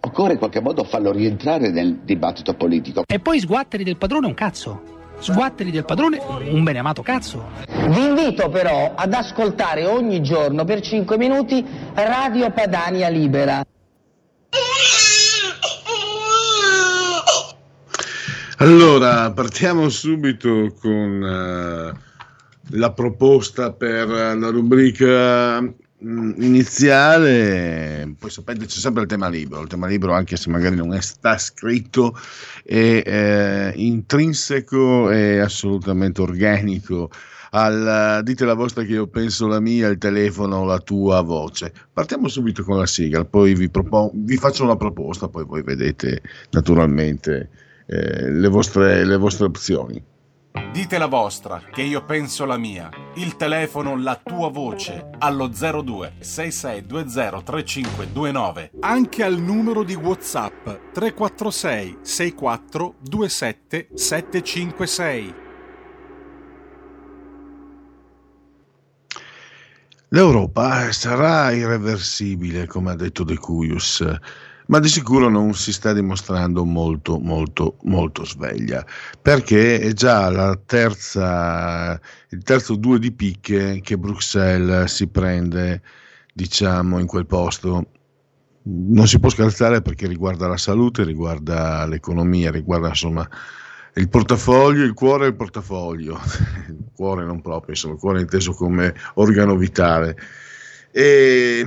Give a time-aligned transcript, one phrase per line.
[0.00, 3.02] Occorre in qualche modo farlo rientrare nel dibattito politico.
[3.06, 4.96] E poi sguatteri del padrone un cazzo.
[5.18, 7.48] Sguatteri del padrone un beneamato cazzo.
[7.66, 13.64] Vi invito però ad ascoltare ogni giorno per 5 minuti Radio Padania Libera.
[18.58, 25.62] Allora, partiamo subito con uh, la proposta per la rubrica
[26.00, 27.34] iniziale,
[28.18, 31.00] poi sapete c'è sempre il tema libero, il tema libero anche se magari non è
[31.00, 32.16] sta scritto,
[32.64, 37.10] è eh, intrinseco e assolutamente organico.
[37.50, 41.72] Al, dite la vostra che io penso la mia, il telefono, la tua voce.
[41.92, 46.20] Partiamo subito con la sigla, poi vi, propon- vi faccio una proposta, poi voi vedete
[46.50, 47.48] naturalmente
[47.86, 50.04] eh, le, vostre, le vostre opzioni.
[50.72, 52.88] Dite la vostra, che io penso la mia.
[53.14, 58.70] Il telefono, la tua voce, allo 02 6620 3529.
[58.80, 65.34] Anche al numero di WhatsApp 346 64 27 756.
[70.10, 74.02] L'Europa sarà irreversibile, come ha detto De Cuius
[74.68, 78.84] ma di sicuro non si sta dimostrando molto, molto, molto sveglia,
[79.20, 81.98] perché è già terza,
[82.30, 85.82] il terzo due di picche che Bruxelles si prende,
[86.34, 87.86] diciamo, in quel posto.
[88.62, 93.26] Non si può scherzare perché riguarda la salute, riguarda l'economia, riguarda insomma
[93.94, 96.20] il portafoglio, il cuore e il portafoglio,
[96.68, 100.14] il cuore non proprio, insomma, il cuore inteso come organo vitale.
[100.90, 101.66] E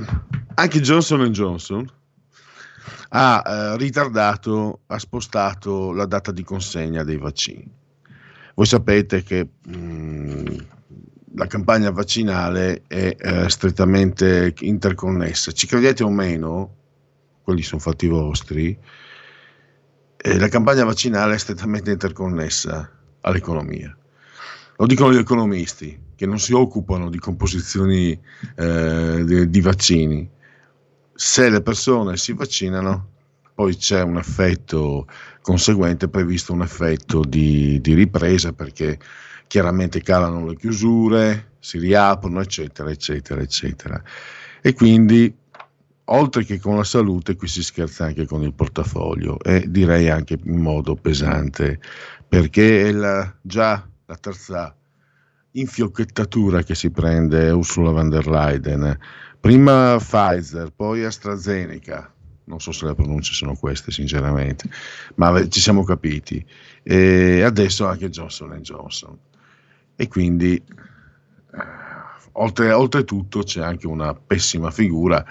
[0.54, 1.84] anche Johnson Johnson,
[3.10, 7.70] ha eh, ritardato, ha spostato la data di consegna dei vaccini.
[8.54, 10.46] Voi sapete che mh, mm,
[11.34, 15.52] la campagna vaccinale è eh, strettamente interconnessa.
[15.52, 16.76] Ci credete o meno,
[17.42, 18.76] quelli sono fatti vostri,
[20.16, 22.90] eh, la campagna vaccinale è strettamente interconnessa
[23.22, 23.96] all'economia.
[24.76, 28.18] Lo dicono gli economisti che non si occupano di composizioni
[28.56, 30.30] eh, di, di vaccini
[31.24, 33.10] se le persone si vaccinano,
[33.54, 35.06] poi c'è un effetto
[35.40, 38.98] conseguente, previsto un effetto di, di ripresa perché
[39.46, 44.02] chiaramente calano le chiusure, si riaprono, eccetera, eccetera, eccetera.
[44.60, 45.32] E quindi,
[46.06, 50.36] oltre che con la salute, qui si scherza anche con il portafoglio e direi anche
[50.42, 51.78] in modo pesante,
[52.28, 54.74] perché è la, già la terza
[55.52, 58.98] infiocchettatura che si prende Ursula von der Leyen
[59.42, 62.14] Prima Pfizer, poi AstraZeneca,
[62.44, 64.68] non so se le pronunce sono queste sinceramente,
[65.16, 66.46] ma ci siamo capiti.
[66.80, 69.18] E adesso anche Johnson Johnson.
[69.96, 71.64] E quindi, eh,
[72.34, 75.26] oltre, oltretutto, c'è anche una pessima figura,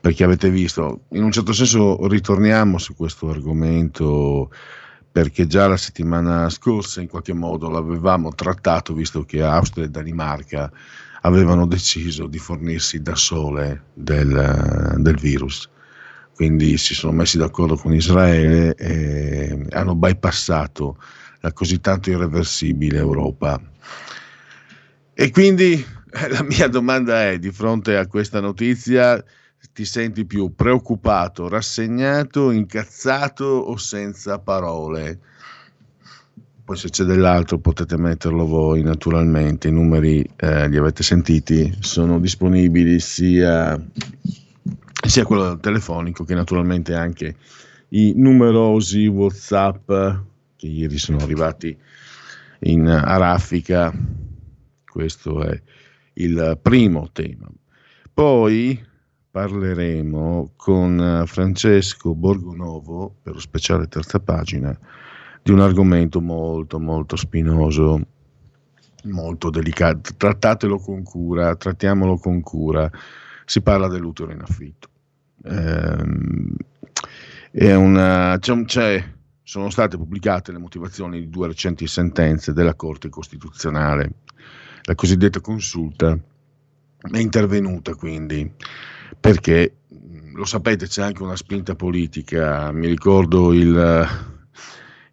[0.00, 4.50] perché avete visto, in un certo senso ritorniamo su questo argomento
[5.12, 10.68] perché già la settimana scorsa in qualche modo l'avevamo trattato, visto che Austria e Danimarca
[11.22, 15.68] avevano deciso di fornirsi da sole del, del virus.
[16.34, 20.96] Quindi si sono messi d'accordo con Israele e hanno bypassato
[21.40, 23.60] la così tanto irreversibile Europa.
[25.14, 29.22] E quindi eh, la mia domanda è, di fronte a questa notizia,
[29.72, 35.20] ti senti più preoccupato, rassegnato, incazzato o senza parole?
[36.64, 42.20] Poi se c'è dell'altro potete metterlo voi naturalmente, i numeri eh, li avete sentiti, sono
[42.20, 43.80] disponibili sia,
[45.06, 47.36] sia quello telefonico che naturalmente anche
[47.88, 49.86] i numerosi Whatsapp
[50.56, 51.76] che ieri sono arrivati
[52.60, 53.92] in a raffica,
[54.84, 55.60] questo è
[56.14, 57.50] il primo tema.
[58.14, 58.80] Poi
[59.30, 64.78] parleremo con Francesco Borgonovo, per lo speciale terza pagina,
[65.42, 68.00] di un argomento molto molto spinoso,
[69.04, 70.12] molto delicato.
[70.16, 72.90] Trattatelo con cura, trattiamolo con cura.
[73.44, 74.88] Si parla dell'utero in affitto.
[77.50, 79.04] È una, c'è, c'è,
[79.42, 84.12] sono state pubblicate le motivazioni di due recenti sentenze della Corte Costituzionale.
[84.84, 86.16] La cosiddetta consulta
[87.10, 88.50] è intervenuta quindi
[89.18, 89.76] perché,
[90.34, 92.72] lo sapete, c'è anche una spinta politica.
[92.72, 94.31] Mi ricordo il,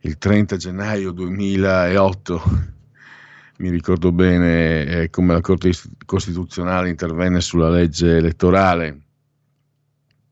[0.01, 2.41] il 30 gennaio 2008
[3.59, 5.71] mi ricordo bene eh, come la Corte
[6.05, 9.01] Costituzionale intervenne sulla legge elettorale,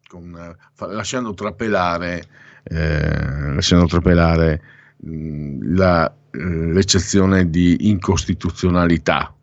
[0.07, 2.23] con, fa, lasciando trapelare,
[2.63, 4.61] eh, lasciando trapelare
[4.97, 6.39] mh, la, eh,
[6.71, 9.35] l'eccezione di incostituzionalità.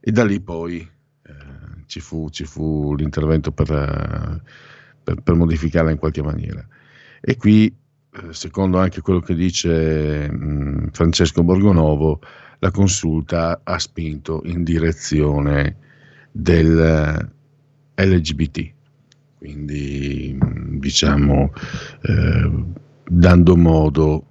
[0.00, 1.34] E da lì poi eh,
[1.86, 4.42] ci, fu, ci, fu, l'intervento per,
[5.02, 6.66] per, per modificarla in qualche maniera.
[7.22, 7.87] E qui eh,
[8.30, 12.20] secondo anche quello che dice mh, Francesco Borgonovo,
[12.60, 15.76] la consulta ha spinto in direzione
[16.30, 17.30] del
[17.94, 18.72] LGBT,
[19.38, 20.36] quindi
[20.78, 21.52] diciamo
[22.02, 22.64] eh,
[23.04, 24.28] dando modo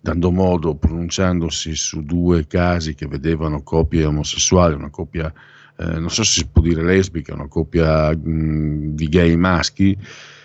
[0.00, 5.32] dando modo, pronunciandosi su due casi che vedevano coppie omosessuali, una coppia,
[5.76, 9.96] eh, non so se si può dire lesbica, una coppia mh, di gay maschi,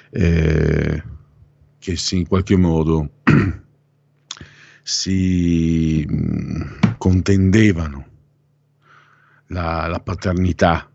[0.09, 1.03] eh,
[1.85, 3.11] che si, in qualche modo
[4.81, 6.03] si
[6.97, 8.07] contendevano
[9.49, 10.89] la, la paternità,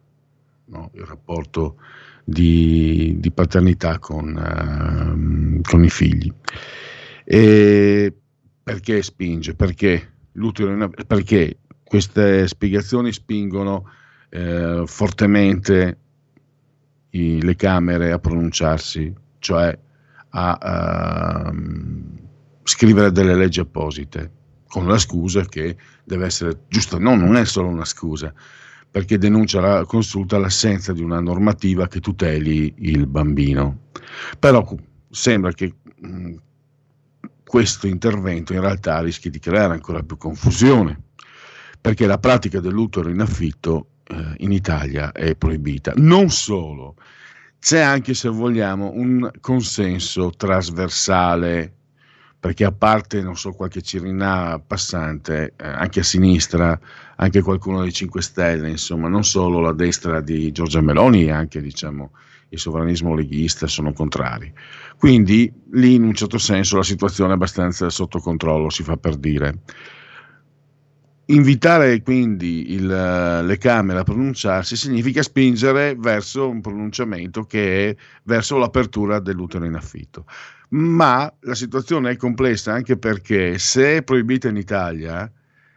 [0.64, 0.90] no?
[0.94, 1.76] il rapporto
[2.24, 6.32] di, di paternità con, uh, con, i figli.
[7.22, 8.12] E
[8.60, 9.54] perché spinge?
[9.54, 10.10] Perché,
[11.06, 13.88] perché queste spiegazioni spingono
[14.28, 15.98] eh, fortemente
[17.10, 19.78] i, le Camere a pronunciarsi, cioè
[20.30, 21.56] a uh,
[22.62, 24.32] scrivere delle leggi apposite,
[24.68, 28.32] con la scusa che deve essere giusta, no, non è solo una scusa,
[28.90, 33.88] perché denuncia la consulta l'assenza di una normativa che tuteli il bambino.
[34.38, 34.64] Però
[35.10, 35.74] sembra che
[37.44, 41.00] questo intervento in realtà rischi di creare ancora più confusione,
[41.80, 45.92] perché la pratica dell'utero in affitto eh, in Italia è proibita.
[45.96, 46.94] Non solo,
[47.60, 51.72] c'è anche, se vogliamo, un consenso trasversale,
[52.40, 56.78] perché a parte, non so, qualche cirinà passante, eh, anche a sinistra,
[57.16, 62.12] anche qualcuno dei 5 Stelle, insomma, non solo la destra di Giorgia Meloni, anche, diciamo,
[62.48, 64.52] il sovranismo leghista sono contrari.
[64.96, 69.16] Quindi lì in un certo senso la situazione è abbastanza sotto controllo, si fa per
[69.16, 69.58] dire.
[71.30, 78.58] Invitare quindi il, le Camere a pronunciarsi significa spingere verso un pronunciamento che è verso
[78.58, 80.26] l'apertura dell'utero in affitto.
[80.70, 85.30] Ma la situazione è complessa anche perché se è proibita in Italia,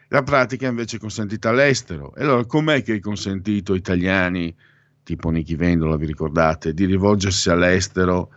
[0.08, 2.16] la pratica invece è consentita all'estero.
[2.16, 4.56] E allora com'è che è consentito italiani,
[5.04, 8.32] tipo Nichi Vendola, vi ricordate, di rivolgersi all'estero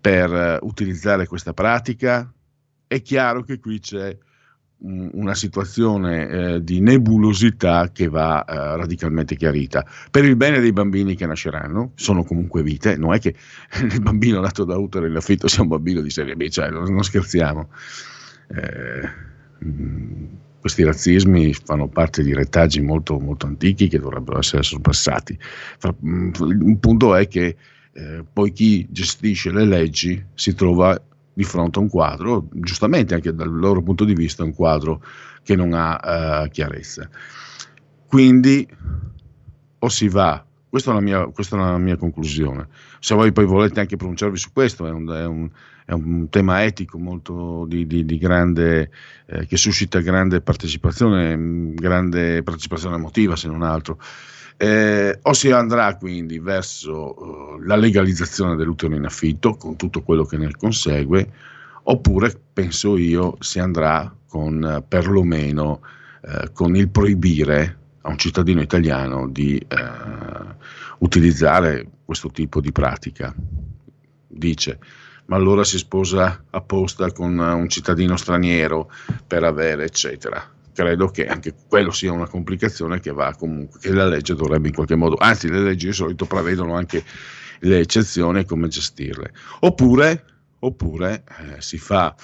[0.00, 2.32] per utilizzare questa pratica?
[2.86, 4.16] È chiaro che qui c'è
[4.84, 11.14] una situazione eh, di nebulosità che va eh, radicalmente chiarita per il bene dei bambini
[11.14, 13.34] che nasceranno, sono comunque vite, non è che
[13.80, 16.92] il bambino nato da utero in affitto sia un bambino di serie B, cioè non,
[16.92, 17.68] non scherziamo.
[18.48, 20.26] Eh, mh,
[20.62, 25.36] questi razzismi fanno parte di retaggi molto, molto antichi che dovrebbero essere sorpassati.
[26.00, 27.56] Un punto è che
[27.94, 31.00] eh, poi chi gestisce le leggi si trova
[31.32, 35.02] di fronte a un quadro, giustamente anche dal loro punto di vista, un quadro
[35.42, 37.08] che non ha uh, chiarezza.
[38.06, 38.68] Quindi
[39.78, 42.68] o si va, questa è, mia, questa è, la mia, conclusione,
[43.00, 45.50] se voi poi volete anche pronunciarvi su questo, è un, è un,
[45.84, 48.90] è un tema etico molto di, di, di grande,
[49.26, 53.98] eh, che suscita grande partecipazione, grande partecipazione emotiva se non altro.
[54.62, 60.24] Eh, o si andrà quindi verso uh, la legalizzazione dell'utero in affitto con tutto quello
[60.24, 61.32] che ne consegue,
[61.82, 65.80] oppure penso io si andrà con eh, perlomeno
[66.20, 69.76] eh, con il proibire a un cittadino italiano di eh,
[70.98, 73.34] utilizzare questo tipo di pratica.
[74.28, 74.78] Dice,
[75.24, 78.88] ma allora si sposa apposta con un cittadino straniero
[79.26, 84.34] per avere, eccetera credo che anche quello sia una complicazione che comunque, che la legge
[84.34, 87.04] dovrebbe in qualche modo, anzi le leggi di solito prevedono anche
[87.60, 89.32] le eccezioni e come gestirle.
[89.60, 90.24] Oppure,
[90.58, 92.14] oppure eh, si fa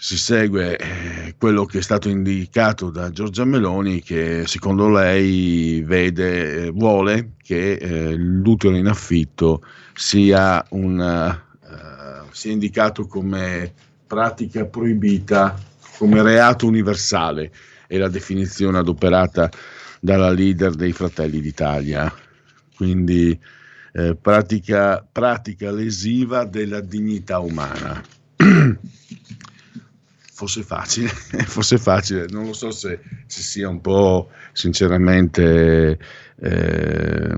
[0.00, 6.66] si segue eh, quello che è stato indicato da Giorgia Meloni che secondo lei vede,
[6.66, 9.60] eh, vuole che eh, l'utero in affitto
[9.92, 13.72] sia, una, uh, sia indicato come
[14.06, 15.58] pratica proibita,
[15.98, 17.50] come reato universale,
[17.88, 19.50] è la definizione adoperata
[20.00, 22.12] dalla leader dei Fratelli d'Italia.
[22.76, 23.38] Quindi
[23.92, 28.00] eh, pratica, pratica lesiva della dignità umana.
[30.38, 31.08] fosse facile,
[31.48, 35.98] fosse facile, non lo so se, se sia un po' sinceramente
[36.40, 37.34] eh,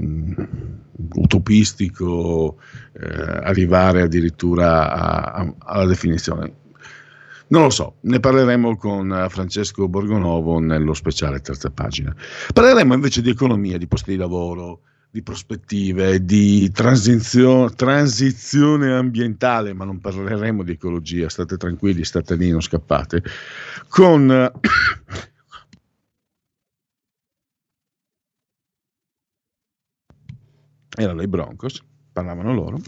[1.14, 2.58] utopistico
[2.92, 6.58] eh, arrivare addirittura a, a, alla definizione.
[7.50, 12.14] Non lo so, ne parleremo con Francesco Borgonovo nello speciale terza pagina.
[12.52, 19.84] Parleremo invece di economia, di posti di lavoro, di prospettive, di transizione, transizione ambientale, ma
[19.84, 23.22] non parleremo di ecologia, state tranquilli, state lì, non scappate,
[23.88, 24.30] con...
[30.96, 32.78] Erano i Broncos, parlavano loro,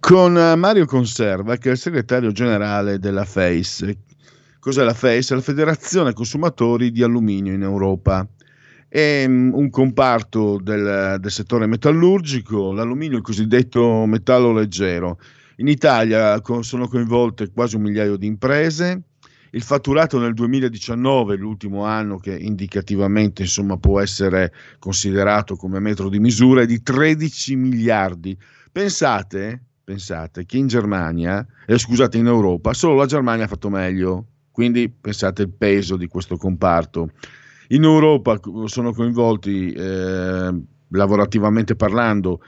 [0.00, 3.98] con Mario Conserva, che è il segretario generale della FACE.
[4.58, 5.34] Cos'è la FACE?
[5.34, 8.26] La Federazione Consumatori di Alluminio in Europa
[8.88, 15.18] è mm, un comparto del, del settore metallurgico, l'alluminio, il cosiddetto metallo leggero.
[15.56, 19.02] In Italia sono coinvolte quasi un migliaio di imprese.
[19.50, 26.18] Il fatturato nel 2019, l'ultimo anno che indicativamente insomma, può essere considerato come metro di
[26.18, 28.36] misura, è di 13 miliardi.
[28.70, 34.26] Pensate, pensate che in Germania, eh, scusate, in Europa, solo la Germania ha fatto meglio.
[34.50, 37.10] Quindi pensate il peso di questo comparto.
[37.68, 42.40] In Europa sono coinvolti, eh, lavorativamente parlando,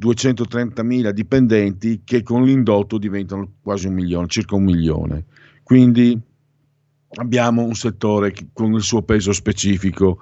[0.00, 5.24] 230.000 dipendenti che con l'indotto diventano quasi un milione, circa un milione.
[5.62, 6.18] Quindi
[7.18, 10.20] abbiamo un settore con il suo peso specifico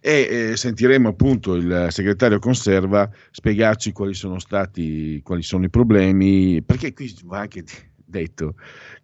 [0.00, 6.62] e eh, sentiremo appunto il segretario Conserva spiegarci quali sono stati, quali sono i problemi,
[6.62, 7.64] perché qui va anche
[8.04, 8.54] detto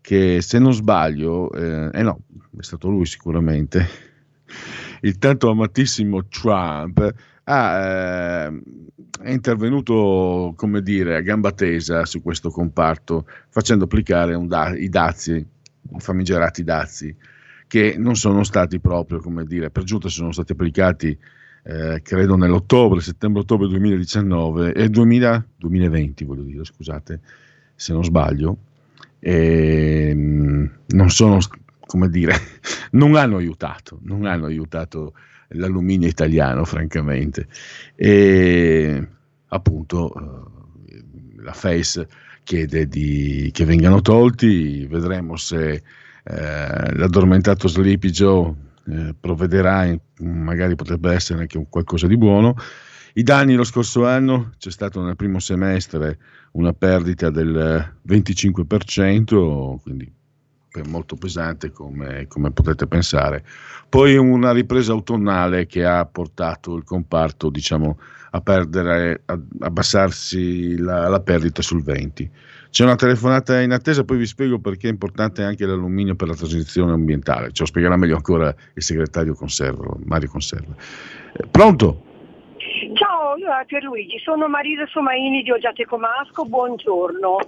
[0.01, 2.21] che se non sbaglio, eh, eh no,
[2.59, 3.87] è stato lui sicuramente,
[5.03, 8.63] il tanto amatissimo Trump ha, eh,
[9.21, 15.33] è intervenuto, come dire, a gamba tesa su questo comparto, facendo applicare da- i dazi,
[15.33, 17.15] i famigerati dazi,
[17.75, 21.19] che non sono stati proprio, come dire, per giunta sono stati applicati,
[21.65, 27.21] eh, credo nell'ottobre, settembre-ottobre 2019, e 2000, 2020, voglio dire, scusate,
[27.75, 28.59] se non sbaglio,
[29.19, 31.39] e, ehm, non sono
[31.81, 32.37] come dire,
[32.93, 35.15] non hanno aiutato, non hanno aiutato
[35.49, 37.49] l'alluminio italiano, francamente.
[37.97, 39.09] E
[39.49, 41.03] appunto eh,
[41.43, 42.07] la FACE
[42.45, 45.83] chiede di, che vengano tolti, vedremo se
[46.25, 48.53] eh, l'addormentato Sleepy Joe
[48.87, 52.57] eh, provvederà, magari potrebbe essere anche un qualcosa di buono.
[53.15, 56.19] I danni lo scorso anno c'è stato nel primo semestre
[56.53, 60.13] una perdita del 25%, quindi
[60.87, 63.45] molto pesante come, come, potete pensare.
[63.89, 67.99] Poi una ripresa autunnale che ha portato il comparto diciamo,
[68.31, 72.29] a perdere, a abbassarsi la, la, perdita sul 20.
[72.75, 76.35] C'è una telefonata in attesa, poi vi spiego perché è importante anche l'alluminio per la
[76.35, 77.53] transizione ambientale.
[77.53, 80.75] Ce lo spiegherà meglio ancora il segretario Conservo, Mario Conservo.
[81.35, 82.03] Eh, pronto?
[82.95, 87.39] Ciao Pierluigi, sono Marisa Somaini di Oggiate Comasco, buongiorno.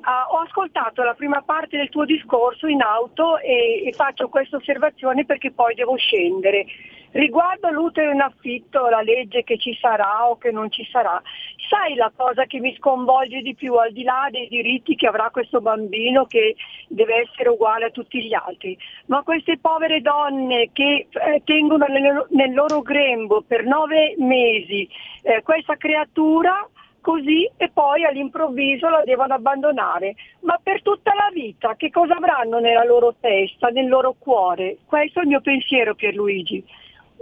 [0.00, 4.56] Uh, ho ascoltato la prima parte del tuo discorso in auto e, e faccio questa
[4.56, 6.64] osservazione perché poi devo scendere.
[7.12, 11.20] Riguardo l'utero in affitto, la legge che ci sarà o che non ci sarà,
[11.68, 15.28] sai la cosa che mi sconvolge di più, al di là dei diritti che avrà
[15.30, 16.54] questo bambino che
[16.86, 22.26] deve essere uguale a tutti gli altri, ma queste povere donne che eh, tengono nel,
[22.30, 24.88] nel, loro grembo per nove mesi
[25.22, 26.64] eh, questa creatura,
[27.00, 30.14] così e poi all'improvviso la devono abbandonare.
[30.40, 34.78] Ma per tutta la vita che cosa avranno nella loro testa, nel loro cuore?
[34.84, 36.64] Questo è il mio pensiero Pierluigi.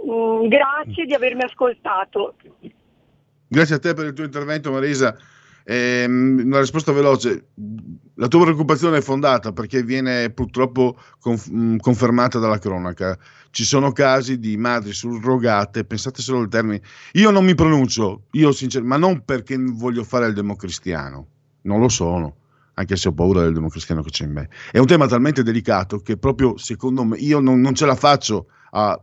[0.07, 2.35] Mm, grazie di avermi ascoltato.
[3.47, 5.17] Grazie a te per il tuo intervento Marisa.
[5.69, 7.49] Eh, una risposta veloce.
[8.15, 13.15] La tua preoccupazione è fondata perché viene purtroppo conf- mm, confermata dalla cronaca.
[13.51, 16.81] Ci sono casi di madri surrogate, pensate solo al termine.
[17.13, 21.27] Io non mi pronuncio, io sincer- ma non perché voglio fare il democristiano,
[21.61, 22.35] non lo sono,
[22.73, 24.49] anche se ho paura del democristiano che c'è in me.
[24.71, 28.47] È un tema talmente delicato che proprio secondo me io non, non ce la faccio
[28.71, 28.99] a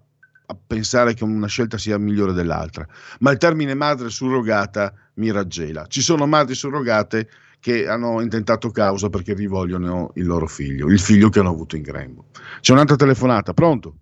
[0.47, 2.87] a pensare che una scelta sia migliore dell'altra,
[3.21, 5.87] ma il termine madre surrogata mi raggela.
[5.87, 7.29] Ci sono madri surrogate
[7.61, 11.83] che hanno intentato causa perché rivogliono il loro figlio, il figlio che hanno avuto in
[11.83, 12.27] grembo.
[12.61, 13.95] C'è un'altra telefonata, pronto?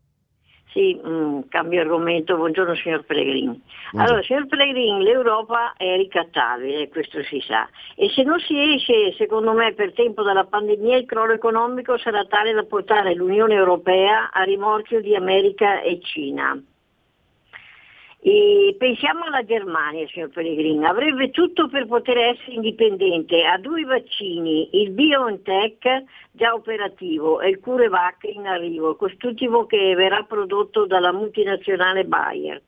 [0.75, 2.35] Sì, mh, mm, cambio argomento.
[2.37, 3.62] Buongiorno signor Pellegrini.
[3.92, 7.68] Allora, signor Pellegrini, l'Europa è ricattabile, questo si sa.
[7.94, 12.25] E se non si esce, secondo me, per tempo dalla pandemia, il crollo economico sarà
[12.26, 16.61] tale da portare l'Unione Europea a rimorchio di America e Cina.
[18.26, 24.80] E pensiamo alla Germania, signor Pellegrini, avrebbe tutto per poter essere indipendente, ha due vaccini,
[24.80, 32.06] il BioNTech già operativo e il CureVac in arrivo, quest'ultimo che verrà prodotto dalla multinazionale
[32.06, 32.56] Bayer.
[32.56, 32.62] A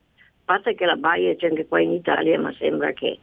[0.45, 3.19] parte che la Bayer c'è anche qua in Italia, ma sembra che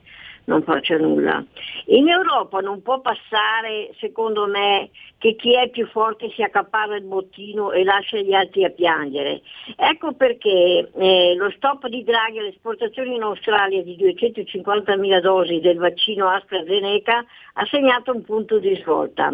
[0.46, 1.44] non faccia nulla.
[1.86, 7.04] In Europa non può passare, secondo me, che chi è più forte si accaparra il
[7.04, 9.42] bottino e lascia gli altri a piangere.
[9.78, 15.78] Ecco perché eh, lo stop di Draghi alle esportazioni in Australia di 250.000 dosi del
[15.78, 17.24] vaccino AstraZeneca
[17.54, 19.34] ha segnato un punto di svolta.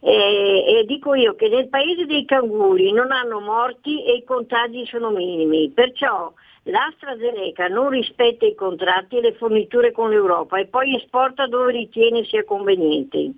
[0.00, 4.84] E, e, dico io che nel paese dei canguri non hanno morti e i contagi
[4.86, 6.32] sono minimi, perciò
[6.66, 12.24] l'AstraZeneca non rispetta i contratti e le forniture con l'Europa e poi esporta dove ritiene
[12.24, 13.32] sia conveniente.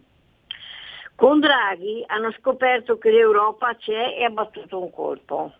[1.15, 5.53] Con Draghi hanno scoperto che l'Europa c'è e ha battuto un colpo.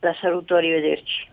[0.00, 1.28] La saluto, arrivederci.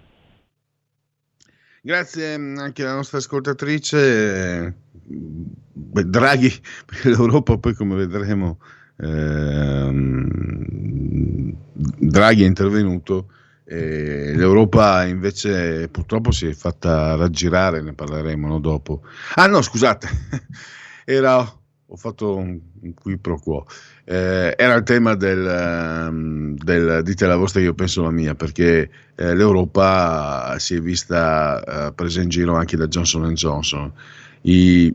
[1.81, 4.75] Grazie anche alla nostra ascoltatrice.
[5.05, 6.51] Draghi,
[6.86, 8.57] perché l'Europa poi come vedremo,
[8.98, 10.25] ehm,
[11.74, 13.27] Draghi è intervenuto
[13.67, 19.01] l'Europa invece purtroppo si è fatta raggirare, ne parleremo no, dopo.
[19.36, 20.07] Ah no, scusate,
[21.03, 23.65] era, ho fatto un, un qui pro quo.
[24.03, 28.89] Eh, era il tema del, um, del, dite la vostra, io penso la mia, perché
[29.15, 33.91] eh, l'Europa si è vista uh, presa in giro anche da Johnson Johnson.
[34.41, 34.93] I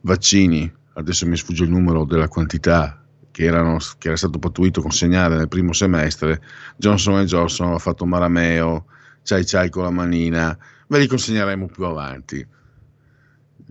[0.00, 3.05] vaccini, adesso mi sfugge il numero della quantità,
[3.36, 6.40] che, erano, che, era stato pattuito consegnare nel primo semestre,
[6.78, 8.86] Johnson Johnson ha fatto Marameo,
[9.22, 12.46] Ciai Ciai con la manina, ve li consegneremo più avanti.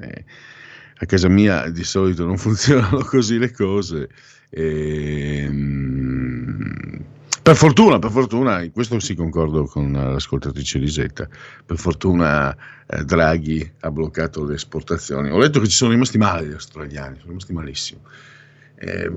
[0.02, 0.26] Eh,
[0.98, 4.10] a casa mia di solito non funzionano così le cose.
[4.52, 7.00] E, mm,
[7.42, 11.28] per fortuna, per fortuna, in questo si concordo con l'ascoltatrice Lisetta,
[11.66, 15.32] per fortuna eh, Draghi ha bloccato le esportazioni.
[15.32, 18.02] Ho letto che ci sono rimasti male gli australiani, sono rimasti malissimo
[18.86, 19.12] eh,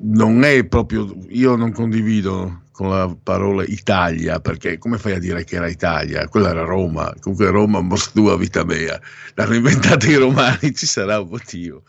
[0.00, 5.44] non è proprio, io non condivido con la parola Italia, perché come fai a dire
[5.44, 6.26] che era Italia?
[6.26, 9.00] Quella era Roma, comunque Roma mostua vita mea,
[9.34, 11.82] l'hanno inventata i romani, ci sarà un motivo.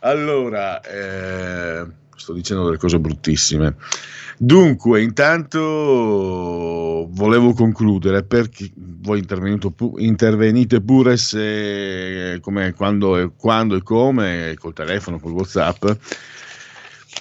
[0.00, 1.86] Allora, eh,
[2.20, 3.76] sto dicendo delle cose bruttissime.
[4.36, 5.58] Dunque, intanto
[7.10, 9.18] volevo concludere perché voi
[9.96, 15.90] intervenite pure se, come, quando, quando, e come, col telefono, col WhatsApp,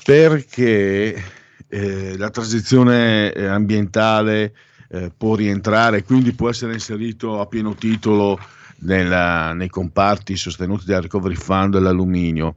[0.04, 1.24] perché
[1.68, 4.54] eh, la transizione eh, ambientale
[4.90, 8.40] eh, può rientrare, quindi può essere inserito a pieno titolo
[8.80, 12.56] nella, nei comparti sostenuti dal Recovery Fund dell'alluminio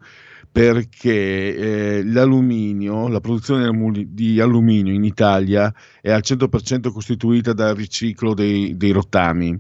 [0.53, 3.71] perché eh, l'alluminio, la produzione
[4.11, 9.59] di alluminio in Italia è al 100% costituita dal riciclo dei, dei rottami,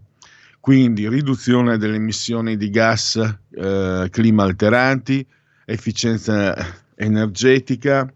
[0.60, 5.26] quindi riduzione delle emissioni di gas eh, clima alteranti,
[5.64, 6.54] efficienza
[6.94, 8.12] energetica,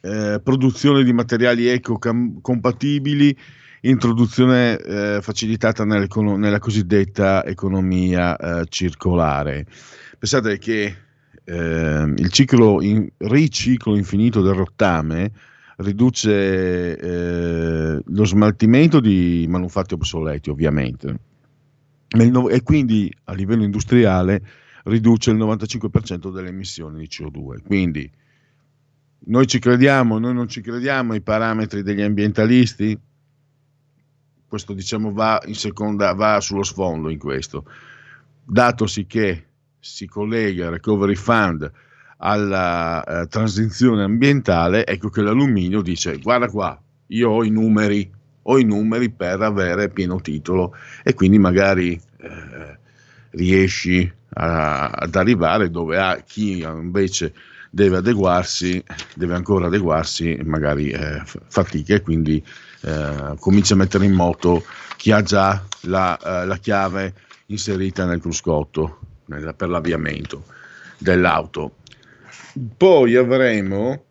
[0.00, 3.38] eh, produzione di materiali eco-compatibili,
[3.82, 9.66] introduzione eh, facilitata nella cosiddetta economia eh, circolare.
[10.18, 11.06] Pensate che
[11.48, 15.32] eh, il ciclo in, riciclo infinito del rottame
[15.76, 21.20] riduce eh, lo smaltimento di manufatti obsoleti, ovviamente,
[22.08, 24.42] e quindi a livello industriale
[24.84, 27.62] riduce il 95% delle emissioni di CO2.
[27.62, 28.10] Quindi
[29.20, 32.98] noi ci crediamo, noi non ci crediamo ai parametri degli ambientalisti?
[34.46, 37.64] Questo diciamo va in seconda, va sullo sfondo in questo.
[38.44, 39.47] Datosi che
[39.88, 41.70] si collega il Recovery Fund
[42.18, 48.10] alla eh, transizione ambientale, ecco che l'alluminio dice guarda qua, io ho i numeri,
[48.42, 50.74] ho i numeri per avere pieno titolo.
[51.02, 52.78] E quindi magari eh,
[53.30, 57.32] riesci a, ad arrivare dove ha chi invece
[57.70, 58.82] deve adeguarsi,
[59.14, 62.44] deve ancora adeguarsi, magari eh, fatica e quindi
[62.82, 64.64] eh, comincia a mettere in moto
[64.96, 67.14] chi ha già la, eh, la chiave
[67.46, 68.98] inserita nel cruscotto
[69.54, 70.44] per l'avviamento
[70.98, 71.76] dell'auto.
[72.76, 74.06] Poi avremo,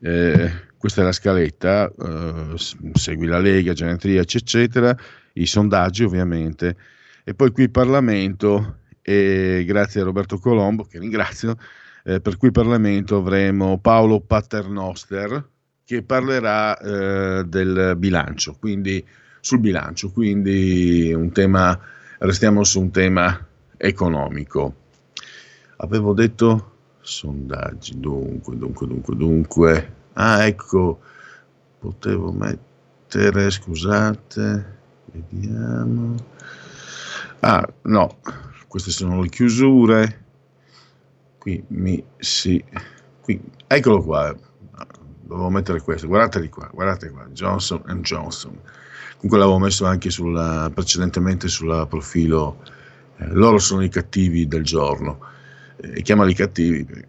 [0.00, 2.54] eh, questa è la scaletta, eh,
[2.94, 4.96] segui la Lega, Genetriaci, eccetera,
[5.34, 6.76] i sondaggi ovviamente,
[7.24, 11.56] e poi qui Parlamento, e grazie a Roberto Colombo, che ringrazio,
[12.04, 15.52] eh, per cui Parlamento avremo Paolo Paternoster
[15.84, 19.04] che parlerà eh, del bilancio, quindi
[19.40, 21.78] sul bilancio, quindi un tema,
[22.18, 24.74] restiamo su un tema economico.
[25.76, 29.94] Avevo detto sondaggi, dunque, dunque, dunque, dunque.
[30.14, 31.00] Ah, ecco,
[31.78, 34.78] potevo mettere, scusate,
[35.12, 36.14] vediamo.
[37.40, 38.18] Ah, no,
[38.68, 40.22] queste sono le chiusure.
[41.38, 42.64] Qui mi si...
[43.20, 44.34] Qui, eccolo qua,
[45.20, 48.58] dovevo mettere questo, guardate qua, guardate qua, Johnson Johnson.
[49.16, 52.62] Comunque l'avevo messo anche sulla, precedentemente sul profilo,
[53.18, 55.20] loro sono i cattivi del giorno,
[55.76, 57.06] eh, chiamali cattivi per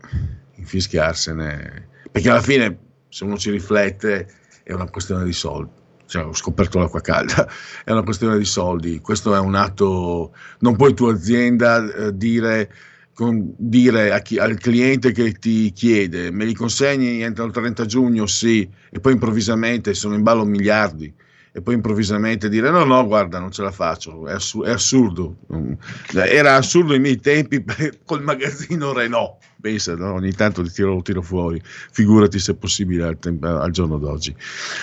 [0.56, 2.78] infischiarsene, perché alla fine
[3.10, 4.28] se uno ci riflette
[4.64, 5.84] è una questione di soldi.
[6.08, 7.48] Cioè, ho scoperto l'acqua calda,
[7.84, 9.00] è una questione di soldi.
[9.00, 12.72] Questo è un atto, non puoi tu azienda eh, dire
[13.14, 17.22] con, dire chi, al cliente che ti chiede me li consegni?
[17.22, 18.28] Entro il 30 giugno?
[18.28, 18.70] Sì.
[18.90, 21.14] E poi improvvisamente sono in ballo miliardi
[21.56, 25.38] e poi improvvisamente dire no no guarda non ce la faccio è, assur- è assurdo
[25.54, 25.74] mm.
[26.14, 27.64] era assurdo ai miei tempi
[28.04, 30.16] col magazzino Renault pensa no?
[30.16, 33.98] ogni tanto li tiro, lo tiro fuori figurati se è possibile al, temp- al giorno
[33.98, 34.36] d'oggi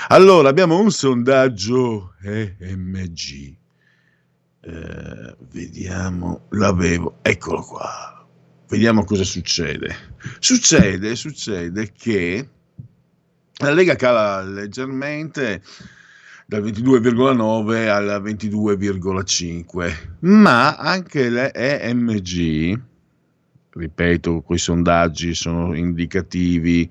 [0.08, 3.54] allora abbiamo un sondaggio EMG
[4.62, 8.16] eh, vediamo l'avevo eccolo qua
[8.72, 9.94] Vediamo cosa succede.
[10.38, 12.48] Succede, succede che
[13.58, 15.62] la Lega cala leggermente
[16.46, 22.80] dal 22,9 al 22,5, ma anche le EMG,
[23.70, 26.90] ripeto, quei sondaggi sono indicativi,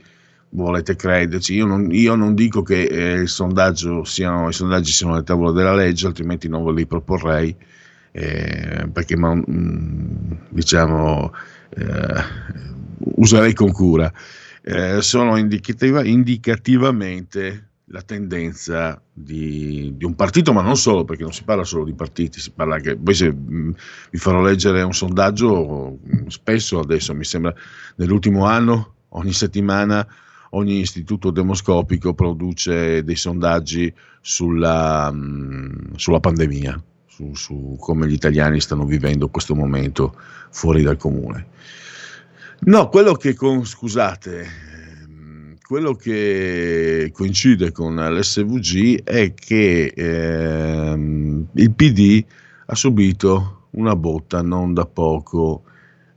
[0.50, 5.54] volete crederci, io non, io non dico che eh, siano, i sondaggi siano alle tavole
[5.54, 7.56] della legge, altrimenti non ve li proporrei,
[8.12, 11.32] eh, perché mm, diciamo
[11.70, 12.24] eh,
[13.16, 14.12] userei con cura,
[14.64, 21.34] eh, sono indicativa, indicativamente la tendenza di, di, un partito, ma non solo, perché non
[21.34, 23.72] si parla solo di partiti, si parla anche, poi se mm,
[24.12, 27.54] vi farò leggere un sondaggio, mm, spesso adesso mi sembra
[27.98, 30.08] nell'ultimo anno, ogni settimana,
[30.52, 38.62] ogni istituto demoscopico produce dei sondaggi sulla, mh, sulla pandemia su, su come gli italiani
[38.62, 40.16] stanno vivendo questo momento
[40.50, 41.48] fuori dal comune.
[42.62, 44.46] No, quello che con, scusate,
[45.72, 52.26] quello che coincide con l'SVG è che ehm, il PD
[52.66, 55.64] ha subito una botta non da poco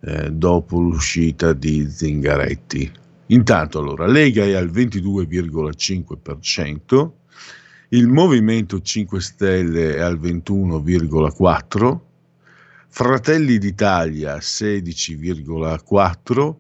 [0.01, 2.91] eh, dopo l'uscita di Zingaretti.
[3.27, 7.11] Intanto allora Lega è al 22,5%,
[7.91, 11.99] il Movimento 5 Stelle è al 21,4%,
[12.89, 16.55] Fratelli d'Italia 16,4%,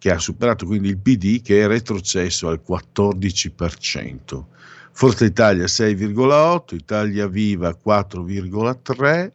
[0.00, 4.44] che ha superato quindi il PD che è retrocesso al 14%.
[4.92, 9.30] Forza Italia 6,8%, Italia Viva 4,3%,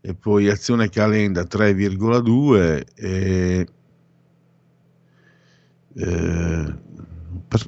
[0.00, 3.66] e poi Azione Calenda 3,2% e...
[5.94, 6.74] Eh,
[7.48, 7.66] per,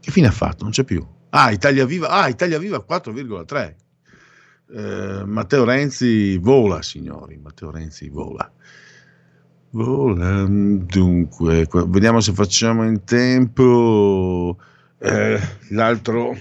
[0.00, 0.64] che fine ha fatto?
[0.64, 1.04] Non c'è più.
[1.30, 3.74] Ah, Italia Viva, ah, Italia Viva 4,3.
[4.70, 7.38] Eh, Matteo Renzi vola, signori.
[7.38, 8.52] Matteo Renzi vola.
[9.70, 14.58] Dunque, vediamo se facciamo in tempo.
[14.98, 16.36] Eh, l'altro.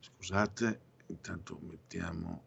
[0.00, 2.42] Scusate, intanto mettiamo.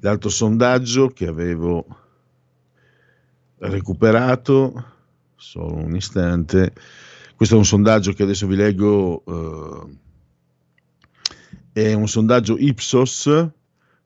[0.00, 1.86] L'altro sondaggio che avevo
[3.58, 4.84] recuperato,
[5.36, 6.72] solo un istante
[7.36, 9.22] questo è un sondaggio che adesso vi leggo,
[11.74, 13.50] eh, è un sondaggio Ipsos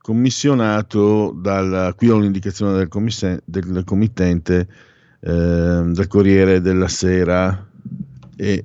[0.00, 2.88] commissionato dal, qui ho l'indicazione del,
[3.44, 4.68] del committente
[5.20, 7.68] eh, del Corriere della Sera
[8.36, 8.64] e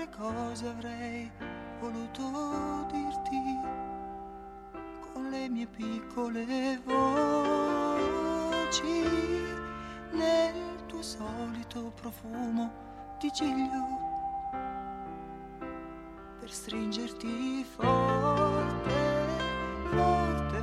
[0.00, 1.30] Altre cose avrei
[1.78, 3.60] voluto dirti
[5.12, 8.08] con le mie piccole voci
[10.12, 12.72] nel tuo solito profumo
[13.18, 14.08] di giglio
[16.38, 18.90] per stringerti forte,
[19.90, 20.59] forte,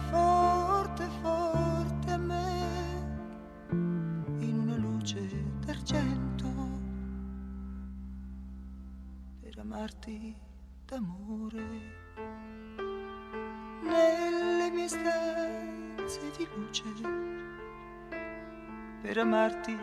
[9.69, 10.33] amarti
[10.85, 11.67] d'amore.
[13.83, 16.83] Nelle mie stanze di luce
[19.01, 19.77] per amarti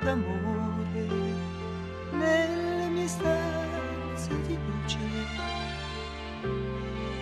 [0.00, 1.06] d'amore.
[2.12, 4.98] Nelle mie stanze di luce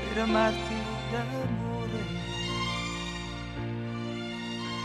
[0.04, 0.76] per amarti
[1.10, 2.04] d'amore.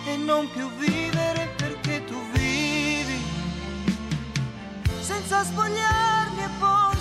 [0.08, 3.22] E non più vivere perché tu vivi
[5.02, 7.01] senza spogliarmi e poi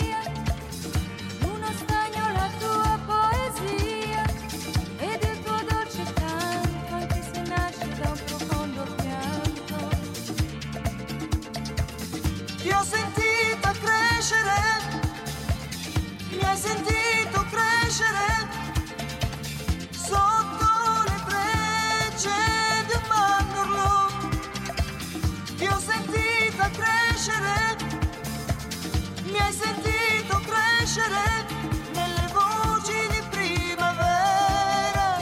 [30.91, 31.45] crescere
[31.93, 35.15] nelle voci di primavera.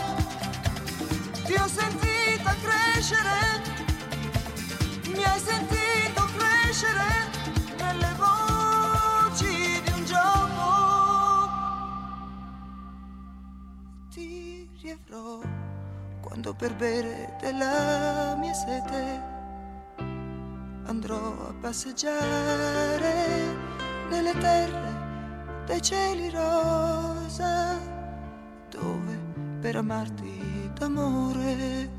[1.46, 3.62] Ti ho sentita crescere,
[5.14, 7.06] mi hai sentito crescere
[7.78, 11.50] nelle voci di un gioco.
[14.10, 15.40] Ti riavrò
[16.22, 19.38] quando per bere della mia sete
[20.86, 23.56] andrò a passeggiare
[24.10, 24.89] nelle terre
[25.70, 27.78] dei cieli rosa,
[28.72, 29.20] dove
[29.62, 31.90] per amarti d'amore.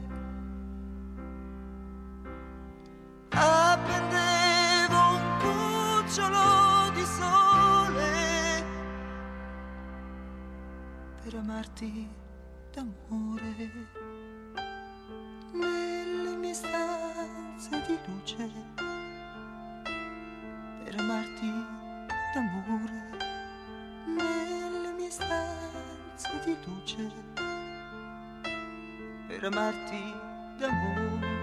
[3.29, 8.65] Appendevo un cucciolo di sole
[11.23, 12.11] per amarti
[12.73, 13.71] d'amore.
[15.53, 18.51] Nelle mie stanze di luce
[20.83, 21.51] per amarti
[22.35, 23.10] d'amore
[26.67, 27.13] luce
[29.27, 30.03] per amarti
[30.59, 31.40] d'amore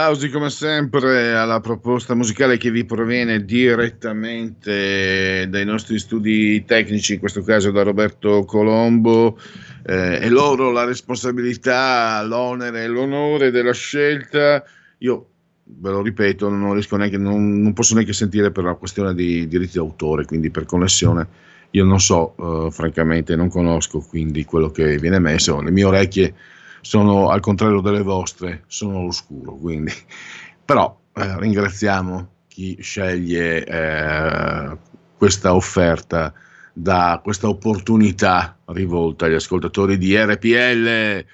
[0.00, 7.18] Applausi come sempre alla proposta musicale che vi proviene direttamente dai nostri studi tecnici, in
[7.18, 9.38] questo caso da Roberto Colombo.
[9.84, 14.64] Eh, e loro la responsabilità, l'onere e l'onore della scelta.
[15.00, 15.26] Io
[15.64, 19.46] ve lo ripeto, non riesco neanche, non, non posso neanche sentire per una questione di
[19.48, 21.28] diritti d'autore, quindi per connessione.
[21.72, 25.60] Io non so, eh, francamente, non conosco quindi quello che viene messo.
[25.60, 26.34] Le mie orecchie
[26.80, 29.92] sono al contrario delle vostre, sono all'oscuro, quindi.
[30.64, 34.76] Però eh, ringraziamo chi sceglie eh,
[35.16, 36.32] questa offerta,
[36.72, 41.24] da questa opportunità rivolta agli ascoltatori di RPL.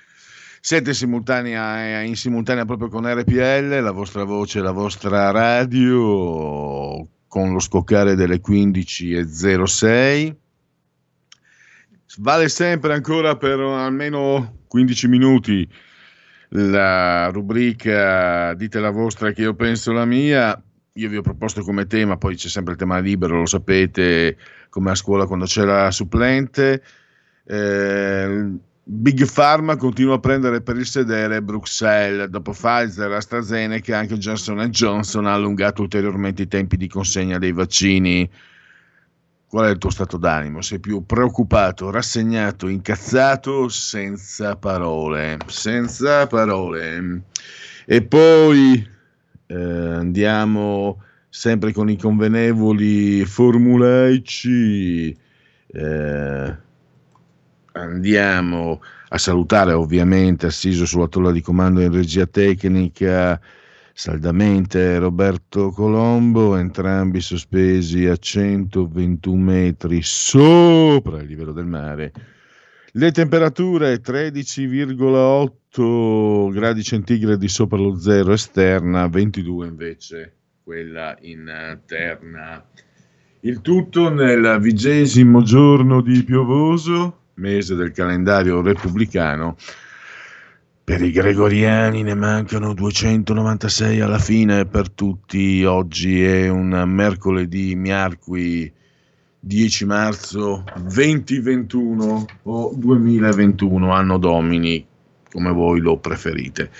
[0.60, 7.60] Siete simultanea, in simultanea proprio con RPL, la vostra voce, la vostra radio, con lo
[7.60, 10.34] scoccare delle 15.06.
[12.18, 15.68] Vale sempre ancora per almeno 15 minuti
[16.50, 20.60] la rubrica Dite la vostra che io penso la mia.
[20.94, 24.38] Io vi ho proposto come tema, poi c'è sempre il tema libero, lo sapete,
[24.70, 26.82] come a scuola quando c'è la supplente.
[27.44, 28.50] Eh,
[28.82, 32.28] Big Pharma continua a prendere per il sedere Bruxelles.
[32.28, 38.30] Dopo Pfizer, AstraZeneca, anche Johnson Johnson ha allungato ulteriormente i tempi di consegna dei vaccini.
[39.48, 40.60] Qual è il tuo stato d'animo?
[40.60, 47.22] Sei più preoccupato, rassegnato, incazzato, senza parole, senza parole.
[47.84, 48.84] E poi
[49.46, 55.16] eh, andiamo sempre con i convenevoli formulaici.
[55.66, 56.56] Eh,
[57.72, 63.40] andiamo a salutare ovviamente assiso sulla tolla di comando in regia tecnica
[63.98, 72.12] saldamente Roberto Colombo, entrambi sospesi a 121 metri sopra il livello del mare.
[72.92, 82.62] Le temperature 13,8 gradi centigradi sopra lo zero esterna, 22 invece quella interna.
[83.40, 89.56] Il tutto nel vigesimo giorno di piovoso, mese del calendario repubblicano.
[90.86, 95.64] Per i gregoriani ne mancano 296 alla fine per tutti.
[95.64, 98.72] Oggi è un mercoledì miarqui
[99.40, 104.86] 10 marzo 2021 o 2021, anno domini,
[105.28, 106.70] come voi lo preferite.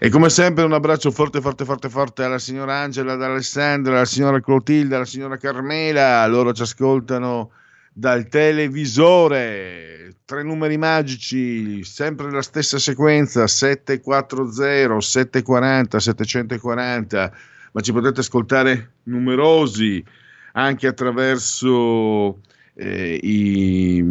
[0.00, 4.04] E come sempre un abbraccio forte, forte, forte, forte alla signora Angela, ad Alessandra, alla
[4.04, 6.26] signora Clotilde, alla signora Carmela.
[6.26, 7.52] Loro ci ascoltano
[7.98, 9.94] dal televisore.
[10.26, 17.32] Tre numeri magici, sempre la stessa sequenza, 740, 740, 740,
[17.72, 20.04] ma ci potete ascoltare numerosi
[20.52, 22.40] anche attraverso
[22.74, 24.04] eh, i...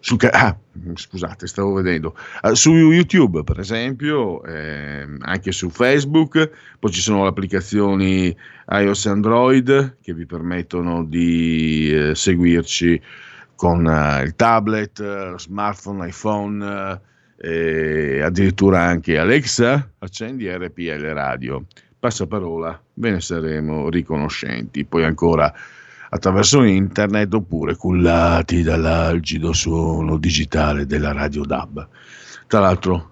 [0.00, 0.56] Su, ah,
[0.94, 6.50] scusate, stavo vedendo uh, su YouTube, per esempio, eh, anche su Facebook.
[6.78, 8.36] Poi ci sono le applicazioni
[8.68, 13.00] iOS e Android che vi permettono di eh, seguirci
[13.54, 17.00] con uh, il tablet, uh, smartphone, iPhone
[17.38, 21.66] e addirittura anche Alexa, accendi RPL Radio.
[21.98, 24.84] Passaparola, ve ne saremo riconoscenti.
[24.84, 25.52] Poi ancora
[26.08, 31.88] attraverso internet oppure cullati dall'algido suono digitale della radio DAB.
[32.46, 33.10] Tra l'altro,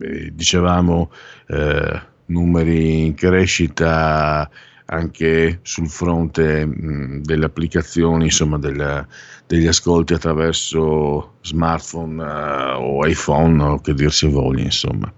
[0.00, 1.10] eh, dicevamo,
[1.48, 4.48] eh, numeri in crescita
[4.86, 9.06] anche sul fronte mh, delle applicazioni, insomma, del,
[9.46, 15.12] degli ascolti attraverso smartphone uh, o iPhone o che dir si voglia, insomma,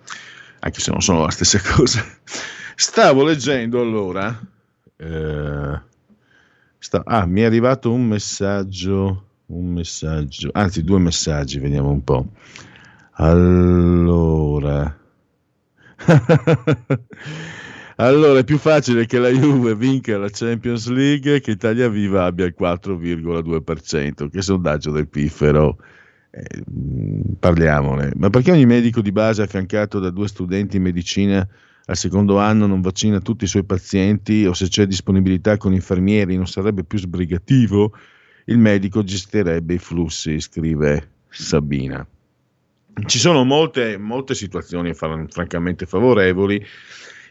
[0.61, 2.05] anche se non sono la stessa cosa.
[2.77, 4.39] Stavo leggendo allora.
[4.97, 5.93] Eh,
[6.85, 12.27] sta, ah, mi è arrivato un messaggio, un messaggio, anzi due messaggi, vediamo un po'.
[13.13, 14.95] Allora,
[17.97, 22.45] allora è più facile che la Juve vinca la Champions League che Italia Viva abbia
[22.45, 24.29] il 4,2%.
[24.29, 25.79] Che sondaggio del piffero.
[26.31, 26.65] Eh,
[27.39, 28.13] parliamone.
[28.17, 31.49] Ma perché ogni medico di base affiancato da due studenti in medicina
[31.87, 36.37] al secondo anno non vaccina tutti i suoi pazienti o se c'è disponibilità con infermieri
[36.37, 37.93] non sarebbe più sbrigativo?
[38.47, 42.07] Il medico gestirebbe i flussi, scrive Sabina.
[43.07, 46.65] Ci sono molte, molte situazioni francamente favorevoli.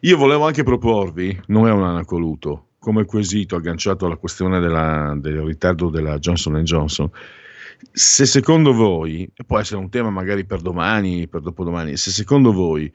[0.01, 5.41] Io volevo anche proporvi, non è un anacoluto, come quesito agganciato alla questione della, del
[5.41, 7.09] ritardo della Johnson Johnson.
[7.91, 12.91] Se secondo voi, può essere un tema magari per domani, per dopodomani, se secondo voi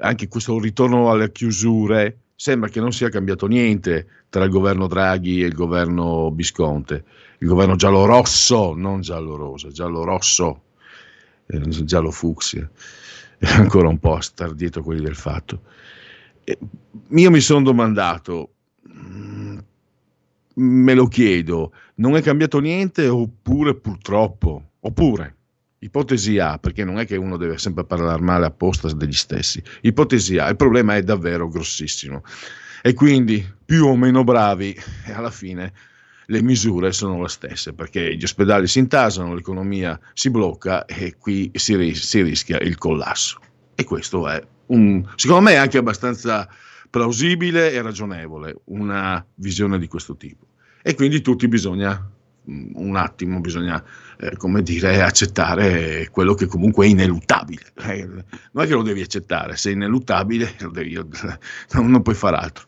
[0.00, 5.42] anche questo ritorno alle chiusure sembra che non sia cambiato niente tra il governo Draghi
[5.42, 7.04] e il governo Visconte,
[7.38, 10.62] il governo giallo-rosso, non giallo-rosa, giallo-rosso,
[11.46, 12.70] eh, giallo-fucsia.
[13.40, 15.62] ancora un po' a star dietro quelli del fatto.
[16.44, 16.58] E
[17.08, 18.50] io mi sono domandato,
[18.88, 19.58] mm,
[20.54, 25.36] me lo chiedo, non è cambiato niente oppure purtroppo, oppure,
[25.80, 30.38] ipotesi A, perché non è che uno deve sempre parlare male apposta degli stessi, ipotesi
[30.38, 32.22] A, il problema è davvero grossissimo
[32.82, 34.76] e quindi più o meno bravi
[35.12, 35.72] alla fine
[36.26, 41.50] le misure sono le stesse perché gli ospedali si intasano, l'economia si blocca e qui
[41.54, 43.40] si, ris- si rischia il collasso.
[43.74, 46.48] E questo è un, secondo me, anche abbastanza
[46.88, 50.46] plausibile e ragionevole una visione di questo tipo.
[50.82, 52.10] E quindi tutti bisogna
[52.74, 53.82] un attimo, bisogna
[54.18, 57.62] eh, come dire, accettare quello che comunque è ineluttabile.
[57.86, 60.94] Eh, non è che lo devi accettare, se è ineluttabile devi,
[61.72, 62.66] non, non puoi fare altro.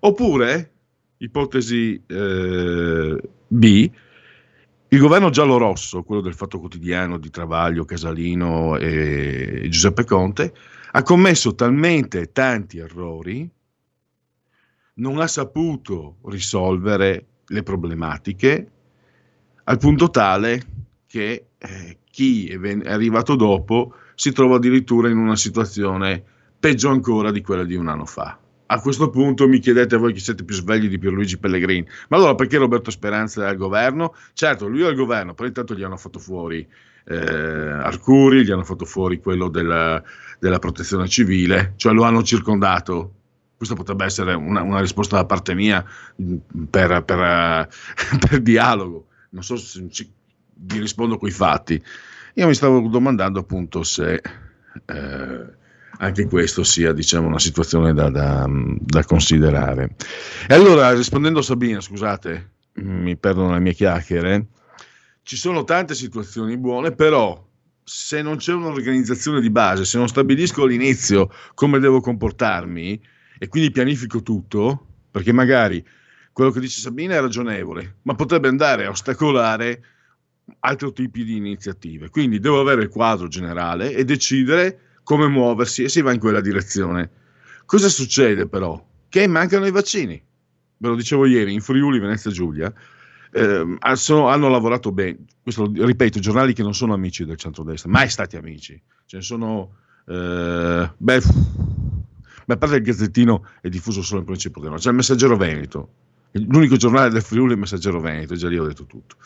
[0.00, 0.72] Oppure,
[1.18, 3.90] ipotesi eh, B,
[4.88, 10.54] il governo giallo-rosso, quello del Fatto Quotidiano di Travaglio, Casalino e Giuseppe Conte,
[10.92, 13.50] ha commesso talmente tanti errori,
[14.94, 18.70] non ha saputo risolvere le problematiche
[19.68, 20.62] al punto tale
[21.06, 26.22] che eh, chi è, ven- è arrivato dopo si trova addirittura in una situazione
[26.58, 28.38] peggio ancora di quella di un anno fa
[28.68, 31.86] a questo punto mi chiedete voi chi siete più svegli di Pierluigi Pellegrini.
[32.08, 34.14] Ma allora perché Roberto Speranza è al governo?
[34.32, 36.66] Certo, lui è al governo, però intanto gli hanno fatto fuori
[37.04, 40.02] eh, Arcuri, gli hanno fatto fuori quello della,
[40.40, 43.12] della, protezione civile, cioè lo hanno circondato.
[43.56, 45.84] Questa potrebbe essere una, una risposta da parte mia
[46.68, 47.68] per, per,
[48.28, 49.06] per dialogo.
[49.30, 50.10] Non so se ci,
[50.54, 51.82] vi rispondo coi fatti.
[52.34, 54.20] Io mi stavo domandando appunto se...
[54.84, 55.64] Eh,
[55.98, 59.94] anche questo sia diciamo, una situazione da, da, da, considerare.
[60.46, 64.46] E allora, rispondendo a Sabina, scusate, mi perdono le mie chiacchiere,
[65.22, 67.44] ci sono tante situazioni buone, però
[67.82, 73.00] se non c'è un'organizzazione di base, se non stabilisco all'inizio come devo comportarmi
[73.38, 75.84] e quindi pianifico tutto, perché magari
[76.36, 79.82] quello che dice Sabina è ragionevole, ma potrebbe andare a ostacolare
[80.58, 82.10] altri tipi di iniziative.
[82.10, 86.42] Quindi devo avere il quadro generale e decidere come muoversi e si va in quella
[86.42, 87.08] direzione.
[87.64, 88.86] Cosa succede però?
[89.08, 90.22] Che mancano i vaccini.
[90.76, 92.70] Ve lo dicevo ieri, in Friuli, Venezia Giulia,
[93.32, 95.24] eh, sono, hanno lavorato bene.
[95.42, 98.78] Questo ripeto, giornali che non sono amici del centrodestra, mai stati amici.
[99.06, 99.74] Ce ne sono...
[100.06, 101.20] Eh, beh,
[102.44, 106.04] beh, a parte il Gazzettino è diffuso solo in Principe di C'è il Messaggero Veneto.
[106.38, 109.16] L'unico giornale del Friuli è il Messaggero Veneto, già lì ho detto tutto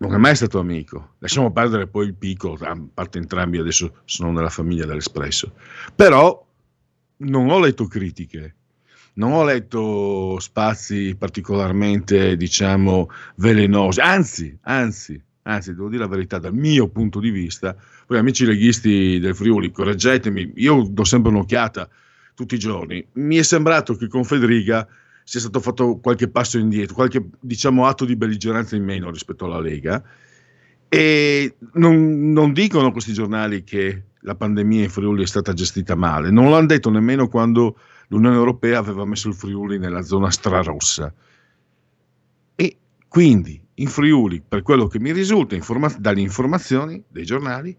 [0.00, 1.14] non è mai stato amico.
[1.18, 5.52] Lasciamo perdere poi il piccolo, a parte entrambi adesso sono nella famiglia dell'Espresso.
[5.94, 6.46] Però
[7.18, 8.54] non ho letto critiche,
[9.14, 16.54] non ho letto spazi particolarmente, diciamo, velenosi, anzi, anzi, anzi, devo dire la verità, dal
[16.54, 17.76] mio punto di vista,
[18.06, 21.88] poi amici leghisti del Friuli, correggetemi, io do sempre un'occhiata
[22.34, 24.88] tutti i giorni, mi è sembrato che con Federica
[25.30, 29.60] sia stato fatto qualche passo indietro, qualche diciamo, atto di belligeranza in meno rispetto alla
[29.60, 30.02] Lega.
[30.88, 36.32] E non, non, dicono questi giornali che la pandemia in Friuli è stata gestita male,
[36.32, 37.78] non l'hanno detto nemmeno quando
[38.08, 41.14] l'Unione Europea aveva messo il Friuli nella zona strarossa.
[42.56, 42.76] E
[43.06, 47.76] quindi in Friuli, per quello che mi risulta informa- dalle informazioni dei giornali,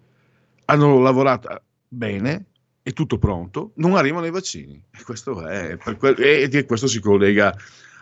[0.68, 2.46] hanno lavorato bene,
[2.84, 4.82] è tutto pronto, non arrivano i vaccini.
[4.92, 7.56] E questo, è, que- e questo si collega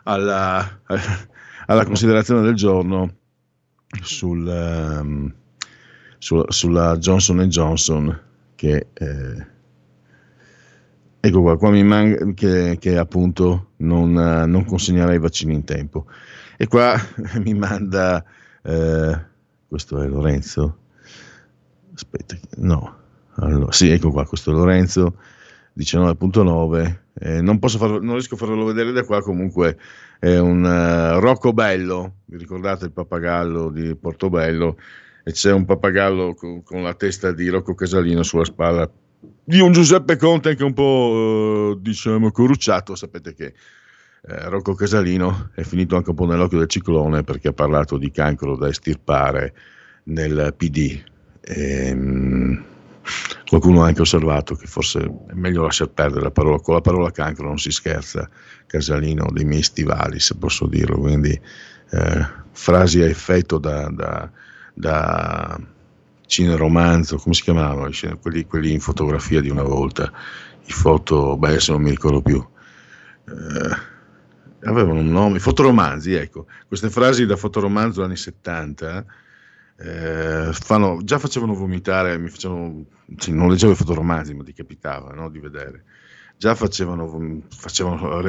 [0.03, 0.81] alla,
[1.65, 3.15] alla, considerazione del giorno
[4.01, 5.33] sul, um,
[6.17, 8.21] su, sulla Johnson Johnson
[8.55, 8.87] che...
[8.93, 9.57] Eh,
[11.21, 16.05] Ecco qua, qua mi manca che, che appunto non, non, consegnerà i vaccini in tempo.
[16.55, 16.95] E qua
[17.43, 18.23] mi manda,
[18.63, 19.25] eh,
[19.67, 20.77] questo è Lorenzo,
[21.93, 22.98] aspetta, no,
[23.41, 25.15] allora, sì, ecco qua, questo Lorenzo
[25.77, 26.97] 19.9.
[27.21, 29.77] Eh, non, farlo, non riesco a farvelo vedere da qua, comunque
[30.19, 32.15] è un uh, Rocco Bello.
[32.25, 34.77] Vi ricordate il pappagallo di Portobello?
[35.23, 38.89] E c'è un pappagallo con, con la testa di Rocco Casalino sulla spalla
[39.43, 42.95] di un Giuseppe Conte anche un po' uh, diciamo corrucciato.
[42.95, 43.53] Sapete che
[44.27, 48.11] eh, Rocco Casalino è finito anche un po' nell'occhio del ciclone perché ha parlato di
[48.11, 49.53] cancro da estirpare
[50.03, 51.01] nel PD.
[51.41, 52.63] Ehm,
[53.47, 57.11] Qualcuno ha anche osservato che forse è meglio lasciar perdere la parola, con la parola
[57.11, 58.29] cancro non si scherza,
[58.67, 64.29] Casalino dei miei stivali se posso dirlo, quindi eh, frasi a effetto da, da,
[64.73, 65.59] da
[66.27, 67.89] cineromanzo, come si chiamavano,
[68.21, 70.11] quelli, quelli, in fotografia di una volta,
[70.65, 72.45] i foto, beh adesso non mi ricordo più,
[73.25, 79.05] eh, avevano un nome, fotoromanzi, ecco, queste frasi da fotoromanzo anni 70
[79.81, 82.85] eh, fanno- già facevano vomitare, mi facevano,
[83.17, 85.83] sì, non leggevo i fotoromanzi, ma ti capitava no, di vedere.
[86.37, 88.21] Già facevano, facevano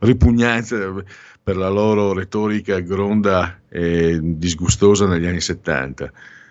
[0.00, 1.04] ripugnanze
[1.42, 6.10] per la loro retorica gronda e disgustosa negli anni 70.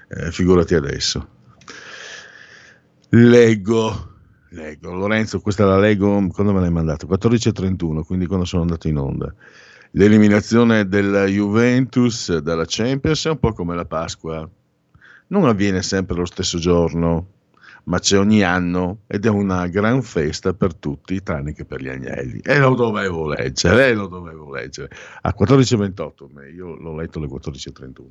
[0.09, 1.27] Eh, figurati adesso.
[3.09, 4.13] Leggo,
[4.49, 4.93] leggo.
[4.93, 7.07] Lorenzo, questa la leggo quando me l'hai mandato?
[7.07, 9.33] 14.31, quindi quando sono andato in onda.
[9.97, 14.47] L'eliminazione della Juventus dalla Champions è un po' come la Pasqua.
[15.29, 17.31] Non avviene sempre lo stesso giorno,
[17.85, 21.87] ma c'è ogni anno ed è una gran festa per tutti, tranne che per gli
[21.87, 22.41] agnelli.
[22.43, 24.91] E lo dovevo leggere, lo dovevo leggere.
[25.21, 28.05] A 14.28, ma io l'ho letto alle 14.31.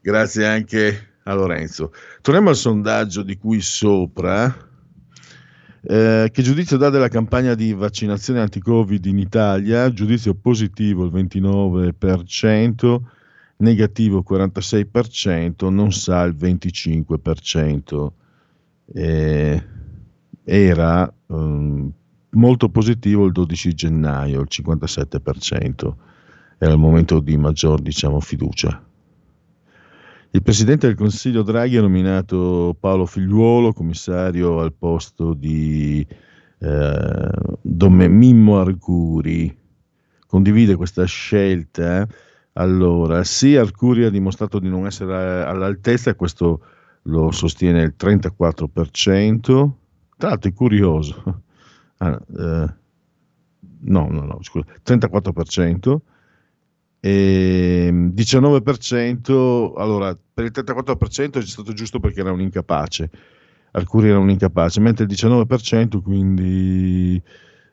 [0.00, 1.92] Grazie anche a Lorenzo.
[2.20, 4.69] Torniamo al sondaggio di cui sopra.
[5.82, 9.90] Eh, che giudizio dà della campagna di vaccinazione anti-Covid in Italia?
[9.92, 13.00] Giudizio positivo il 29%,
[13.58, 18.08] negativo il 46%, non sa il 25%.
[18.92, 19.62] Eh,
[20.44, 21.92] era ehm,
[22.30, 25.94] molto positivo il 12 gennaio, il 57%.
[26.58, 28.84] Era il momento di maggior diciamo, fiducia.
[30.32, 36.06] Il Presidente del Consiglio Draghi ha nominato Paolo Figliuolo commissario al posto di
[36.58, 37.28] eh,
[37.60, 39.58] Dom- Mimmo Arcuri.
[40.28, 42.06] Condivide questa scelta?
[42.52, 46.60] Allora, sì, Arcuri ha dimostrato di non essere all'altezza, questo
[47.02, 49.70] lo sostiene il 34%.
[50.16, 51.42] Tra l'altro è curioso.
[51.96, 52.74] Ah, eh,
[53.80, 55.98] no, no, no, scusa, 34%.
[57.02, 63.10] E 19%, allora per il 34% è stato giusto perché era un incapace,
[63.72, 67.22] Arcuri era un incapace, mentre il 19%, quindi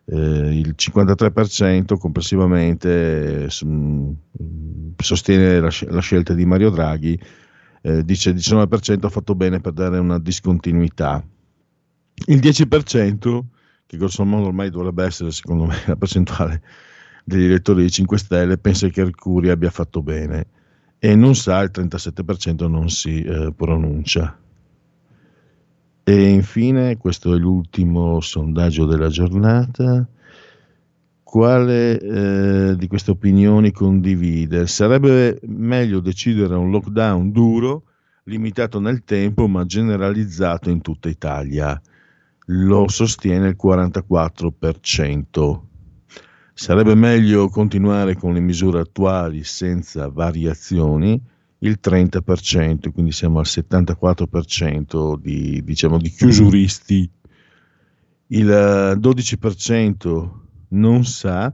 [0.06, 4.12] eh, il 53% complessivamente mh,
[4.96, 7.20] sostiene la, la scelta di Mario Draghi,
[7.82, 11.22] eh, dice il 19% ha fatto bene per dare una discontinuità.
[12.28, 13.42] Il 10%,
[13.86, 16.62] che grosso modo ormai dovrebbe essere secondo me la percentuale
[17.28, 20.48] degli elettori dei 5 Stelle, pensa che Arcuri abbia fatto bene
[20.98, 24.40] e non sa, il 37% non si eh, pronuncia.
[26.04, 30.08] E infine, questo è l'ultimo sondaggio della giornata.
[31.22, 34.66] Quale eh, di queste opinioni condivide?
[34.66, 37.84] Sarebbe meglio decidere un lockdown duro,
[38.24, 41.78] limitato nel tempo, ma generalizzato in tutta Italia.
[42.46, 45.67] Lo sostiene il 44%.
[46.60, 51.22] Sarebbe meglio continuare con le misure attuali senza variazioni,
[51.60, 57.08] il 30%, quindi siamo al 74% di, diciamo, di chiusuristi.
[58.30, 60.30] Il eh, 12%
[60.70, 61.54] non sa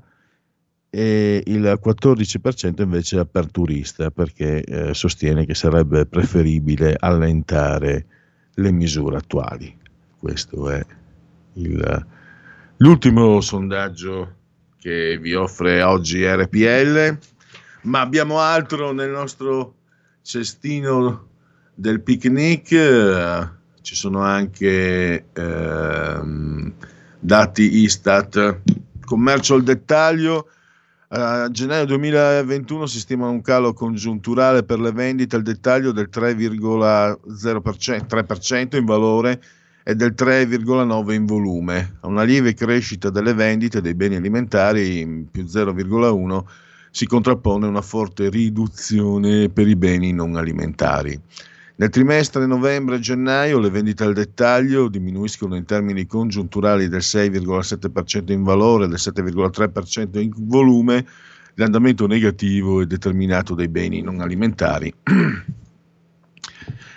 [0.90, 8.06] e il 14% invece è aperturista perché eh, sostiene che sarebbe preferibile allentare
[8.54, 9.78] le misure attuali.
[10.18, 10.82] Questo è
[11.56, 12.06] il-
[12.78, 14.36] l'ultimo sondaggio
[14.84, 17.18] che vi offre oggi RPL,
[17.84, 19.76] ma abbiamo altro nel nostro
[20.22, 21.28] cestino
[21.74, 22.68] del picnic,
[23.80, 26.74] ci sono anche ehm,
[27.18, 28.60] dati Istat,
[29.06, 30.50] commercio al dettaglio,
[31.08, 38.06] a gennaio 2021 si stima un calo congiunturale per le vendite al dettaglio del 3,0%,
[38.06, 39.42] 3% in valore
[39.84, 41.98] e del 3,9% in volume.
[42.02, 46.44] A una lieve crescita delle vendite dei beni alimentari, in più 0,1%,
[46.90, 51.20] si contrappone una forte riduzione per i beni non alimentari.
[51.76, 58.86] Nel trimestre novembre-gennaio le vendite al dettaglio diminuiscono in termini congiunturali del 6,7% in valore
[58.86, 61.04] e del 7,3% in volume.
[61.56, 64.94] L'andamento negativo è determinato dai beni non alimentari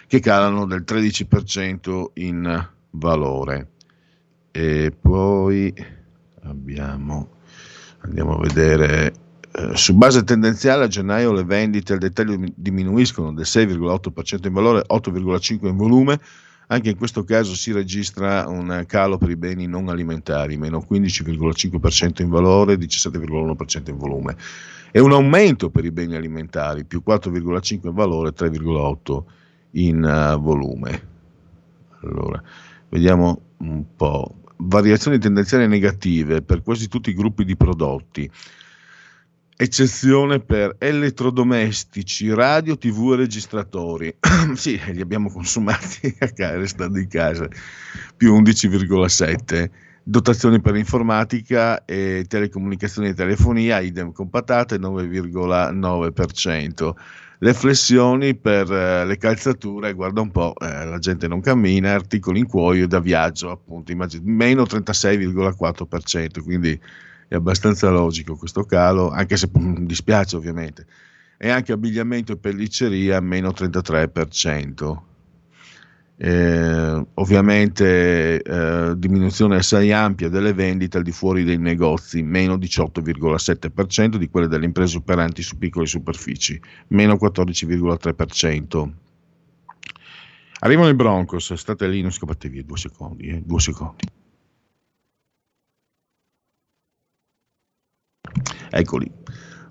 [0.06, 2.68] che calano del 13% in
[2.98, 3.72] valore.
[4.50, 5.72] E poi
[6.42, 7.28] abbiamo,
[8.00, 9.12] andiamo a vedere,
[9.52, 14.84] eh, su base tendenziale a gennaio le vendite al dettaglio diminuiscono del 6,8% in valore,
[14.86, 16.20] 8,5% in volume.
[16.68, 22.22] Anche in questo caso si registra un calo per i beni non alimentari, meno 15,5%
[22.22, 24.36] in valore, 17,1% in volume.
[24.90, 29.22] E un aumento per i beni alimentari, più 4,5% in valore, 3,8%
[29.72, 31.14] in uh, volume.
[32.02, 32.42] Allora,
[32.88, 34.34] vediamo un po'.
[34.58, 38.30] Variazioni tendenziali negative per quasi tutti i gruppi di prodotti,
[39.54, 44.16] eccezione per elettrodomestici, radio, tv e registratori.
[44.54, 47.48] sì, li abbiamo consumati restando in casa,
[48.16, 49.70] più 11,7.
[50.08, 56.94] Dotazioni per informatica e telecomunicazioni e telefonia, idem con patate, 9,9%.
[57.38, 62.40] Le flessioni per eh, le calzature, guarda un po', eh, la gente non cammina, articoli
[62.40, 66.78] in cuoio da viaggio, appunto, immagino, meno 36,4%, quindi
[67.28, 70.86] è abbastanza logico questo calo, anche se mi dispiace ovviamente.
[71.38, 74.96] E anche abbigliamento e pellicceria meno 33%.
[76.18, 84.16] Eh, ovviamente eh, diminuzione assai ampia delle vendite al di fuori dei negozi, meno 18,7%
[84.16, 86.58] di quelle delle imprese operanti su piccole superfici,
[86.88, 88.90] meno 14,3%.
[90.60, 94.06] Arrivano i Broncos, state lì, non scappate via, due secondi, eh, due secondi.
[98.70, 99.10] Eccoli,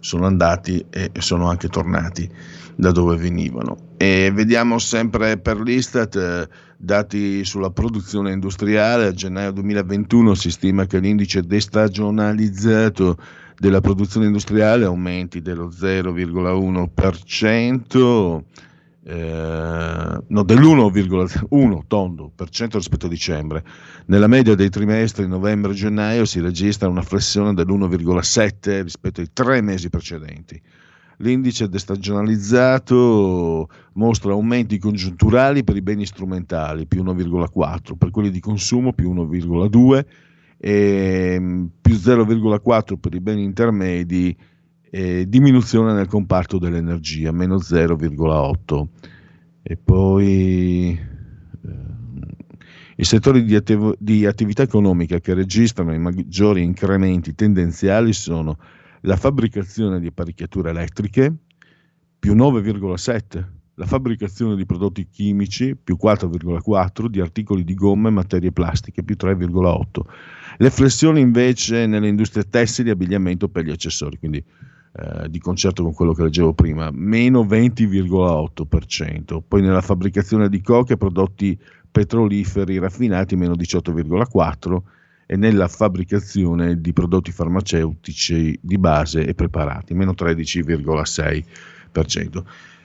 [0.05, 2.29] sono andati e sono anche tornati
[2.75, 3.93] da dove venivano.
[3.97, 6.47] E vediamo sempre per l'Istat eh,
[6.77, 9.07] dati sulla produzione industriale.
[9.07, 13.17] A gennaio 2021 si stima che l'indice destagionalizzato
[13.57, 18.43] della produzione industriale aumenti dello 0,1%.
[19.07, 23.63] Eh, no, dell'1,1 tondo per cento rispetto a dicembre.
[24.07, 29.61] Nella media dei trimestri novembre e gennaio si registra una flessione dell'1,7 rispetto ai tre
[29.61, 30.59] mesi precedenti.
[31.17, 38.91] L'indice destagionalizzato mostra aumenti congiunturali per i beni strumentali più 1,4, per quelli di consumo
[38.91, 40.03] più 1,2
[40.57, 44.35] e mm, più 0,4 per i beni intermedi
[44.95, 48.87] e diminuzione nel comparto dell'energia meno 0,8
[49.61, 51.69] e poi eh,
[52.95, 58.57] i settori di, attiv- di attività economica che registrano i maggiori incrementi tendenziali sono
[59.01, 61.35] la fabbricazione di apparecchiature elettriche
[62.17, 68.53] più 9,7, la fabbricazione di prodotti chimici più 4,4, di articoli di gomma e materie
[68.53, 70.01] plastiche più 3,8.
[70.55, 74.41] Le flessioni invece nelle industrie tessili, abbigliamento per gli accessori, quindi
[74.97, 79.41] eh, di concerto con quello che leggevo prima, meno 20,8%.
[79.45, 81.59] Poi nella fabbricazione di coche e prodotti
[81.91, 84.77] petroliferi raffinati meno 18,4%
[85.25, 92.43] e nella fabbricazione di prodotti farmaceutici di base e preparati, meno 13,6%.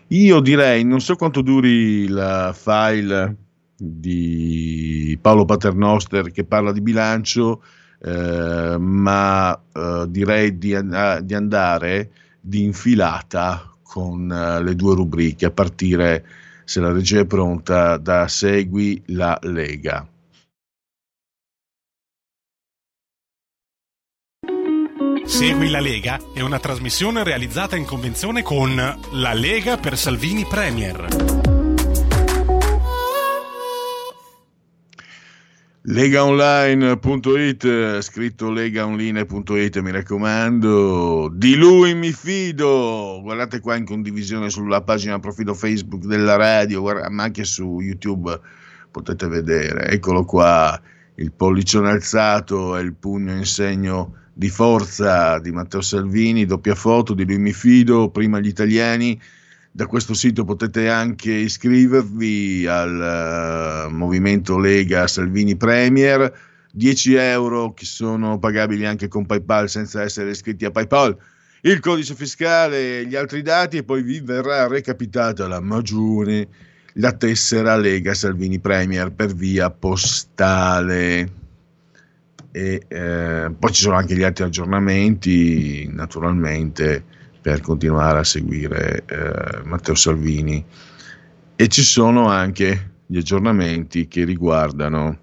[0.09, 3.37] Io direi, non so quanto duri il file
[3.77, 7.63] di Paolo Paternoster che parla di bilancio,
[8.03, 10.69] eh, ma eh, direi di,
[11.23, 16.25] di, andare di infilata con eh, le due rubriche, a partire,
[16.65, 20.07] se la regia è pronta, da Segui la Lega.
[25.25, 28.75] Segui la Lega è una trasmissione realizzata in convenzione con
[29.13, 31.40] La Lega per Salvini Premier.
[35.83, 43.21] Legaonline.it, scritto legaonline.it, mi raccomando, di lui mi fido.
[43.23, 48.39] Guardate qua in condivisione sulla pagina profilo Facebook della radio, ma anche su YouTube
[48.91, 49.89] potete vedere.
[49.89, 50.79] Eccolo qua,
[51.15, 57.15] il pollicione alzato e il pugno in segno di forza di Matteo Salvini, doppia foto
[57.15, 59.19] di lui mi fido, prima gli italiani.
[59.73, 66.33] Da questo sito potete anche iscrivervi al uh, movimento Lega Salvini Premier,
[66.73, 71.17] 10 euro che sono pagabili anche con PayPal senza essere iscritti a PayPal.
[71.63, 76.49] Il codice fiscale, gli altri dati e poi vi verrà recapitata la magione,
[76.95, 81.39] la tessera Lega Salvini Premier per via postale
[82.53, 87.05] e eh, poi ci sono anche gli altri aggiornamenti naturalmente
[87.41, 90.65] per continuare a seguire eh, Matteo Salvini
[91.57, 95.19] e ci sono anche gli aggiornamenti che riguardano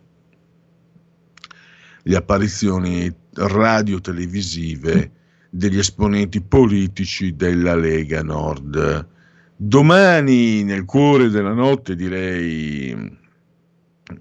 [2.04, 5.12] le apparizioni radio-televisive
[5.50, 9.08] degli esponenti politici della Lega Nord.
[9.56, 13.18] Domani, nel cuore della notte, direi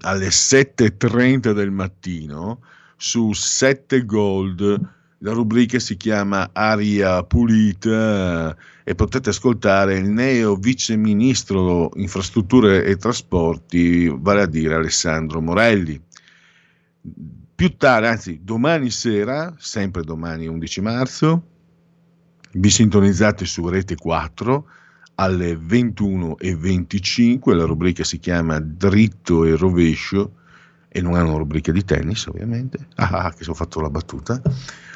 [0.01, 2.61] alle 7.30 del mattino,
[2.97, 4.95] su 7 Gold.
[5.21, 12.97] La rubrica si chiama Aria Pulita e potete ascoltare il neo vice ministro infrastrutture e
[12.97, 15.99] trasporti, vale a dire Alessandro Morelli.
[17.55, 21.43] Più tardi, anzi domani sera, sempre domani 11 marzo,
[22.51, 24.67] vi sintonizzate su Rete 4
[25.15, 30.33] alle 21.25, la rubrica si chiama Dritto e Rovescio
[30.89, 34.39] e non è una rubrica di tennis ovviamente, ah che ho fatto la battuta,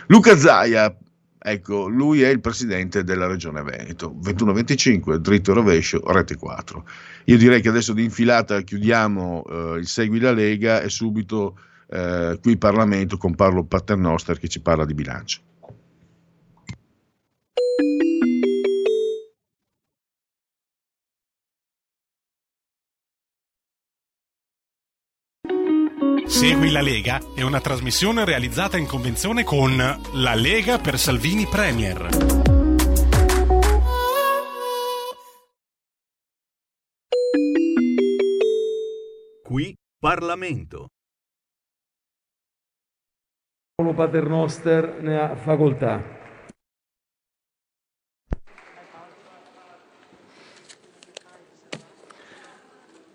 [0.08, 0.96] Luca Zaia,
[1.38, 6.86] ecco, lui è il presidente della regione Veneto, 21-25, dritto e rovescio, rete 4.
[7.26, 11.58] Io direi che adesso di infilata chiudiamo eh, il Segui la Lega e subito
[11.90, 15.42] eh, qui Parlamento con Paolo Paternoster che ci parla di bilancio.
[26.42, 32.10] Segui la Lega è una trasmissione realizzata in convenzione con La Lega per Salvini Premier.
[39.44, 40.88] Qui Parlamento.
[43.76, 46.04] Paolo Paternoster ne ha facoltà.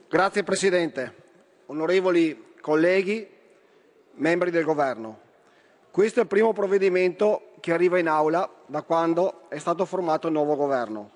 [0.09, 1.15] Grazie Presidente,
[1.67, 3.25] onorevoli colleghi,
[4.15, 5.21] membri del Governo.
[5.93, 10.33] Questo è il primo provvedimento che arriva in aula da quando è stato formato il
[10.33, 11.11] nuovo Governo.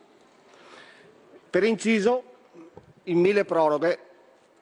[1.51, 2.23] Per inciso,
[3.03, 3.99] il mille proroghe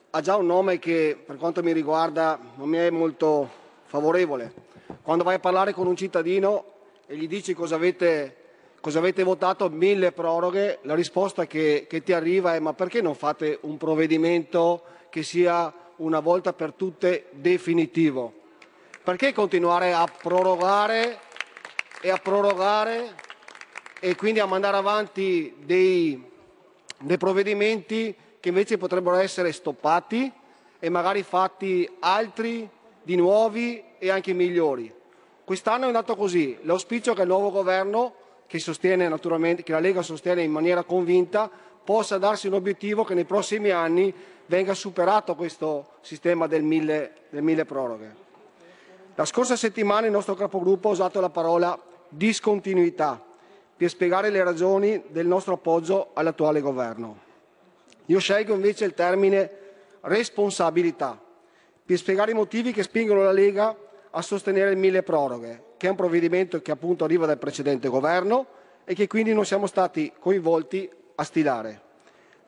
[0.09, 3.51] ha già un nome che per quanto mi riguarda non mi è molto
[3.84, 4.51] favorevole.
[5.03, 6.64] Quando vai a parlare con un cittadino
[7.07, 8.34] e gli dici cosa avete,
[8.80, 13.14] cosa avete votato, mille proroghe, la risposta che, che ti arriva è ma perché non
[13.14, 18.32] fate un provvedimento che sia una volta per tutte definitivo?
[19.03, 21.18] Perché continuare a prorogare
[22.01, 23.14] e a prorogare
[24.01, 26.22] e quindi a mandare avanti dei,
[26.99, 30.30] dei provvedimenti che invece potrebbero essere stoppati
[30.78, 32.68] e magari fatti altri
[33.03, 34.92] di nuovi e anche migliori.
[35.44, 36.59] Quest'anno è andato così.
[36.62, 38.14] L'auspicio è che il nuovo governo,
[38.46, 41.51] che, che la Lega sostiene in maniera convinta,
[41.82, 44.12] possa darsi un obiettivo che nei prossimi anni
[44.49, 48.26] venga superato questo sistema del mille, del mille proroghe.
[49.14, 51.78] La scorsa settimana il nostro capogruppo ha usato la parola
[52.09, 53.22] discontinuità
[53.76, 57.26] per spiegare le ragioni del nostro appoggio all'attuale governo.
[58.07, 59.51] Io scelgo invece il termine
[60.03, 61.20] responsabilità
[61.84, 63.76] per spiegare i motivi che spingono la Lega
[64.11, 68.46] a sostenere il mille proroghe, che è un provvedimento che appunto arriva dal precedente governo
[68.84, 71.88] e che quindi non siamo stati coinvolti a stilare.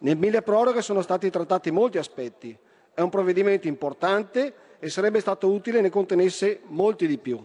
[0.02, 2.56] Nel mille proroghe sono stati trattati molti aspetti.
[2.94, 7.38] È un provvedimento importante e sarebbe stato utile ne contenesse molti di più.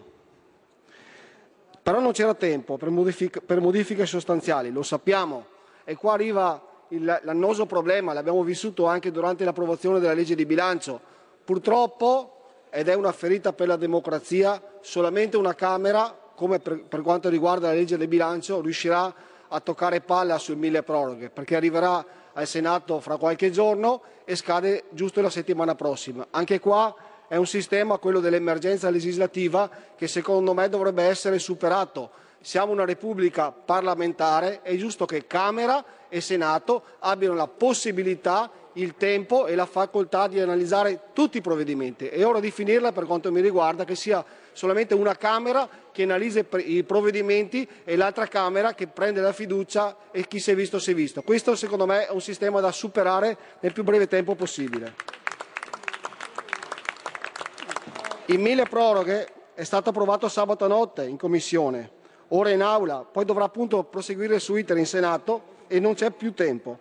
[1.82, 5.46] Però non c'era tempo per, modific- per modifiche sostanziali, lo sappiamo.
[5.84, 10.98] E qua arriva l'annoso problema, l'abbiamo vissuto anche durante l'approvazione della legge di bilancio.
[11.44, 12.40] Purtroppo,
[12.70, 17.68] ed è una ferita per la democrazia, solamente una Camera, come per, per quanto riguarda
[17.68, 19.14] la legge di bilancio, riuscirà
[19.48, 22.04] a toccare palla sul mille proroghe, perché arriverà
[22.36, 26.26] al Senato fra qualche giorno e scade giusto la settimana prossima.
[26.30, 26.94] Anche qua
[27.28, 32.10] è un sistema, quello dell'emergenza legislativa, che secondo me dovrebbe essere superato.
[32.40, 39.46] Siamo una Repubblica parlamentare, è giusto che Camera e Senato abbiano la possibilità, il tempo
[39.46, 42.06] e la facoltà di analizzare tutti i provvedimenti.
[42.06, 44.22] È ora di finirla per quanto mi riguarda che sia
[44.56, 50.26] solamente una Camera che analizza i provvedimenti e l'altra Camera che prende la fiducia e
[50.26, 51.20] chi si è visto si è visto.
[51.20, 54.94] Questo secondo me è un sistema da superare nel più breve tempo possibile.
[58.26, 61.90] Il mille proroghe è stato approvato sabato notte in commissione,
[62.28, 66.32] ora in aula, poi dovrà appunto proseguire su iter in Senato e non c'è più
[66.32, 66.78] tempo.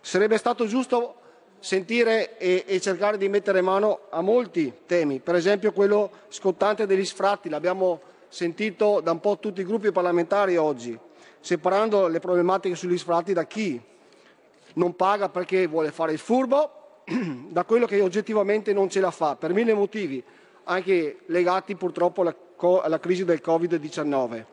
[0.00, 1.16] Sarebbe stato giusto
[1.58, 7.04] sentire e, e, cercare di mettere mano a molti temi, per esempio quello scottante degli
[7.04, 10.98] sfratti, l'abbiamo sentito da un po' tutti i gruppi parlamentari oggi,
[11.40, 13.80] separando le problematiche sugli sfratti da chi
[14.74, 17.02] non paga perché vuole fare il furbo,
[17.48, 20.22] da quello che oggettivamente non ce la fa, per mille motivi,
[20.64, 22.34] anche legati purtroppo alla,
[22.82, 24.44] alla crisi del Covid-19.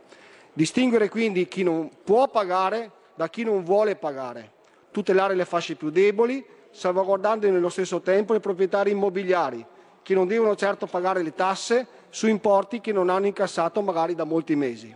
[0.54, 4.52] Distinguere quindi chi non può pagare da chi non vuole pagare,
[4.92, 6.44] tutelare le fasce più deboli,
[6.74, 9.66] salvaguardando nello stesso tempo i proprietari immobiliari,
[10.02, 14.26] che non devono certo pagare le tasse su importi che non hanno incassato magari da
[14.26, 14.94] molti mesi.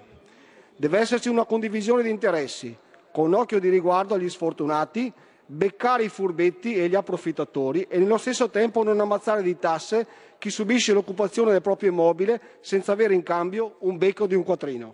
[0.75, 2.75] Deve esserci una condivisione di interessi,
[3.11, 5.11] con occhio di riguardo agli sfortunati,
[5.45, 10.05] beccare i furbetti e gli approfittatori e nello stesso tempo non ammazzare di tasse
[10.38, 14.93] chi subisce l'occupazione del proprio immobile senza avere in cambio un becco di un quattrino.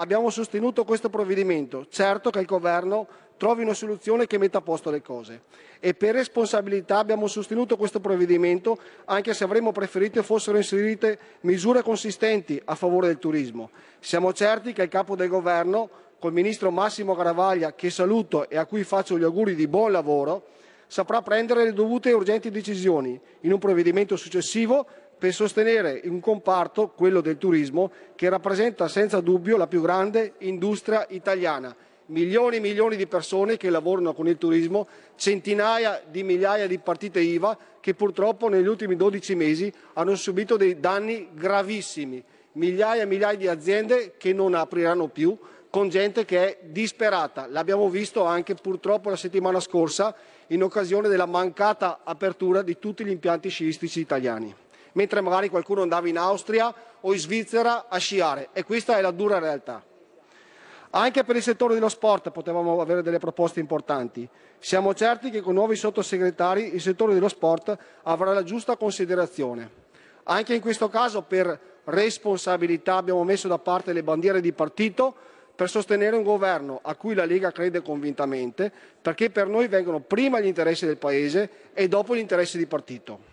[0.00, 4.90] abbiamo sostenuto questo provvedimento, certo che il governo trovi una soluzione che metta a posto
[4.90, 5.42] le cose.
[5.80, 12.60] E per responsabilità abbiamo sostenuto questo provvedimento anche se avremmo preferito fossero inserite misure consistenti
[12.64, 13.70] a favore del turismo.
[14.00, 15.88] Siamo certi che il capo del governo,
[16.18, 20.46] col ministro Massimo Garavaglia, che saluto e a cui faccio gli auguri di buon lavoro,
[20.88, 24.86] saprà prendere le dovute e urgenti decisioni in un provvedimento successivo
[25.18, 31.04] per sostenere un comparto, quello del turismo, che rappresenta senza dubbio la più grande industria
[31.10, 31.74] italiana.
[32.06, 37.20] Milioni e milioni di persone che lavorano con il turismo, centinaia di migliaia di partite
[37.20, 43.36] IVA che purtroppo negli ultimi 12 mesi hanno subito dei danni gravissimi, migliaia e migliaia
[43.36, 45.36] di aziende che non apriranno più,
[45.68, 47.46] con gente che è disperata.
[47.46, 50.14] L'abbiamo visto anche purtroppo la settimana scorsa
[50.46, 54.54] in occasione della mancata apertura di tutti gli impianti sciistici italiani
[54.98, 59.12] mentre magari qualcuno andava in Austria o in Svizzera a sciare e questa è la
[59.12, 59.80] dura realtà.
[60.90, 64.28] Anche per il settore dello sport potevamo avere delle proposte importanti.
[64.58, 69.70] Siamo certi che con nuovi sottosegretari il settore dello sport avrà la giusta considerazione.
[70.24, 75.14] Anche in questo caso per responsabilità abbiamo messo da parte le bandiere di partito
[75.54, 80.40] per sostenere un governo a cui la Lega crede convintamente, perché per noi vengono prima
[80.40, 83.27] gli interessi del Paese e dopo gli interessi di partito.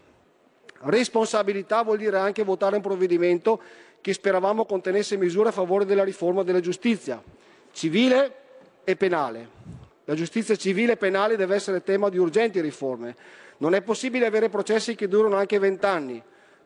[0.85, 3.59] Responsabilità vuol dire anche votare un provvedimento
[4.01, 7.21] che speravamo contenesse misure a favore della riforma della giustizia
[7.71, 8.33] civile
[8.83, 9.49] e penale.
[10.05, 13.15] La giustizia civile e penale deve essere tema di urgenti riforme.
[13.57, 16.21] Non è possibile avere processi che durano anche vent'anni,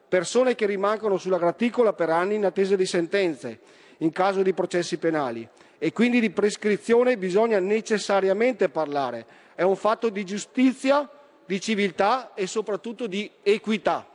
[0.07, 3.59] persone che rimangono sulla graticola per anni in attesa di sentenze,
[3.99, 5.47] in caso di processi penali.
[5.80, 9.26] E quindi di prescrizione bisogna necessariamente parlare.
[9.55, 11.09] È un fatto di giustizia
[11.50, 14.08] di civiltà e soprattutto di equità.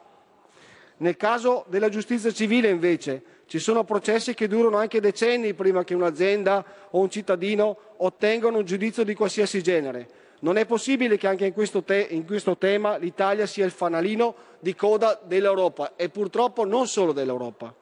[0.99, 5.95] Nel caso della giustizia civile, invece, ci sono processi che durano anche decenni prima che
[5.95, 10.09] un'azienda o un cittadino ottengano un giudizio di qualsiasi genere.
[10.43, 14.37] Non è possibile che anche in questo, te- in questo tema l'Italia sia il fanalino
[14.61, 17.74] di coda dell'Europa e purtroppo non solo dell'Europa.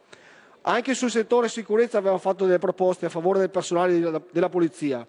[0.62, 5.07] Anche sul settore sicurezza avevamo fatto delle proposte a favore del personale della, della Polizia,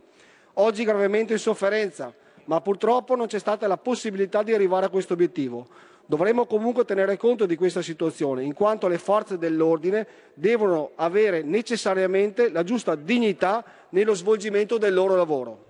[0.56, 2.14] oggi gravemente in sofferenza
[2.46, 5.68] ma purtroppo non c'è stata la possibilità di arrivare a questo obiettivo.
[6.06, 12.50] Dovremmo comunque tenere conto di questa situazione, in quanto le forze dell'ordine devono avere necessariamente
[12.52, 15.66] la giusta dignità nello svolgimento del loro lavoro.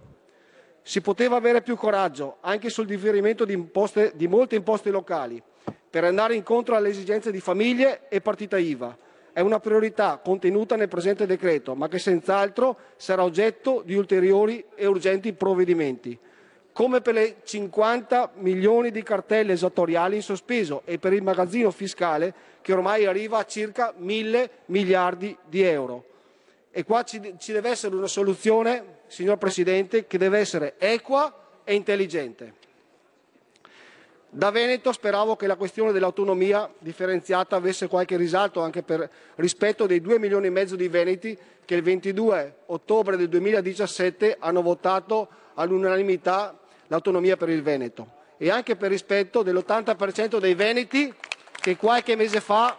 [0.81, 5.41] Si poteva avere più coraggio anche sul differimento di, imposte, di molte imposte locali
[5.89, 8.97] per andare incontro alle esigenze di famiglie e partita IVA.
[9.31, 14.87] È una priorità contenuta nel presente decreto, ma che senz'altro sarà oggetto di ulteriori e
[14.87, 16.19] urgenti provvedimenti
[16.73, 22.33] come per le 50 milioni di cartelle esattoriali in sospeso e per il magazzino fiscale
[22.61, 26.05] che ormai arriva a circa mille miliardi di euro.
[26.71, 31.31] E qua ci, ci deve essere una soluzione, signor Presidente, che deve essere equa
[31.63, 32.61] e intelligente.
[34.35, 40.01] Da Veneto speravo che la questione dell'autonomia differenziata avesse qualche risalto anche per rispetto dei
[40.01, 46.57] 2 milioni e mezzo di veneti che il 22 ottobre del 2017 hanno votato all'unanimità
[46.87, 48.21] l'autonomia per il Veneto.
[48.37, 51.13] E anche per rispetto dell'80% dei veneti
[51.61, 52.77] che qualche mese fa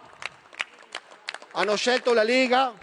[1.51, 2.73] hanno scelto la Lega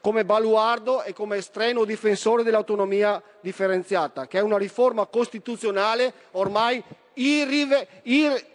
[0.00, 6.82] come baluardo e come strenuo difensore dell'autonomia differenziata, che è una riforma costituzionale ormai
[7.14, 8.46] irrive, ir,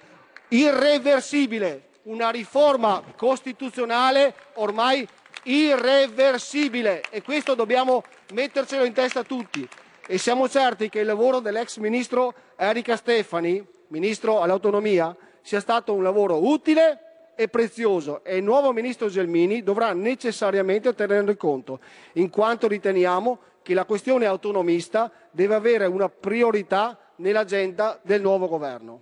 [0.50, 5.08] irreversibile, una riforma costituzionale ormai
[5.44, 7.04] irreversibile.
[7.10, 9.68] E questo dobbiamo mettercelo in testa tutti
[10.06, 16.04] e siamo certi che il lavoro dell'ex ministro Erika Stefani, ministro all'autonomia, sia stato un
[16.04, 21.80] lavoro utile e prezioso e il nuovo ministro Gelmini dovrà necessariamente tenerne conto,
[22.14, 29.02] in quanto riteniamo che la questione autonomista deve avere una priorità nell'agenda del nuovo governo.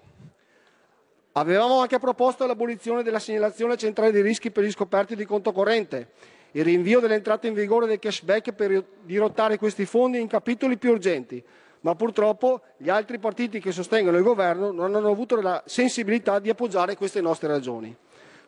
[1.34, 6.10] Avevamo anche proposto l'abolizione della segnalazione centrale dei rischi per gli scoperti di conto corrente
[6.52, 11.42] il rinvio dell'entrata in vigore del cashback per dirottare questi fondi in capitoli più urgenti,
[11.82, 16.50] ma purtroppo gli altri partiti che sostengono il governo non hanno avuto la sensibilità di
[16.50, 17.96] appoggiare queste nostre ragioni.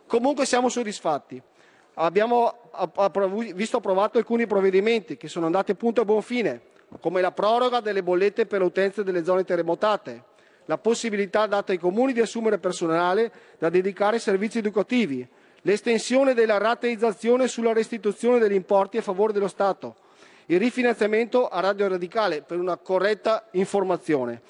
[0.06, 1.42] Comunque siamo soddisfatti.
[1.96, 2.72] Abbiamo
[3.54, 6.62] visto approvato alcuni provvedimenti che sono andati appunto a buon fine,
[7.00, 10.24] come la proroga delle bollette per le utenze delle zone terremotate,
[10.66, 15.28] la possibilità data ai comuni di assumere personale da dedicare ai servizi educativi,
[15.64, 19.96] l'estensione della rateizzazione sulla restituzione degli importi a favore dello Stato,
[20.48, 24.42] il rifinanziamento a Radio Radicale per una corretta informazione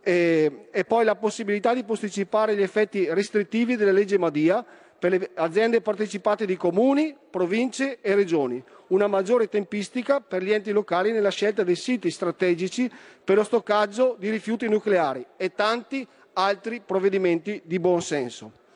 [0.00, 4.64] e, e poi la possibilità di posticipare gli effetti restrittivi della legge Madia
[4.98, 10.72] per le aziende partecipate di comuni, province e regioni, una maggiore tempistica per gli enti
[10.72, 12.90] locali nella scelta dei siti strategici
[13.22, 18.66] per lo stoccaggio di rifiuti nucleari e tanti altri provvedimenti di buon senso.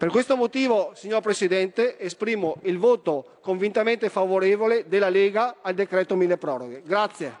[0.00, 6.38] Per questo motivo, signor Presidente, esprimo il voto convintamente favorevole della Lega al decreto mille
[6.38, 6.80] proroghe.
[6.82, 7.36] Grazie.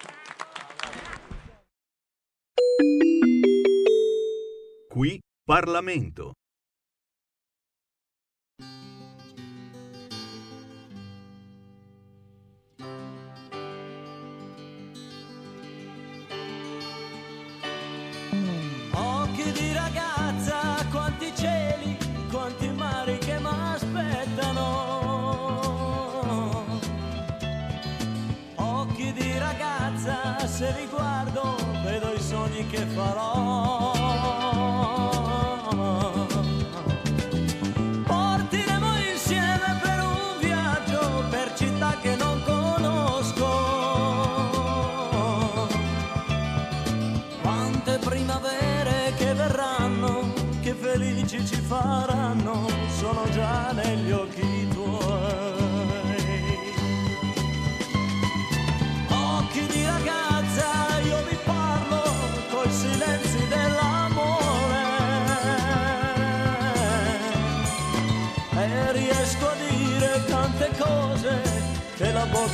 [4.90, 6.34] Qui Parlamento.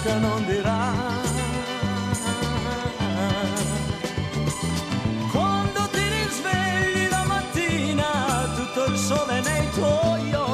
[0.07, 0.93] Bocca non dirà.
[5.33, 8.05] Quando ti risvegli la mattina,
[8.55, 10.46] tutto il sole nei tuoi occhi.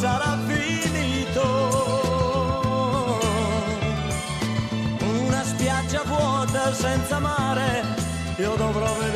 [0.00, 1.42] Sarà finito.
[5.26, 7.84] Una spiaggia vuota senza mare,
[8.36, 9.09] io dovrò vedere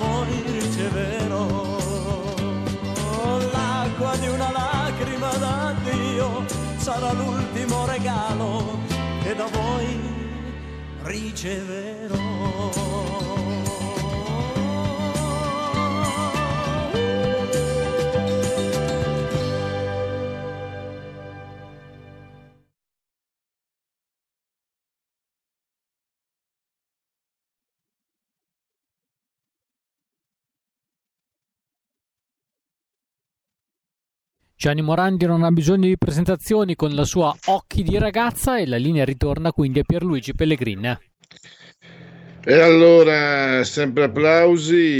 [0.00, 1.48] da voi riceverò.
[3.52, 6.44] L'acqua di una lacrima da Dio
[6.78, 8.78] sarà l'ultimo regalo
[9.22, 9.98] che da voi
[11.02, 11.69] riceverò.
[34.60, 38.76] Gianni Morandi non ha bisogno di presentazioni con la sua Occhi di ragazza e la
[38.76, 40.98] linea ritorna quindi a Pierluigi Pellegrin.
[42.44, 44.98] E allora, sempre applausi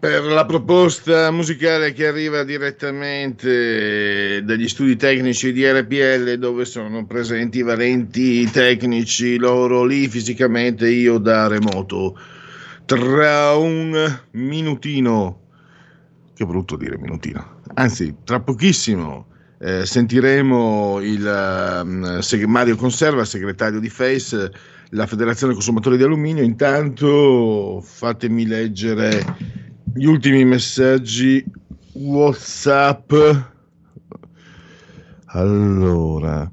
[0.00, 7.58] per la proposta musicale che arriva direttamente dagli studi tecnici di RPL dove sono presenti
[7.58, 12.18] i valenti tecnici loro lì fisicamente, io da remoto.
[12.84, 15.45] Tra un minutino,
[16.36, 19.26] che brutto dire minutino, anzi tra pochissimo
[19.58, 24.52] eh, sentiremo il seg- Mario Conserva, segretario di FACE,
[24.90, 26.42] la Federazione Consumatori di Alluminio.
[26.42, 29.24] Intanto fatemi leggere
[29.94, 31.42] gli ultimi messaggi
[31.92, 33.12] WhatsApp.
[35.28, 36.50] Allora,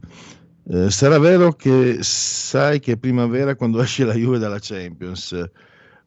[0.69, 5.49] eh, sarà vero che sai che è primavera quando esce la Juve dalla Champions,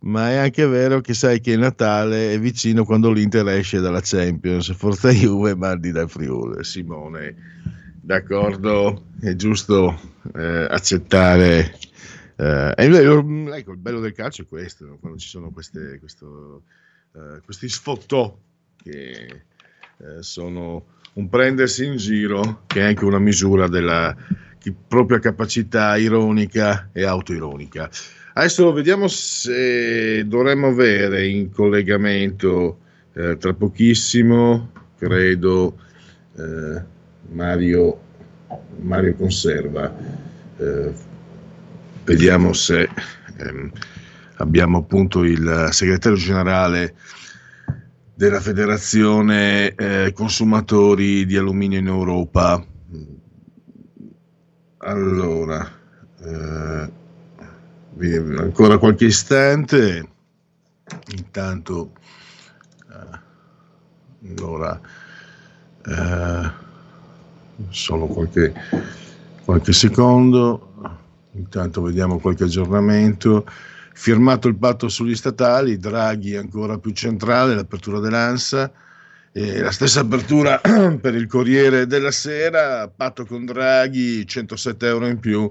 [0.01, 4.73] ma è anche vero che sai che Natale è vicino quando l'Inter esce dalla Champions.
[4.75, 6.63] Forza Juve, mandi dal Friuli.
[6.65, 7.35] Simone,
[8.01, 9.99] d'accordo, è giusto
[10.35, 11.79] eh, accettare.
[12.37, 16.63] eh, vero, ecco, il bello del calcio è questo, quando ci sono queste, questo,
[17.15, 18.37] eh, questi sfottò
[18.77, 19.43] che
[19.99, 24.15] eh, sono un prendersi in giro che è anche una misura della
[24.89, 27.89] propria capacità ironica e autoironica.
[28.39, 32.81] Adesso vediamo se dovremmo avere in collegamento
[33.15, 35.79] eh, tra pochissimo, credo,
[36.37, 36.83] eh,
[37.31, 37.99] Mario,
[38.83, 39.91] Mario Conserva.
[40.59, 40.93] Eh,
[42.05, 42.87] vediamo se
[43.39, 43.73] ehm,
[44.35, 46.95] abbiamo appunto il segretario generale
[48.15, 52.63] della Federazione eh, Consumatori di Alluminio in Europa.
[54.77, 55.73] Allora,
[56.23, 57.05] eh,
[57.99, 60.07] ancora qualche istante,
[61.17, 61.93] intanto,
[62.91, 64.79] eh, allora,
[65.87, 66.51] eh,
[67.71, 68.53] solo qualche,
[69.45, 70.75] qualche secondo,
[71.33, 73.47] intanto vediamo qualche aggiornamento.
[73.95, 78.71] Firmato il patto sugli statali, Draghi ancora più centrale, l'apertura dell'ANSA,
[79.33, 80.61] e la stessa apertura
[81.01, 85.51] per il Corriere della Sera, patto con Draghi, 107 euro in più,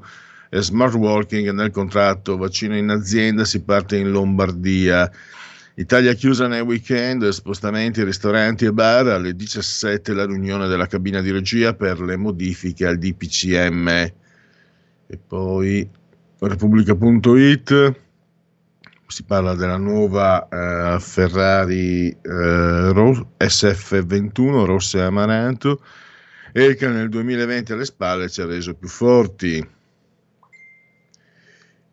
[0.51, 5.11] smart working nel contratto, vaccino in azienda, si parte in Lombardia.
[5.75, 11.31] Italia chiusa nel weekend, spostamenti, ristoranti e bar, alle 17 la riunione della cabina di
[11.31, 13.87] regia per le modifiche al DPCM.
[15.07, 15.87] E poi
[16.39, 18.03] Repubblica.it
[19.07, 25.83] si parla della nuova eh, Ferrari eh, Ro- SF21 rossa e amaranto
[26.51, 29.65] e che nel 2020 alle spalle ci ha reso più forti.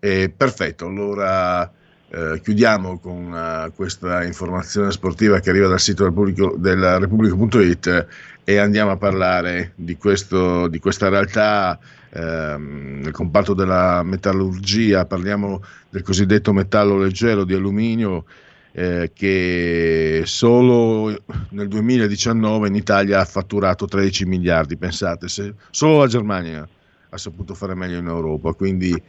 [0.05, 1.73] E perfetto, allora
[2.09, 8.07] eh, chiudiamo con eh, questa informazione sportiva che arriva dal sito del pubblico- della Repubblica.it
[8.43, 11.79] e andiamo a parlare di, questo, di questa realtà
[12.11, 18.25] ehm, nel comparto della metallurgia, parliamo del cosiddetto metallo leggero di alluminio
[18.73, 21.17] eh, che solo
[21.51, 26.69] nel 2019 in Italia ha fatturato 13 miliardi, pensate, se solo la Germania
[27.09, 29.03] ha saputo fare meglio in Europa, quindi eh,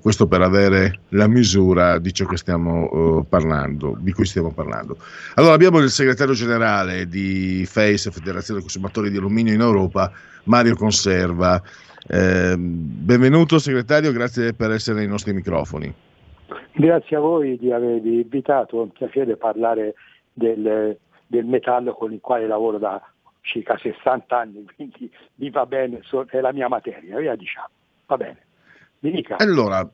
[0.00, 4.96] questo per avere la misura di ciò stiamo eh, parlando, di cui stiamo parlando.
[5.34, 10.10] Allora abbiamo il segretario generale di FACE, Federazione Consumatori di Alluminio in Europa,
[10.44, 11.60] Mario Conserva.
[12.08, 15.92] Eh, benvenuto segretario, grazie per essere ai nostri microfoni.
[16.72, 19.94] Grazie a voi di avermi invitato, è un piacere parlare
[20.32, 20.96] del,
[21.26, 23.00] del metallo con il quale lavoro da
[23.40, 27.68] circa 60 anni, quindi mi va bene, è la mia materia, via diciamo,
[28.06, 28.45] va bene.
[28.98, 29.36] Dica.
[29.38, 29.88] Allora,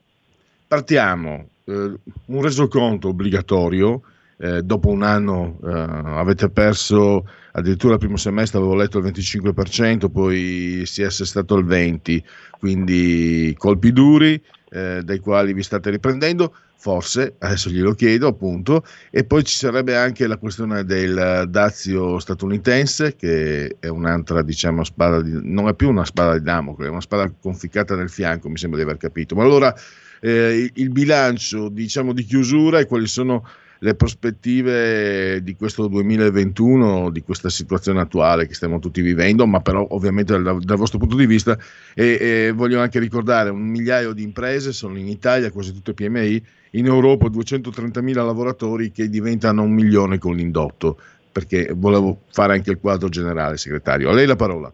[0.67, 1.47] partiamo.
[1.65, 1.93] Eh,
[2.25, 4.01] un resoconto obbligatorio.
[4.37, 10.09] eh, dopo un anno eh, avete perso addirittura il primo semestre, avevo letto il 25%,
[10.09, 12.23] poi si è assestato al 20%,
[12.59, 16.53] quindi colpi duri eh, dai quali vi state riprendendo.
[16.83, 23.15] Forse, adesso glielo chiedo appunto, e poi ci sarebbe anche la questione del dazio statunitense,
[23.15, 26.99] che è un'altra, diciamo, spada di, non è più una spada di Damocle, è una
[26.99, 29.33] spada conficcata nel fianco, mi sembra di aver capito.
[29.33, 29.73] Ma allora
[30.19, 33.47] eh, il, il bilancio, diciamo, di chiusura e quali sono
[33.83, 39.85] le prospettive di questo 2021, di questa situazione attuale che stiamo tutti vivendo, ma però
[39.89, 41.57] ovviamente dal, dal vostro punto di vista.
[41.93, 46.41] E, e voglio anche ricordare un migliaio di imprese sono in Italia, quasi tutte PMI,
[46.71, 50.97] in Europa 230.000 lavoratori che diventano un milione con l'indotto,
[51.29, 54.09] perché volevo fare anche il quadro generale, segretario.
[54.09, 54.73] A lei la parola.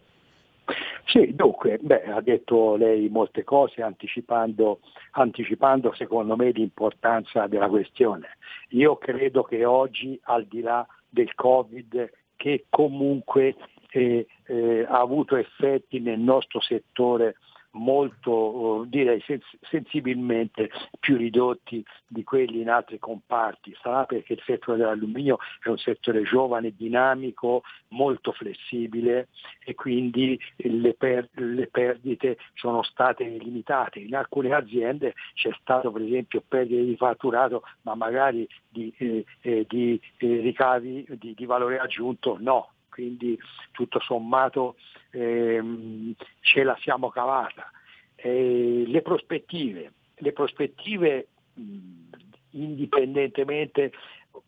[1.11, 4.81] Sì, dunque, beh, ha detto lei molte cose anticipando,
[5.13, 8.37] anticipando secondo me l'importanza della questione.
[8.69, 13.55] Io credo che oggi, al di là del Covid, che comunque
[13.89, 17.37] eh, eh, ha avuto effetti nel nostro settore
[17.71, 20.69] molto, eh, direi sens- sensibilmente
[20.99, 23.75] più ridotti di quelli in altri comparti.
[23.81, 29.27] Sarà perché il settore dell'alluminio è un settore giovane, dinamico, molto flessibile
[29.63, 33.99] e quindi le, per- le perdite sono state limitate.
[33.99, 39.65] In alcune aziende c'è stato per esempio perdite di fatturato, ma magari di, eh, eh,
[39.67, 42.69] di eh, ricavi di, di valore aggiunto no
[42.99, 43.39] quindi
[43.71, 44.75] tutto sommato
[45.11, 47.71] ehm, ce la siamo cavata.
[48.15, 52.09] E le prospettive, le prospettive mh,
[52.51, 53.93] indipendentemente,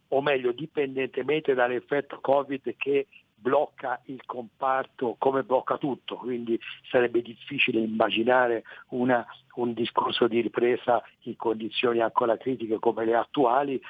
[0.09, 6.59] o meglio dipendentemente dall'effetto Covid che blocca il comparto come blocca tutto, quindi
[6.89, 9.25] sarebbe difficile immaginare una,
[9.55, 13.81] un discorso di ripresa in condizioni ancora critiche come le attuali.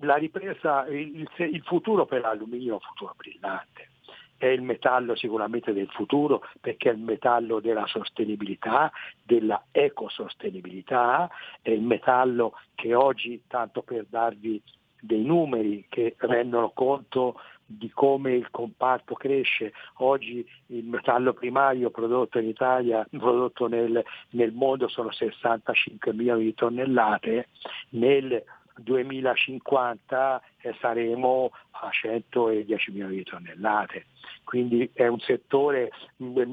[0.00, 3.90] La ripresa, il, il futuro per l'alluminio è un futuro brillante
[4.36, 8.90] è il metallo sicuramente del futuro perché è il metallo della sostenibilità,
[9.22, 11.30] della ecosostenibilità,
[11.62, 14.62] è il metallo che oggi, tanto per darvi
[15.00, 19.72] dei numeri che rendono conto di come il comparto cresce.
[19.96, 26.54] Oggi il metallo primario prodotto in Italia, prodotto nel, nel mondo sono 65 milioni di
[26.54, 27.48] tonnellate,
[27.90, 28.42] nel
[28.76, 34.06] 2050 eh, saremo a 110 milioni di tonnellate.
[34.44, 35.90] Quindi è un settore,
[36.20, 36.50] 70-80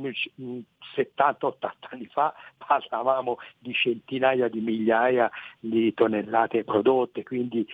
[1.89, 5.29] anni fa parlavamo di centinaia di migliaia
[5.59, 7.67] di tonnellate prodotte, quindi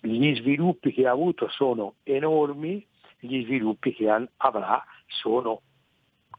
[0.00, 2.84] gli sviluppi che ha avuto sono enormi,
[3.18, 5.62] gli sviluppi che avrà sono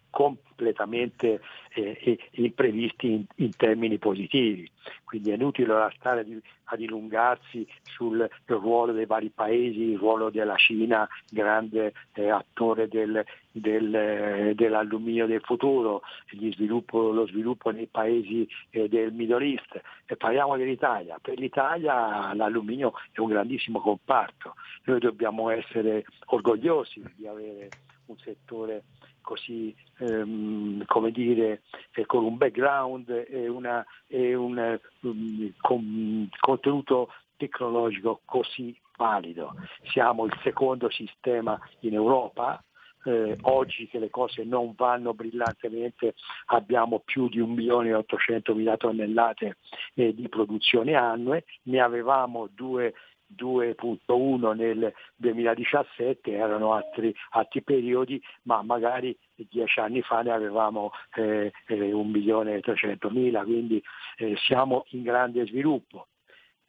[0.09, 1.41] completamente
[1.73, 4.69] eh, eh, imprevisti in, in termini positivi.
[5.03, 6.25] Quindi è inutile stare
[6.65, 13.23] a dilungarsi sul ruolo dei vari paesi, il ruolo della Cina, grande eh, attore del-
[13.51, 19.81] del, eh, dell'alluminio del futuro, sviluppo- lo sviluppo nei paesi eh, del Middle East.
[20.05, 21.17] E parliamo dell'Italia.
[21.21, 24.55] Per l'Italia l'alluminio è un grandissimo comparto.
[24.85, 27.69] Noi dobbiamo essere orgogliosi di avere
[28.09, 28.83] un settore
[29.21, 31.61] così ehm, come dire
[31.93, 39.53] eh, con un background e, una, e un um, con- contenuto tecnologico così valido.
[39.91, 42.61] Siamo il secondo sistema in Europa.
[43.05, 46.15] Eh, oggi che le cose non vanno brillantemente
[46.47, 49.55] abbiamo più di 1 milione e 800 mila tonnellate
[49.93, 52.93] eh, di produzione annue, ne avevamo due
[53.35, 61.51] 2.1 nel 2017, erano altri, altri periodi, ma magari dieci anni fa ne avevamo eh,
[61.67, 63.81] eh, 1 milione e 300 mila, quindi
[64.17, 66.07] eh, siamo in grande sviluppo.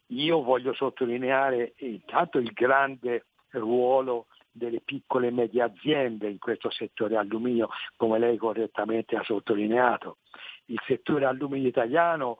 [0.08, 7.16] Io voglio sottolineare intanto il grande ruolo delle piccole e medie aziende in questo settore
[7.16, 10.18] alluminio, come lei correttamente ha sottolineato.
[10.66, 12.38] Il settore alluminio italiano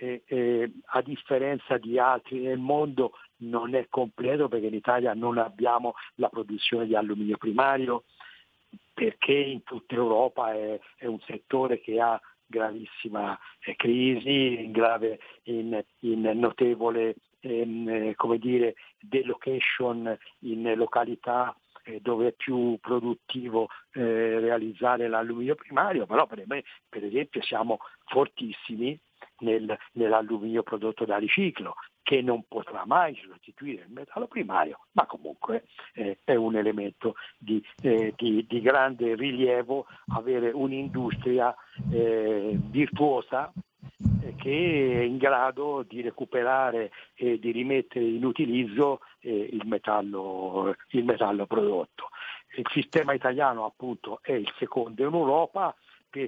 [0.00, 3.12] eh, eh, a differenza di altri nel mondo
[3.42, 8.04] non è completo perché in Italia non abbiamo la produzione di alluminio primario
[8.94, 15.20] perché in tutta Europa è, è un settore che ha gravissima eh, crisi, in, grave,
[15.44, 21.54] in, in notevole ehm, eh, come dire, delocation in località
[21.84, 27.78] eh, dove è più produttivo eh, realizzare l'alluminio primario, però per, me, per esempio siamo
[28.06, 28.98] fortissimi
[29.40, 35.64] nel- nell'alluminio prodotto da riciclo, che non potrà mai sostituire il metallo primario, ma comunque
[35.94, 41.54] eh, è un elemento di, eh, di- di grande rilievo avere un'industria
[41.92, 43.52] eh, virtuosa
[44.22, 50.74] eh, che è in grado di recuperare e di rimettere in utilizzo eh, il, metallo,
[50.88, 52.08] il metallo prodotto.
[52.56, 55.74] Il sistema italiano appunto è il secondo in Europa,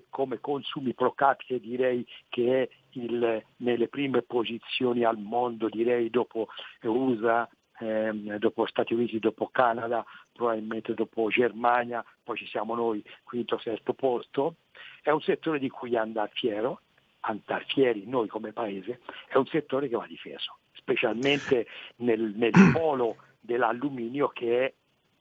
[0.09, 6.49] come consumi pro capite direi che è il- nelle prime posizioni al mondo, direi dopo
[6.83, 7.49] USA,
[7.79, 13.93] ehm, dopo Stati Uniti, dopo Canada, probabilmente dopo Germania, poi ci siamo noi, quinto, sesto
[13.95, 14.57] posto.
[15.03, 16.81] È un settore di cui andare fiero,
[17.21, 23.17] andare fieri noi come paese, è un settore che va difeso, specialmente nel, nel polo
[23.41, 24.73] dell'alluminio che è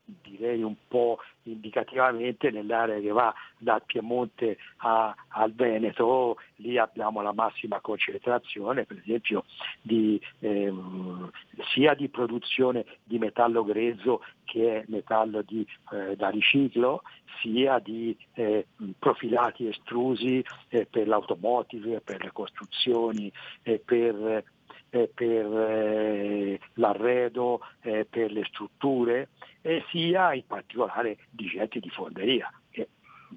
[0.04, 7.34] direi un po' indicativamente nell'area che va dal Piemonte a- al Veneto, lì abbiamo la
[7.34, 9.46] massima concentrazione per esempio
[9.82, 11.30] di, ehm,
[11.74, 17.04] sia di produzione di metallo grezzo che è metallo di, eh, da riciclo,
[17.42, 18.68] sia di eh,
[19.00, 23.32] profilati estrusi eh, per l'automotive, per le costruzioni,
[23.64, 24.44] eh, per
[24.92, 29.30] per eh, l'arredo, eh, per le strutture,
[29.62, 32.90] e sia in particolare di gente di fonderia, che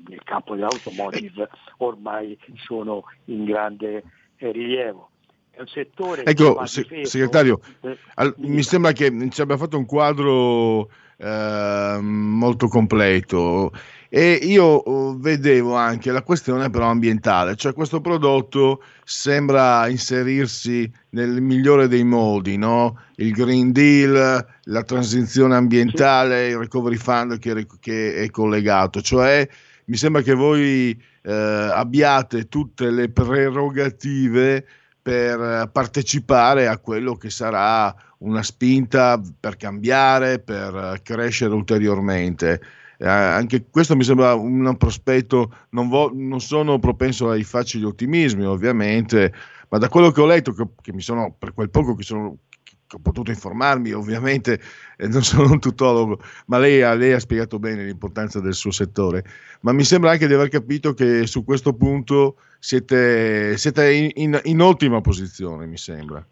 [0.09, 1.49] nel campo dell'automotive
[1.79, 4.03] ormai sono in grande
[4.37, 5.11] eh, rilievo.
[5.51, 9.79] È un settore Ecco, se- difeso, segretario, eh, al- mi sembra che ci abbia fatto
[9.79, 13.73] un quadro eh, molto completo.
[14.09, 21.43] E io oh, vedevo anche la questione però ambientale, cioè questo prodotto sembra inserirsi nel
[21.43, 23.01] migliore dei modi, no?
[23.17, 29.49] il Green Deal, la transizione ambientale, il Recovery Fund che, che è collegato, cioè
[29.87, 34.65] mi sembra che voi eh, abbiate tutte le prerogative
[35.03, 37.95] per eh, partecipare a quello che sarà
[38.25, 42.61] una spinta per cambiare, per eh, crescere ulteriormente.
[42.99, 48.45] Eh, anche questo mi sembra un prospetto, non, vo- non sono propenso ai facili ottimismi
[48.45, 49.33] ovviamente,
[49.69, 52.39] ma da quello che ho letto, che, che mi sono, per quel poco che sono
[52.87, 54.61] che ho potuto informarmi, ovviamente
[54.99, 59.25] eh, non sono un tutologo, ma lei lei ha spiegato bene l'importanza del suo settore,
[59.61, 64.41] ma mi sembra anche di aver capito che su questo punto siete, siete in, in-
[64.45, 66.25] in ottima posizione, mi sembra.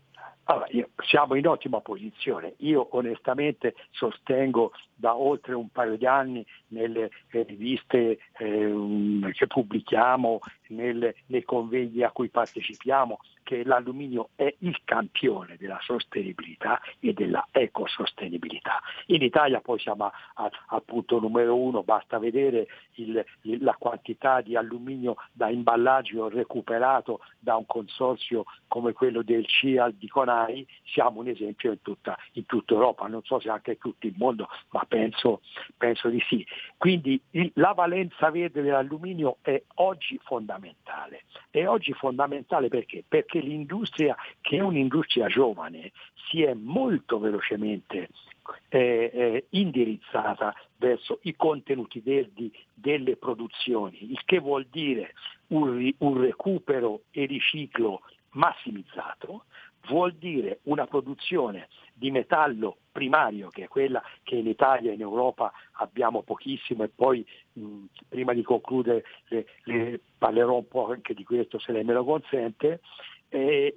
[0.44, 2.54] Allora, io siamo in ottima posizione.
[2.58, 10.40] Io onestamente sostengo da oltre un paio di anni nelle eh, riviste eh, che pubblichiamo,
[10.68, 17.46] nelle, nei convegni a cui partecipiamo, che l'alluminio è il campione della sostenibilità e della
[17.50, 18.80] ecosostenibilità.
[19.06, 24.56] In Italia poi siamo al punto numero uno, basta vedere il, il, la quantità di
[24.56, 31.28] alluminio da imballaggio recuperato da un consorzio come quello del CIAL di Conai, siamo un
[31.28, 34.84] esempio in tutta, in tutta Europa, non so se anche in tutto il mondo, ma
[34.86, 35.40] penso,
[35.76, 36.46] penso di sì.
[36.76, 41.24] Quindi il, la valenza verde dell'alluminio è oggi fondamentale.
[41.50, 43.02] È oggi fondamentale perché?
[43.06, 45.92] Perché l'industria, che è un'industria giovane,
[46.28, 48.08] si è molto velocemente
[48.68, 55.14] eh, eh, indirizzata verso i contenuti verdi delle produzioni, il che vuol dire
[55.48, 59.44] un, un recupero e riciclo massimizzato,
[59.88, 65.00] vuol dire una produzione di metallo primario, che è quella che in Italia e in
[65.00, 71.14] Europa abbiamo pochissimo e poi mh, prima di concludere le, le parlerò un po' anche
[71.14, 72.80] di questo se lei me lo consente,
[73.28, 73.76] eh,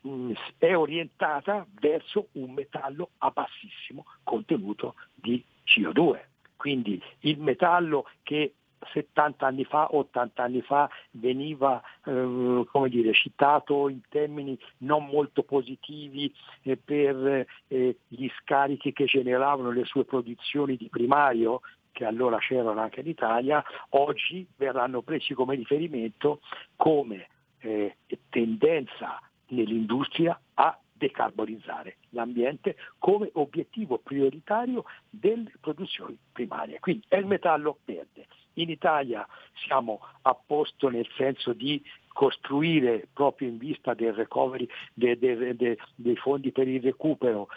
[0.00, 6.20] mh, è orientata verso un metallo a bassissimo contenuto di CO2.
[6.56, 8.54] Quindi il metallo che
[8.92, 16.32] 70 anni fa, 80 anni fa veniva eh, dire, citato in termini non molto positivi
[16.62, 21.60] eh, per eh, gli scarichi che generavano le sue produzioni di primario,
[21.92, 26.40] che allora c'erano anche in Italia, oggi verranno presi come riferimento
[26.76, 27.28] come
[27.60, 27.96] eh,
[28.28, 36.80] tendenza nell'industria a decarbonizzare l'ambiente come obiettivo prioritario delle produzioni primarie.
[36.80, 38.26] Quindi è il metallo verde.
[38.58, 39.26] In Italia
[39.66, 45.78] siamo a posto nel senso di costruire proprio in vista del recovery de, de, de,
[45.94, 47.48] dei fondi per il recupero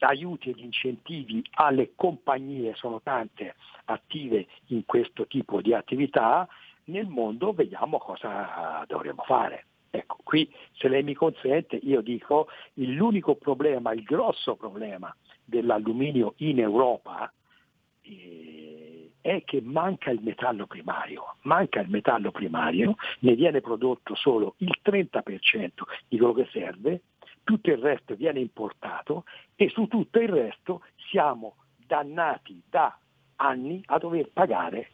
[0.00, 3.54] aiuti ed incentivi alle compagnie, sono tante
[3.86, 6.46] attive in questo tipo di attività,
[6.84, 9.64] nel mondo vediamo cosa dovremmo fare.
[9.88, 16.58] Ecco, qui se lei mi consente io dico l'unico problema, il grosso problema dell'alluminio in
[16.58, 17.32] Europa
[18.02, 18.65] eh,
[19.26, 24.78] è che manca il metallo primario, manca il metallo primario, ne viene prodotto solo il
[24.84, 25.68] 30%
[26.06, 27.02] di quello che serve,
[27.42, 29.24] tutto il resto viene importato
[29.56, 32.96] e su tutto il resto siamo dannati da
[33.36, 34.90] anni a dover pagare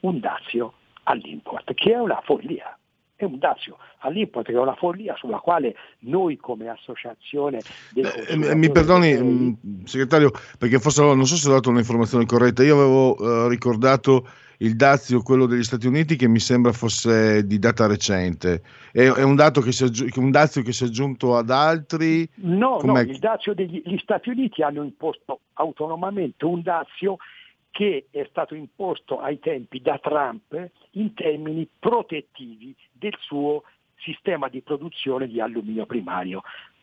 [0.00, 0.74] un dazio
[1.04, 2.78] all'import, che è una follia
[3.16, 7.60] è un dazio all'import, che è una follia sulla quale noi come associazione...
[7.94, 12.62] Eh, mi perdoni, mh, mm, segretario, perché forse non so se ho dato un'informazione corretta,
[12.62, 14.26] io avevo uh, ricordato
[14.58, 14.76] il
[15.22, 18.62] quello degli Stati Uniti, che mi sembra fosse di data recente.
[18.92, 22.28] È, è un, dato che si aggi- un dazio che si è aggiunto ad altri?
[22.36, 23.04] No, Com'è?
[23.04, 27.16] no, il dazio degli Stati Uniti hanno imposto autonomamente un dazio
[27.74, 33.64] che è stato imposto ai tempi da Trump in termini protettivi del suo
[33.96, 36.42] sistema di produzione di alluminio primario,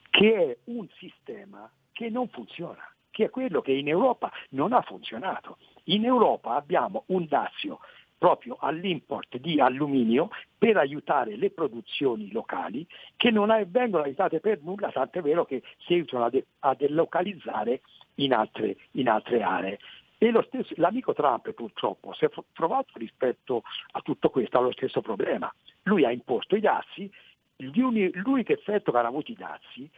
[0.09, 4.81] che è un sistema che non funziona, che è quello che in Europa non ha
[4.81, 5.59] funzionato.
[5.85, 7.79] In Europa abbiamo un dazio
[8.17, 12.85] proprio all'import di alluminio per aiutare le produzioni locali
[13.15, 17.79] che non vengono aiutate per nulla, tant'è vero che si aiutano a, de- a delocalizzare
[18.15, 19.79] in altre, in altre aree.
[20.23, 25.51] E stesso, l'amico Trump purtroppo si è trovato rispetto a tutto questo allo stesso problema.
[25.85, 27.11] Lui ha imposto i dazi,
[27.55, 29.89] l'unico effetto che hanno avuto i dazi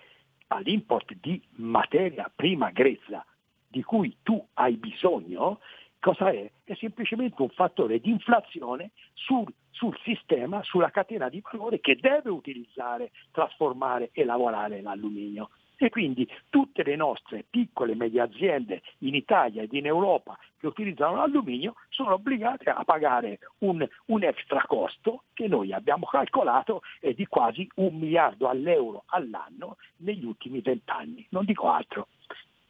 [0.48, 3.26] all'import di materia prima grezza
[3.68, 5.60] di cui tu hai bisogno,
[6.00, 6.50] cosa è?
[6.64, 12.30] È semplicemente un fattore di inflazione sul, sul, sistema, sulla catena di valore che deve
[12.30, 15.50] utilizzare, trasformare e lavorare l'alluminio.
[15.78, 20.68] E quindi tutte le nostre piccole e medie aziende in Italia ed in Europa che
[20.68, 27.14] utilizzano l'alluminio sono obbligate a pagare un, un extra costo che noi abbiamo calcolato è
[27.14, 32.08] di quasi un miliardo all'euro all'anno negli ultimi vent'anni, non dico altro.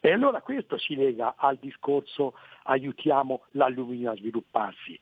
[0.00, 4.98] E allora questo si lega al discorso aiutiamo l'alluminio a svilupparsi.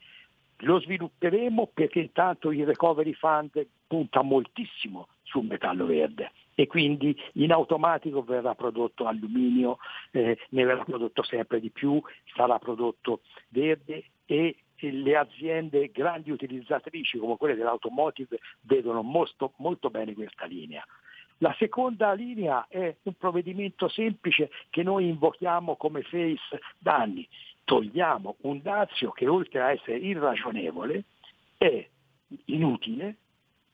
[0.59, 7.53] Lo svilupperemo perché intanto il Recovery Fund punta moltissimo sul metallo verde e quindi in
[7.53, 9.79] automatico verrà prodotto alluminio,
[10.11, 12.01] eh, ne verrà prodotto sempre di più,
[12.35, 14.57] sarà prodotto verde e
[14.91, 20.85] le aziende grandi utilizzatrici come quelle dell'automotive vedono molto, molto bene questa linea.
[21.39, 27.27] La seconda linea è un provvedimento semplice che noi invochiamo come FACE da anni.
[27.65, 31.05] Togliamo un dazio che oltre a essere irragionevole
[31.59, 31.89] è
[32.47, 33.17] inutile,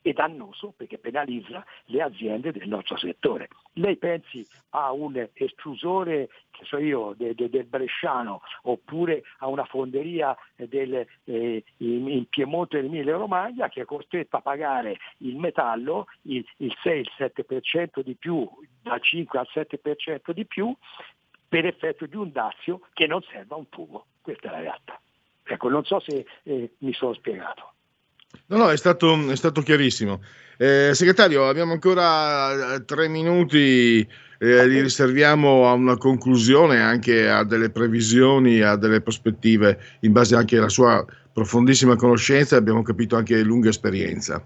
[0.03, 3.49] e dannoso perché penalizza le aziende del nostro settore.
[3.75, 9.65] Lei pensi a un estrusore, che so io, de- de- del Bresciano oppure a una
[9.65, 15.37] fonderia del, eh, in, in Piemonte e Emilia Romagna che è costretta a pagare il
[15.37, 18.49] metallo il, il 6-7% di più,
[18.83, 20.75] dal 5 al 7% di più
[21.49, 24.07] per effetto di un dazio che non serve a un tubo.
[24.20, 25.01] Questa è la realtà.
[25.45, 27.73] Ecco, non so se eh, mi sono spiegato.
[28.46, 30.20] No, no, è stato, è stato chiarissimo.
[30.56, 34.06] Eh, segretario, abbiamo ancora eh, tre minuti,
[34.38, 40.34] eh, li riserviamo a una conclusione, anche a delle previsioni, a delle prospettive, in base
[40.34, 44.44] anche alla sua profondissima conoscenza e abbiamo capito anche lunga esperienza.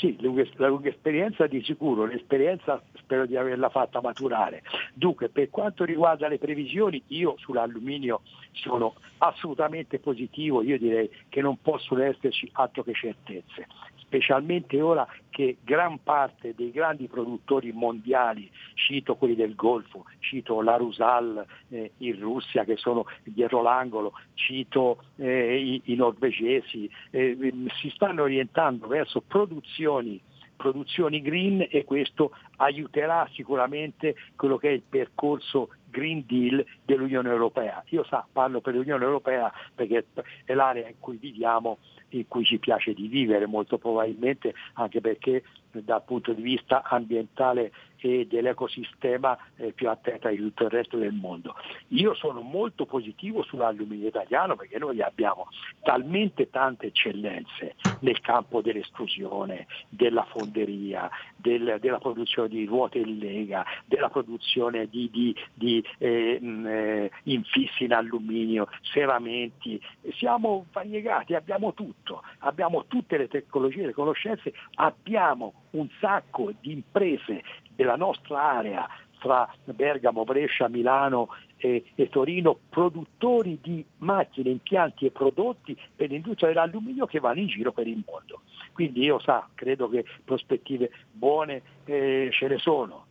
[0.00, 0.16] Sì,
[0.56, 4.62] la lunga esperienza di sicuro, l'esperienza spero di averla fatta maturare.
[4.94, 8.22] Dunque, per quanto riguarda le previsioni, io sull'alluminio
[8.52, 13.66] sono assolutamente positivo, io direi che non possono esserci altro che certezze,
[14.10, 20.76] specialmente ora che gran parte dei grandi produttori mondiali, cito quelli del Golfo, cito la
[20.76, 27.88] Rusal eh, in Russia che sono dietro l'angolo, cito eh, i, i norvegesi, eh, si
[27.90, 30.20] stanno orientando verso produzioni
[30.60, 37.82] produzioni green e questo aiuterà sicuramente quello che è il percorso Green Deal dell'Unione Europea.
[37.88, 40.06] Io sa, parlo per l'Unione Europea perché
[40.44, 41.78] è l'area in cui viviamo,
[42.10, 45.42] in cui ci piace di vivere molto probabilmente, anche perché
[45.72, 51.12] dal punto di vista ambientale e dell'ecosistema è più attenta di tutto il resto del
[51.12, 51.54] mondo.
[51.88, 55.48] Io sono molto positivo sull'alluminio italiano perché noi abbiamo
[55.82, 63.64] talmente tante eccellenze nel campo dell'esclusione, della fonderia, del- della produzione di ruote in lega,
[63.86, 69.80] della produzione di, di- di, eh, mh, eh, infissi in alluminio, serramenti.
[70.18, 77.42] Siamo variegati, abbiamo tutto, abbiamo tutte le tecnologie, le conoscenze, abbiamo un sacco di imprese
[77.74, 78.86] della nostra area
[79.20, 81.28] tra Bergamo, Brescia, Milano
[81.58, 87.46] e, e Torino, produttori di macchine, impianti e prodotti per l'industria dell'alluminio che vanno in
[87.46, 88.40] giro per il mondo.
[88.72, 93.06] Quindi io sa, credo che prospettive buone eh, ce ne sono.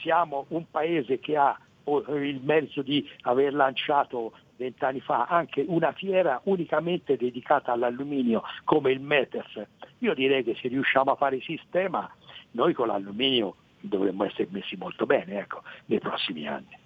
[0.00, 5.92] Siamo un paese che ha oh, il merito di aver lanciato vent'anni fa anche una
[5.92, 9.66] fiera unicamente dedicata all'alluminio come il METES.
[9.98, 12.10] Io direi che se riusciamo a fare sistema,
[12.52, 16.78] noi con l'alluminio dovremmo essere messi molto bene ecco, nei prossimi anni.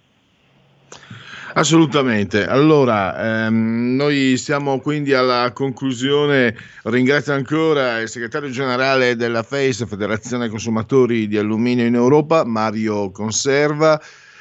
[1.53, 2.45] Assolutamente.
[2.45, 6.55] Allora, ehm, noi siamo quindi alla conclusione.
[6.83, 13.99] Ringrazio ancora il segretario generale della FACE, Federazione Consumatori di Alluminio in Europa, Mario Conserva.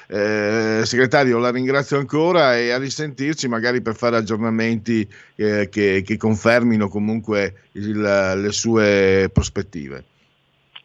[0.09, 6.17] Eh, segretario, la ringrazio ancora e a risentirci magari per fare aggiornamenti eh, che, che
[6.17, 10.05] confermino comunque il- le sue prospettive.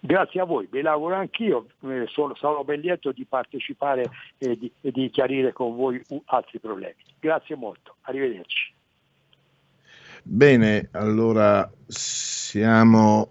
[0.03, 4.10] Grazie a voi, ve l'auguro anch'io, eh, sono, sarò ben lieto di partecipare
[4.40, 6.95] e di, e di chiarire con voi uh, altri problemi.
[7.19, 8.73] Grazie molto, arrivederci.
[10.23, 13.30] Bene, allora siamo,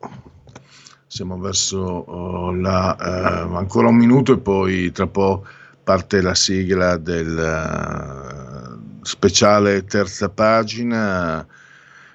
[1.08, 5.44] siamo verso oh, la, eh, ancora un minuto e poi tra po'
[5.82, 11.44] parte la sigla del eh, speciale terza pagina.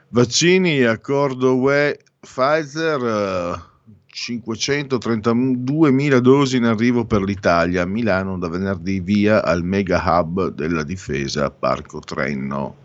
[0.08, 3.75] Vaccini, accordo UE Pfizer, eh,
[4.16, 7.86] 532.000 dosi in arrivo per l'Italia.
[7.86, 12.78] Milano da venerdì via al mega hub della difesa Parco Trenno.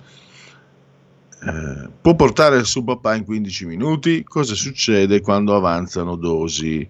[1.43, 4.25] Eh, può portare il suo papà in 15 minuti?
[4.25, 6.87] Cosa succede quando avanzano dosi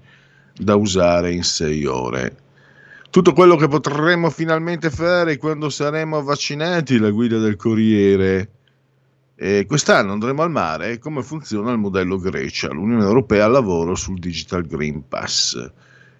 [0.56, 2.36] da usare in 6 ore?
[3.10, 8.48] Tutto quello che potremo finalmente fare quando saremo vaccinati, la guida del Corriere.
[9.42, 10.98] E quest'anno andremo al mare.
[10.98, 12.68] Come funziona il modello Grecia?
[12.68, 15.56] L'Unione Europea al lavoro sul Digital Green Pass.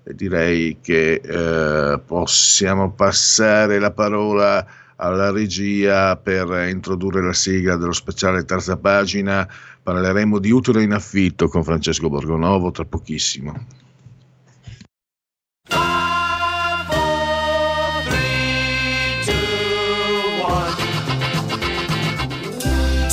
[0.03, 4.67] E direi che eh, possiamo passare la parola
[4.97, 9.47] alla regia per introdurre la sigla dello speciale terza pagina.
[9.83, 13.67] Parleremo di utero in affitto con Francesco Borgonovo tra pochissimo.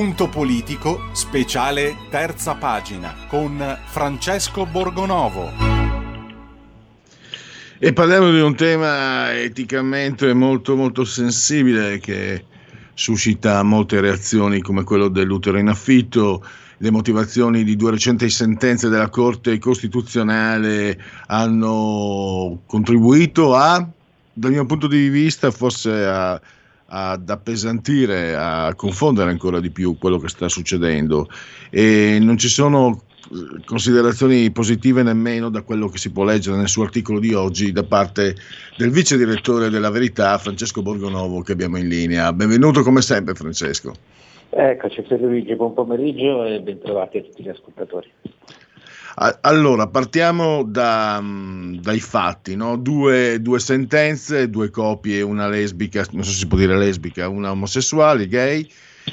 [0.00, 5.50] Punto politico, speciale terza pagina, con Francesco Borgonovo.
[7.78, 12.46] E parliamo di un tema eticamente molto molto sensibile che
[12.94, 16.46] suscita molte reazioni come quello dell'utero in affitto.
[16.78, 23.86] Le motivazioni di due recenti sentenze della Corte Costituzionale hanno contribuito a,
[24.32, 26.40] dal mio punto di vista, forse a,
[26.92, 31.28] ad appesantire, a confondere ancora di più quello che sta succedendo.
[31.70, 33.02] E non ci sono
[33.32, 37.70] eh, considerazioni positive nemmeno da quello che si può leggere nel suo articolo di oggi
[37.70, 38.34] da parte
[38.76, 42.32] del vice direttore della Verità, Francesco Borgonovo, che abbiamo in linea.
[42.32, 43.94] Benvenuto come sempre, Francesco.
[44.50, 48.10] Eccoci, Luigi, buon pomeriggio e bentrovati a tutti gli ascoltatori.
[49.14, 52.76] Allora, partiamo da, mm, dai fatti, no?
[52.76, 57.50] due, due sentenze, due coppie, una lesbica, non so se si può dire lesbica, una
[57.50, 58.68] omosessuale, gay,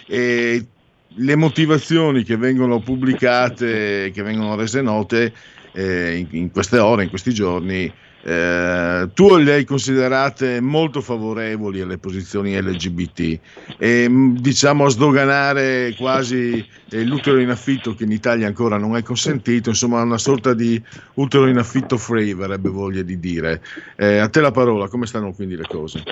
[0.05, 0.65] e
[1.07, 5.33] le motivazioni che vengono pubblicate, che vengono rese note
[5.73, 7.91] eh, in, in queste ore, in questi giorni,
[8.27, 13.39] eh, tu le hai considerate molto favorevoli alle posizioni LGBT
[13.77, 18.97] e mh, diciamo a sdoganare quasi eh, l'utero in affitto che in Italia ancora non
[18.97, 20.81] è consentito, insomma una sorta di
[21.13, 23.61] utero in affitto free, verrebbe voglia di dire.
[23.95, 26.03] Eh, a te la parola, come stanno quindi le cose?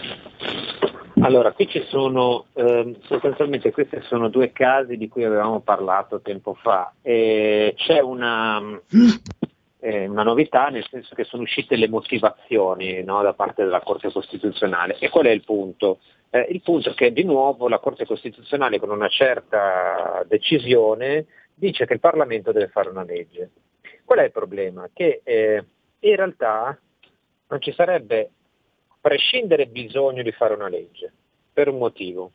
[1.19, 6.53] Allora, qui ci sono ehm, sostanzialmente questi sono due casi di cui avevamo parlato tempo
[6.53, 6.93] fa.
[7.01, 8.61] E c'è una,
[9.85, 14.11] eh, una novità nel senso che sono uscite le motivazioni no, da parte della Corte
[14.11, 14.97] Costituzionale.
[14.97, 15.99] E qual è il punto?
[16.31, 21.85] Eh, il punto è che di nuovo la Corte Costituzionale con una certa decisione dice
[21.85, 23.51] che il Parlamento deve fare una legge.
[24.03, 24.89] Qual è il problema?
[24.91, 25.63] Che eh,
[25.99, 26.77] in realtà
[27.47, 28.31] non ci sarebbe
[28.99, 31.13] prescindere bisogno di fare una legge,
[31.53, 32.31] per un motivo,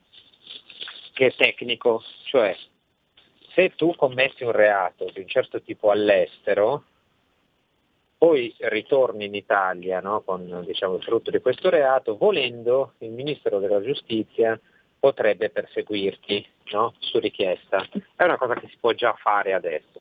[1.12, 2.56] che è tecnico, cioè
[3.54, 6.84] se tu commetti un reato di un certo tipo all'estero,
[8.20, 13.58] poi ritorni in Italia no, con diciamo, il frutto di questo reato, volendo il Ministro
[13.60, 14.60] della Giustizia
[14.98, 17.82] potrebbe perseguirti no, su richiesta.
[18.14, 19.98] È una cosa che si può già fare adesso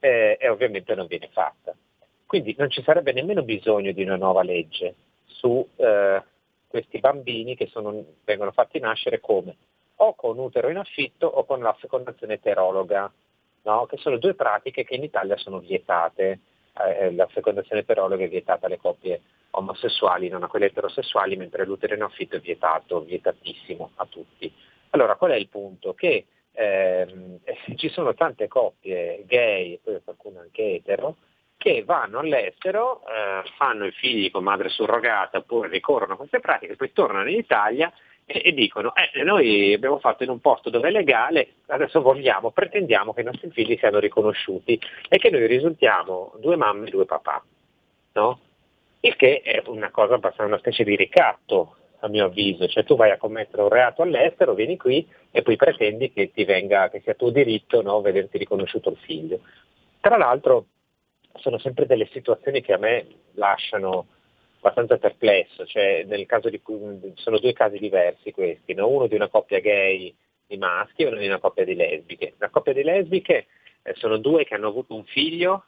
[0.00, 1.72] eh, e ovviamente non viene fatta.
[2.26, 4.96] Quindi non ci sarebbe nemmeno bisogno di una nuova legge,
[5.26, 6.20] su eh,
[6.66, 9.54] questi bambini che sono, vengono fatti nascere come?
[9.98, 13.08] O con utero in affitto o con la fecondazione eterologa,
[13.62, 13.86] no?
[13.86, 16.40] che sono due pratiche che in Italia sono vietate.
[16.74, 19.20] Eh, la fecondazione eterologa è vietata alle coppie
[19.50, 24.52] omosessuali, non a quelle eterosessuali, mentre l'utero in affitto è vietato, vietatissimo a tutti.
[24.90, 25.94] Allora qual è il punto?
[25.94, 27.38] Che ehm,
[27.76, 31.16] ci sono tante coppie gay, e poi qualcuno anche etero,
[31.56, 36.74] che vanno all'estero, eh, fanno i figli con madre surrogata oppure ricorrono a queste pratiche,
[36.74, 37.92] poi tornano in Italia
[38.24, 42.50] e, e dicono eh, noi abbiamo fatto in un posto dove è legale, adesso vogliamo,
[42.50, 47.04] pretendiamo che i nostri figli siano riconosciuti e che noi risultiamo due mamme e due
[47.04, 47.42] papà.
[48.14, 48.40] No?
[49.00, 52.96] Il che è una cosa abbastanza una specie di ricatto a mio avviso, cioè tu
[52.96, 57.14] vai a commettere un reato all'estero, vieni qui e poi pretendi che venga, che sia
[57.14, 59.40] tuo diritto no, vederti riconosciuto il figlio.
[60.00, 60.66] Tra l'altro
[61.34, 64.06] sono sempre delle situazioni che a me lasciano
[64.62, 66.62] abbastanza perplesso, cioè nel caso di
[67.16, 68.88] sono due casi diversi questi, no?
[68.88, 70.14] uno di una coppia gay
[70.46, 72.34] di maschi e uno di una coppia di lesbiche.
[72.38, 73.46] La coppia di lesbiche
[73.82, 75.64] eh, sono due che hanno avuto un figlio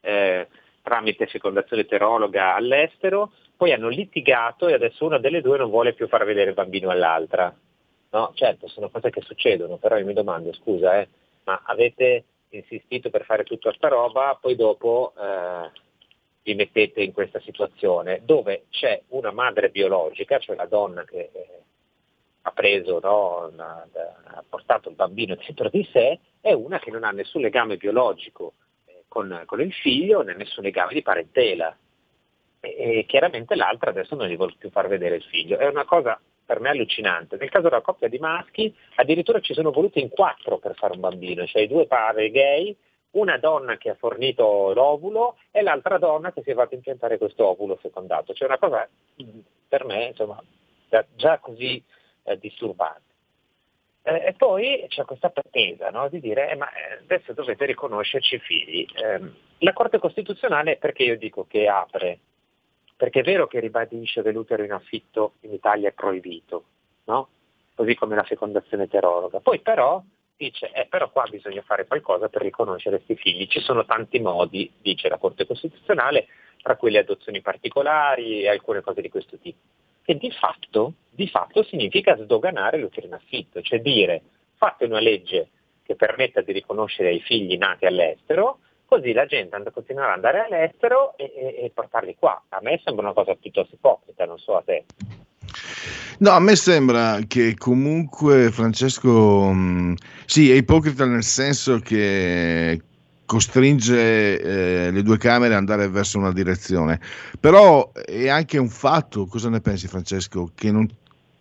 [0.00, 0.48] eh,
[0.80, 6.08] tramite fecondazione eterologa all'estero, poi hanno litigato e adesso una delle due non vuole più
[6.08, 7.54] far vedere il bambino all'altra.
[8.10, 11.08] No, certo, sono cose che succedono, però io mi domando, scusa, eh,
[11.44, 15.70] ma avete insistito per fare tutta sta roba, poi dopo eh,
[16.48, 21.60] vi mettete in questa situazione dove c'è una madre biologica, cioè la donna che eh,
[22.42, 23.86] ha preso, no, una,
[24.24, 28.54] ha portato il bambino dentro di sé, è una che non ha nessun legame biologico
[28.86, 31.76] eh, con, con, il figlio né nessun legame di parentela.
[32.60, 35.58] E, e chiaramente l'altra adesso non gli vuole più far vedere il figlio.
[35.58, 37.36] È una cosa per me allucinante.
[37.36, 41.00] Nel caso della coppia di maschi, addirittura ci sono voluti in quattro per fare un
[41.00, 42.74] bambino, cioè due padri gay,
[43.18, 47.46] una donna che ha fornito l'ovulo e l'altra donna che si è fatta impiantare questo
[47.46, 48.32] ovulo fecondato.
[48.32, 48.88] Cioè una cosa
[49.68, 50.42] per me insomma,
[51.14, 51.82] già così
[52.24, 53.06] eh, disturbante.
[54.02, 58.38] Eh, e poi c'è questa pretesa no, di dire eh, ma eh, adesso dovete riconoscerci
[58.38, 58.86] figli.
[59.02, 62.20] Ehm, la Corte Costituzionale, perché io dico che apre
[62.98, 66.64] perché è vero che ribadisce che l'utero in affitto in Italia è proibito,
[67.04, 67.28] no?
[67.76, 69.38] così come la fecondazione eterologa.
[69.38, 70.02] Poi però
[70.38, 73.46] dice, eh, però qua bisogna fare qualcosa per riconoscere questi figli.
[73.48, 76.28] Ci sono tanti modi, dice la Corte Costituzionale,
[76.62, 79.58] tra cui le adozioni particolari e alcune cose di questo tipo.
[80.04, 84.22] E di fatto, di fatto significa sdoganare l'utero in affitto, cioè dire
[84.56, 85.50] fate una legge
[85.82, 91.16] che permetta di riconoscere i figli nati all'estero, così la gente continuerà ad andare all'estero
[91.16, 92.42] e, e, e, portarli qua.
[92.48, 94.84] A me sembra una cosa piuttosto ipocrita, non so a te.
[96.18, 99.94] No, a me sembra che comunque Francesco mh,
[100.26, 102.80] sì, è ipocrita nel senso che
[103.24, 106.98] costringe eh, le due Camere ad andare verso una direzione,
[107.38, 110.88] però è anche un fatto, cosa ne pensi Francesco, che non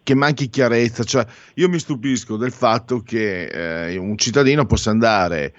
[0.03, 1.25] che manchi chiarezza, cioè
[1.55, 5.53] io mi stupisco del fatto che eh, un cittadino possa andare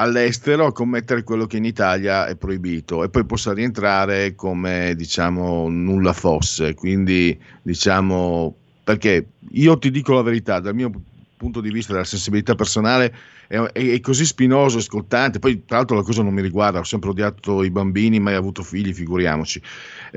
[0.00, 6.12] all'estero commettere quello che in Italia è proibito e poi possa rientrare come diciamo nulla
[6.12, 6.74] fosse.
[6.74, 8.54] Quindi diciamo
[8.84, 10.90] perché io ti dico la verità, dal mio
[11.36, 13.14] punto di vista della sensibilità personale
[13.46, 15.38] è, è, è, così spinoso e scottante.
[15.38, 18.62] Poi, tra l'altro, la cosa non mi riguarda, ho sempre odiato i bambini, mai avuto
[18.62, 19.60] figli, figuriamoci.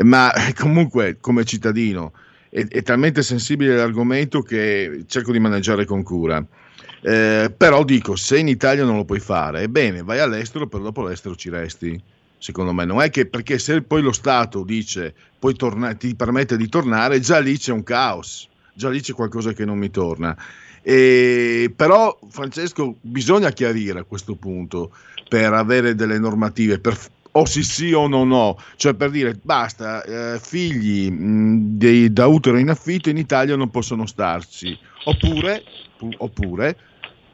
[0.04, 2.14] Ma comunque, come cittadino,
[2.50, 6.46] è, è talmente sensibile all'argomento che cerco di maneggiare con cura.
[7.04, 11.02] Eh, però dico, se in Italia non lo puoi fare, bene, vai all'estero, però dopo
[11.02, 12.02] all'estero ci resti.
[12.38, 16.58] Secondo me non è che perché se poi lo Stato dice poi torna, ti permette
[16.58, 20.36] di tornare, già lì c'è un caos, già lì c'è qualcosa che non mi torna.
[20.82, 24.92] E, però Francesco bisogna chiarire a questo punto
[25.30, 26.98] per avere delle normative, per
[27.34, 32.26] o sì sì o no no, cioè per dire basta, eh, figli mh, dei, da
[32.28, 35.64] utero in affitto in Italia non possono starci, oppure,
[35.98, 36.78] pu- oppure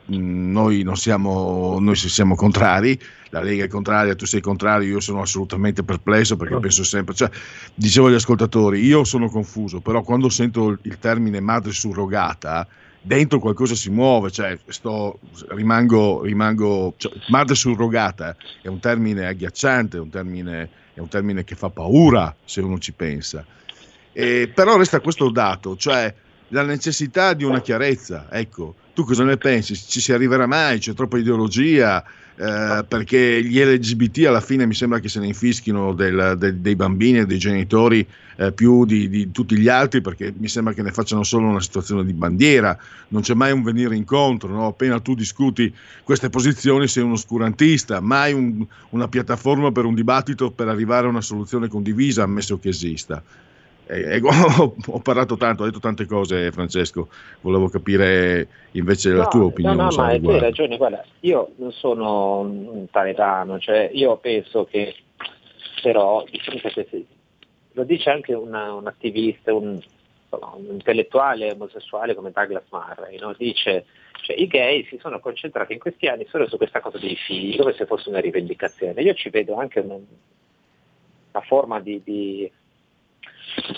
[0.08, 5.22] noi non siamo, noi siamo contrari, la Lega è contraria, tu sei contrario, io sono
[5.22, 7.30] assolutamente perplesso perché penso sempre, cioè,
[7.74, 12.66] dicevo agli ascoltatori, io sono confuso, però quando sento il, termine madre surrogata,
[13.02, 15.20] dentro qualcosa si muove, cioè sto,
[15.50, 21.44] rimango, rimango cioè, madre surrogata è un termine agghiacciante, è un termine, è un termine
[21.44, 23.46] che fa paura se uno ci pensa.
[24.14, 26.14] Eh, però resta questo dato, cioè
[26.50, 29.76] la necessità di una chiarezza, ecco, tu cosa ne pensi?
[29.76, 30.80] Ci si arriverà mai?
[30.80, 32.04] C'è troppa ideologia?
[32.36, 36.76] Eh, perché gli LGBT alla fine mi sembra che se ne infischino del, del, dei
[36.76, 38.08] bambini e dei genitori
[38.38, 41.62] eh, più di, di, tutti gli altri perché mi sembra che ne facciano solo una
[41.62, 42.76] situazione di bandiera,
[43.10, 44.66] non c'è mai un venire incontro, no?
[44.66, 45.72] appena tu discuti
[46.04, 51.10] queste posizioni sei un oscurantista, mai un, una piattaforma per un dibattito per arrivare a
[51.10, 53.22] una soluzione condivisa, ammesso che esista.
[53.88, 57.10] Eh, ho, ho, parlato tanto, ho detto tante cose, Francesco.
[57.42, 59.76] Volevo capire invece no, la tua opinione.
[59.76, 60.78] No, no, ma hai ragione.
[60.78, 64.96] Guarda, io non sono un taletano, cioè io penso che
[65.82, 67.06] però diciamo che
[67.74, 69.80] lo dice anche una, un attivista, un,
[70.30, 73.34] un, intellettuale omosessuale come Douglas Murray, no?
[73.38, 73.86] dice
[74.22, 77.58] cioè, i gay si sono concentrati in questi anni solo su questa cosa dei figli,
[77.58, 79.02] come se fosse una rivendicazione.
[79.02, 82.52] Io ci vedo anche una, una forma di, di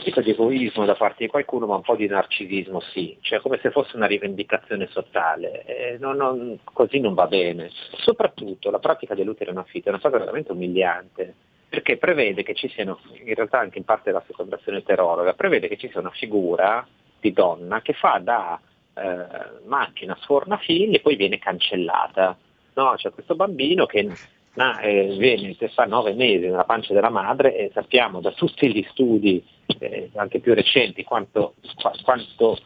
[0.04, 3.60] dico di egoismo da parte di qualcuno, ma un po' di narcisismo sì, cioè come
[3.62, 5.64] se fosse una rivendicazione sottale.
[5.66, 7.70] Eh, non, non, così non va bene.
[7.98, 11.34] Soprattutto la pratica dell'utero in affitto è una cosa veramente umiliante,
[11.70, 15.78] perché prevede che ci siano, in realtà anche in parte la fecondazione eterologa, prevede che
[15.78, 16.86] ci sia una figura
[17.20, 18.60] di donna che fa da
[18.96, 19.26] eh,
[19.66, 22.38] macchina, sforna figli e poi viene cancellata.
[22.74, 24.10] No, c'è questo bambino che
[24.54, 28.86] na, eh, viene, sta nove mesi nella pancia della madre e sappiamo da tutti gli
[28.90, 29.44] studi
[29.78, 32.58] eh, anche più recenti quanto, qua, quanto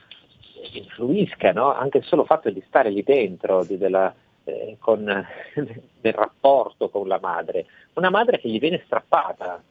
[0.72, 1.74] influisca no?
[1.74, 4.14] anche il solo fatto di stare lì dentro, della,
[4.46, 5.04] eh, con,
[6.02, 7.66] del rapporto con la madre.
[7.94, 9.62] Una madre che gli viene strappata,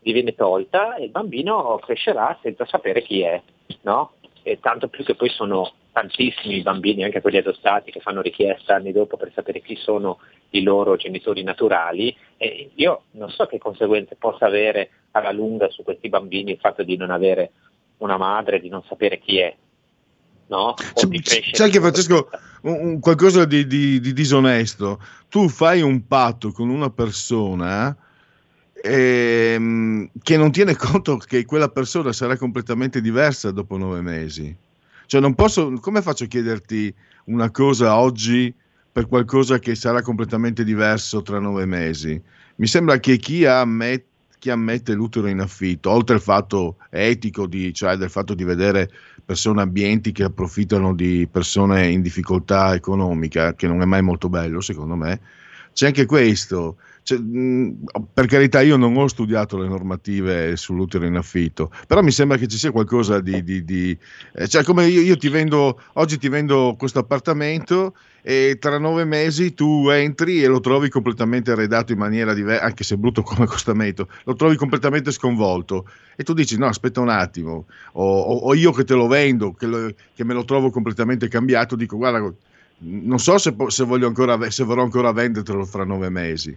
[0.00, 3.40] gli viene tolta e il bambino crescerà senza sapere chi è.
[3.82, 4.12] No?
[4.42, 8.74] E tanto più che poi sono tantissimi i bambini, anche quelli adottati, che fanno richiesta
[8.74, 10.18] anni dopo per sapere chi sono
[10.50, 12.14] i loro genitori naturali.
[12.36, 16.82] E io non so che conseguenze possa avere alla lunga su questi bambini il fatto
[16.82, 17.52] di non avere
[17.98, 19.54] una madre, di non sapere chi è.
[20.48, 20.74] No?
[20.74, 22.28] C'è, c'è anche Francesco
[22.62, 25.00] un, qualcosa di, di, di, disonesto.
[25.28, 27.96] Tu fai un patto con una persona
[28.74, 34.54] ehm, che non tiene conto che quella persona sarà completamente diversa dopo nove mesi.
[35.06, 36.94] Cioè non posso, come faccio a chiederti
[37.26, 38.52] una cosa oggi
[38.90, 42.20] per qualcosa che sarà completamente diverso tra nove mesi?
[42.56, 44.11] Mi sembra che chi ammette
[44.42, 48.90] chi ammette l'utero in affitto, oltre al fatto etico, di, cioè del fatto di vedere
[49.24, 54.60] persone ambienti che approfittano di persone in difficoltà economica, che non è mai molto bello
[54.60, 55.20] secondo me,
[55.72, 56.78] c'è anche questo.
[57.04, 57.18] Cioè,
[58.14, 62.46] per carità, io non ho studiato le normative sull'utero in affitto, però mi sembra che
[62.46, 63.42] ci sia qualcosa di.
[63.42, 63.98] di, di
[64.34, 69.04] eh, cioè, come io, io, ti vendo oggi ti vendo questo appartamento e tra nove
[69.04, 73.44] mesi tu entri e lo trovi completamente arredato in maniera diversa, anche se brutto come
[73.44, 78.54] accostamento, lo trovi completamente sconvolto e tu dici: No, aspetta un attimo, o, o, o
[78.54, 82.32] io che te lo vendo, che, lo, che me lo trovo completamente cambiato, dico: Guarda
[82.84, 86.56] non so se, se, ancora, se vorrò ancora vendertelo fra nove mesi.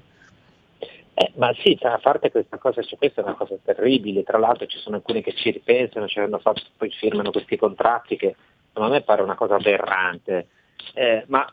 [1.17, 4.37] Eh, ma sì, cioè, a parte questa cosa, cioè, questa è una cosa terribile, tra
[4.37, 8.35] l'altro ci sono alcuni che ci ripensano, cioè, fatto, poi firmano questi contratti che
[8.73, 10.49] a me pare una cosa aberrante,
[10.93, 11.49] eh, ma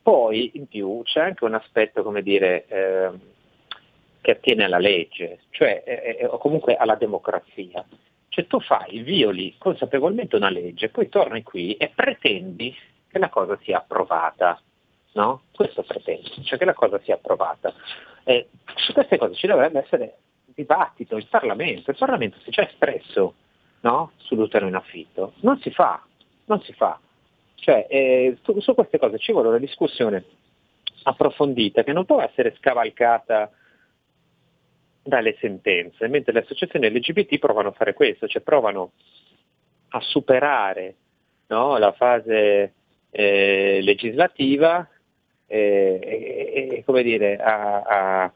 [0.00, 3.10] poi in più c'è anche un aspetto, come dire, eh,
[4.20, 7.84] che attiene alla legge, cioè, eh, eh, o comunque alla democrazia.
[8.28, 12.72] Cioè tu fai, violi consapevolmente una legge, poi torni qui e pretendi
[13.08, 14.60] che la cosa sia approvata.
[15.14, 15.42] No?
[15.52, 17.74] Questo pretendo, cioè che la cosa sia approvata.
[18.28, 20.16] Eh, su queste cose ci dovrebbe essere
[20.46, 23.34] dibattito, il Parlamento, il Parlamento si è già espresso
[23.82, 24.10] no?
[24.16, 26.04] sull'utero in affitto, non si fa,
[26.46, 26.98] non si fa.
[27.54, 30.24] Cioè, eh, su, su, queste cose ci vuole una discussione
[31.04, 33.48] approfondita che non può essere scavalcata
[35.04, 38.90] dalle sentenze, mentre le associazioni LGBT provano a fare questo, cioè provano
[39.90, 40.96] a superare
[41.46, 42.74] no, la fase
[43.10, 44.88] eh, legislativa
[45.46, 48.32] eh, e, e, come dire, a, a,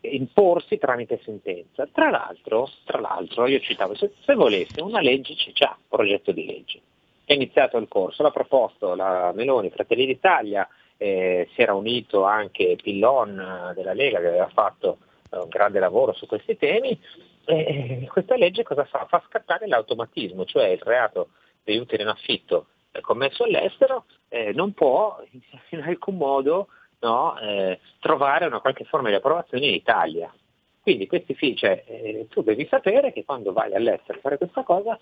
[0.00, 1.88] imporsi tramite sentenza.
[1.92, 6.32] Tra l'altro, tra l'altro io citavo, se, se volesse una legge c'è già, un progetto
[6.32, 6.80] di legge.
[7.24, 12.76] È iniziato il corso, l'ha proposto la Meloni, Fratelli d'Italia eh, si era unito anche
[12.80, 14.98] Pillon eh, della Lega che aveva fatto
[15.30, 16.98] eh, un grande lavoro su questi temi,
[17.46, 19.06] e questa legge cosa fa?
[19.06, 21.30] Fa scattare l'automatismo, cioè il reato
[21.62, 22.66] di utile in affitto
[23.00, 25.22] commesso all'estero eh, non può
[25.70, 26.68] in alcun modo
[27.00, 30.32] no, eh, trovare una qualche forma di approvazione in Italia.
[30.80, 34.62] Quindi questi figli, cioè, eh, tu devi sapere che quando vai all'estero a fare questa
[34.64, 34.98] cosa,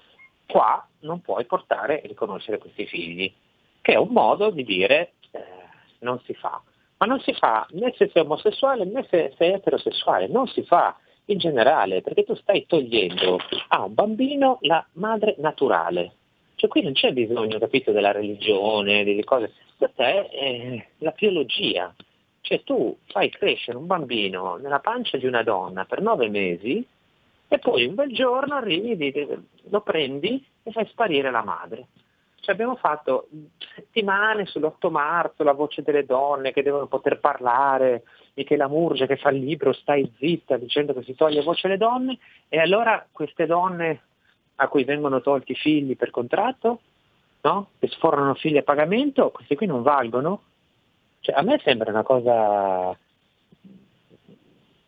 [0.47, 3.32] qua non puoi portare e riconoscere questi figli,
[3.81, 5.40] che è un modo di dire eh,
[6.01, 6.62] non si fa.
[6.98, 10.97] Ma non si fa né se sei omosessuale né se sei eterosessuale, non si fa
[11.27, 13.39] in generale, perché tu stai togliendo
[13.69, 16.12] a un bambino la madre naturale.
[16.62, 21.93] Cioè qui non c'è bisogno, capito, della religione, delle cose, questa è la biologia.
[22.40, 26.86] Cioè tu fai crescere un bambino nella pancia di una donna per nove mesi
[27.48, 29.12] e poi un bel giorno arrivi,
[29.70, 31.89] lo prendi e fai sparire la madre.
[32.39, 33.26] Cioè abbiamo fatto
[33.74, 39.30] settimane sull'8 marzo, la voce delle donne che devono poter parlare, Michela Murgia che fa
[39.30, 42.18] il libro Stai zitta dicendo che si toglie voce alle donne
[42.48, 44.02] e allora queste donne
[44.57, 46.81] a cui vengono tolti i figli per contratto,
[47.43, 47.70] no?
[47.79, 50.43] che sforano figli a pagamento, questi qui non valgono?
[51.20, 52.97] Cioè, a me sembra una cosa,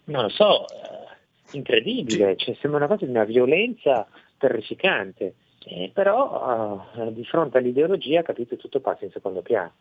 [0.04, 5.34] non lo so, eh, incredibile, cioè, sembra una cosa di una violenza terrificante,
[5.66, 9.72] eh, però eh, di fronte all'ideologia, capite, tutto passa in secondo piano.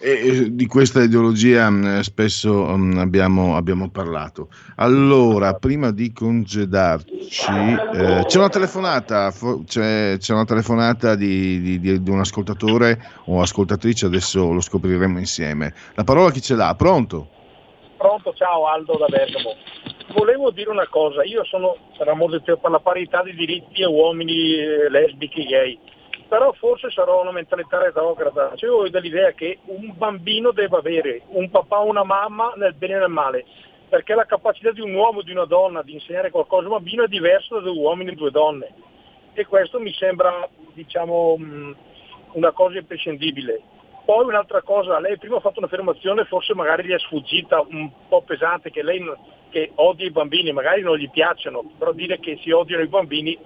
[0.00, 4.48] E di questa ideologia mh, spesso mh, abbiamo, abbiamo, parlato.
[4.76, 7.50] Allora, prima di congedarci,
[7.94, 13.40] eh, c'è una telefonata, fo- c'è, c'è, una telefonata di, di, di, un ascoltatore o
[13.40, 15.74] ascoltatrice, adesso lo scopriremo insieme.
[15.94, 16.72] La parola chi ce l'ha?
[16.76, 17.26] Pronto?
[17.96, 19.56] Pronto, ciao Aldo da Bergamo.
[20.14, 24.88] Volevo dire una cosa, io sono per, per la parità di diritti a uomini, eh,
[24.88, 25.78] lesbiche, gay
[26.28, 28.52] però forse sarò una mentalità retrograda.
[28.54, 32.94] Cioè, ho dell'idea che un bambino deve avere un papà o una mamma nel bene
[32.94, 33.46] e nel male,
[33.88, 36.74] perché la capacità di un uomo o di una donna di insegnare qualcosa a un
[36.74, 38.72] bambino è diversa da due uomini e due donne.
[39.32, 41.38] E questo mi sembra, diciamo,
[42.32, 43.62] una cosa imprescindibile.
[44.04, 48.22] Poi un'altra cosa, lei prima ha fatto un'affermazione, forse magari gli è sfuggita un po'
[48.22, 49.02] pesante, che lei
[49.50, 53.38] che odia i bambini, magari non gli piacciono, però dire che si odiano i bambini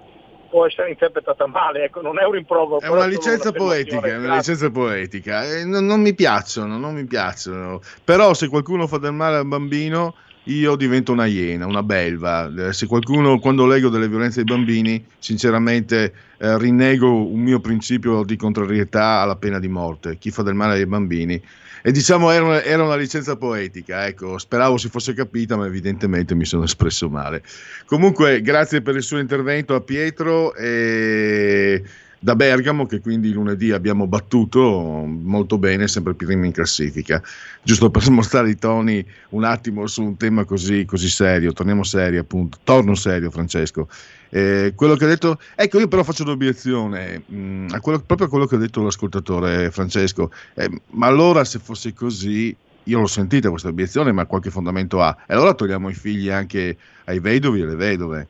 [0.53, 2.79] può essere interpretata male, ecco, non è un rimprovero.
[2.79, 5.43] È una licenza poetica, è una licenza poetica.
[5.45, 7.81] Eh, non, non, mi piacciono, non mi piacciono.
[8.03, 10.13] Però se qualcuno fa del male al bambino,
[10.43, 12.51] io divento una iena, una belva.
[12.67, 18.23] Eh, se qualcuno, quando leggo delle violenze ai bambini, sinceramente eh, rinnego un mio principio
[18.23, 20.19] di contrarietà alla pena di morte.
[20.19, 21.41] Chi fa del male ai bambini
[21.85, 26.33] e diciamo era una, era una, licenza poetica, ecco, speravo si fosse capita, ma evidentemente
[26.33, 27.43] mi sono espresso male.
[27.85, 31.83] Comunque, grazie per il suo intervento a Pietro e
[32.19, 37.21] da Bergamo, che quindi lunedì abbiamo battuto molto bene, sempre prima in classifica.
[37.61, 42.15] Giusto per mostrare i toni un attimo su un tema così, così serio, torniamo seri
[42.15, 43.89] appunto, torno serio Francesco.
[44.35, 48.25] Eh, quello che ha detto, ecco, io però faccio un'obiezione mh, mm, a quello, proprio
[48.25, 50.31] a quello che ha detto l'ascoltatore Francesco.
[50.55, 52.55] Eh, ma allora, se fosse così,
[52.85, 55.15] io l'ho sentita questa obiezione, ma qualche fondamento ha.
[55.27, 58.27] E allora togliamo i figli anche ai vedovi e alle vedove.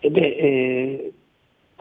[0.00, 1.12] E beh, eh,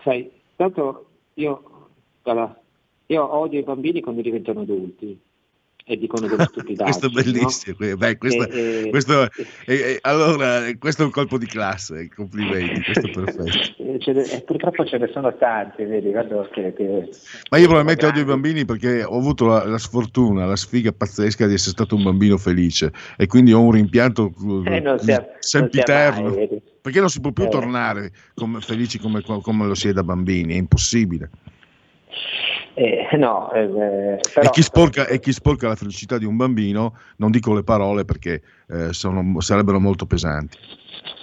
[0.04, 1.90] sai, tanto io,
[2.22, 2.62] allora,
[3.08, 5.20] io odio i bambini quando diventano adulti
[5.90, 6.78] e dicono delle stupidaggini.
[6.86, 7.76] questo è bellissimo.
[7.80, 7.98] No?
[7.98, 9.24] Beh, questo, e, questo,
[9.66, 13.78] e, e, allora, questo è un colpo di classe, complimenti, questo è perfetto.
[14.00, 16.12] Ce purtroppo ce ne sono tanti, vedi,
[16.54, 17.10] che, che
[17.50, 21.48] Ma io probabilmente odio i bambini perché ho avuto la, la, sfortuna, la sfiga pazzesca
[21.48, 24.32] di essere stato un bambino felice e quindi ho un rimpianto
[24.66, 26.30] eh, sia, sempiterno.
[26.30, 27.50] Mai, perché non si può più eh.
[27.50, 31.30] tornare come, felici come, come lo si è da bambini, è impossibile.
[32.80, 34.48] Eh, no, eh, però...
[34.48, 38.06] e, chi sporca, e, chi sporca, la felicità di un bambino, non dico le parole
[38.06, 40.58] perché eh, sono, sarebbero molto pesanti.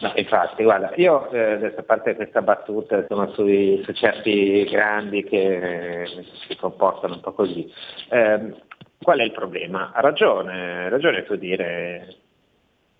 [0.02, 5.24] No, infatti, guarda, io eh, adesso a parte questa battuta insomma, sui, su certi grandi
[5.24, 7.72] che eh, si comportano un po' così,
[8.10, 8.54] ehm,
[8.98, 9.92] qual è il problema?
[9.94, 12.16] Ha ragione, ha ragione tu dire,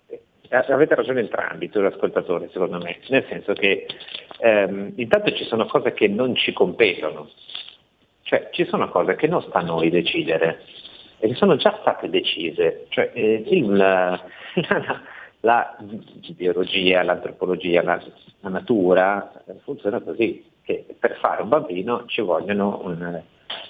[0.07, 3.85] eh, avete ragione entrambi, tu l'ascoltatore secondo me, nel senso che
[4.39, 7.29] ehm, intanto ci sono cose che non ci competono,
[8.27, 10.63] cioè ci sono cose che non sta a noi decidere
[11.17, 12.87] e che sono già state decise.
[12.89, 14.21] Cioè, eh, il, la,
[14.55, 15.01] la,
[15.39, 15.77] la,
[16.35, 18.03] biologia, l'antropologia, la,
[18.41, 19.31] la natura
[19.63, 23.21] funziona così, che per fare un bambino ci vogliono un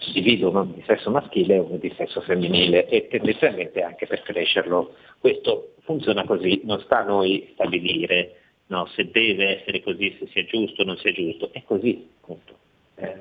[0.08, 4.96] individuo di sesso maschile e uno di sesso femminile e tendenzialmente anche per crescerlo.
[5.20, 10.46] Questo funziona così, non sta a noi stabilire no, se deve essere così, se sia
[10.46, 12.56] giusto o non sia giusto, è così appunto.
[12.96, 13.16] Eh,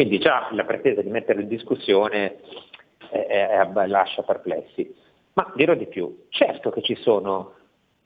[0.00, 2.38] Quindi già la pretesa di metterlo in discussione
[3.10, 4.96] eh, eh, lascia perplessi.
[5.34, 7.52] Ma dirò di più, certo che ci sono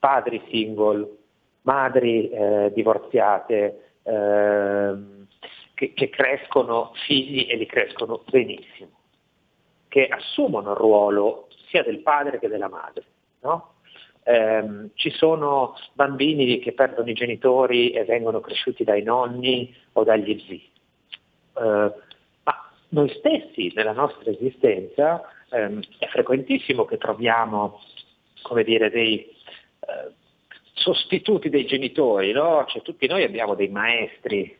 [0.00, 1.08] padri single,
[1.62, 5.28] madri eh, divorziate, ehm,
[5.74, 8.90] che, che crescono figli e li crescono benissimo,
[9.86, 13.04] che assumono il ruolo sia del padre che della madre.
[13.42, 13.74] No?
[14.24, 20.42] Eh, ci sono bambini che perdono i genitori e vengono cresciuti dai nonni o dagli
[20.44, 20.72] zii.
[21.56, 21.93] Eh,
[22.43, 27.81] ma noi stessi nella nostra esistenza ehm, è frequentissimo che troviamo
[28.44, 30.12] come dire, dei eh,
[30.74, 32.64] sostituti dei genitori, no?
[32.68, 34.56] cioè, tutti noi abbiamo dei maestri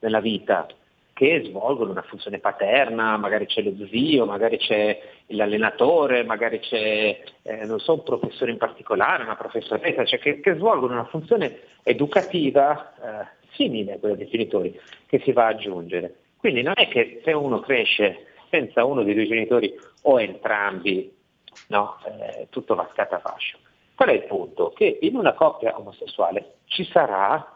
[0.00, 0.66] nella vita
[1.14, 7.78] che svolgono una funzione paterna, magari c'è lo zio, magari c'è l'allenatore, magari c'è eh,
[7.78, 13.26] so, un professore in particolare, una professoressa, cioè che, che svolgono una funzione educativa eh,
[13.52, 16.14] simile a quella dei genitori che si va ad aggiungere.
[16.44, 21.10] Quindi non è che se uno cresce senza uno dei due genitori o entrambi,
[21.68, 23.56] no, eh, tutto va scatafascio.
[23.94, 24.68] Qual è il punto?
[24.76, 27.50] Che in una coppia omosessuale ci sarà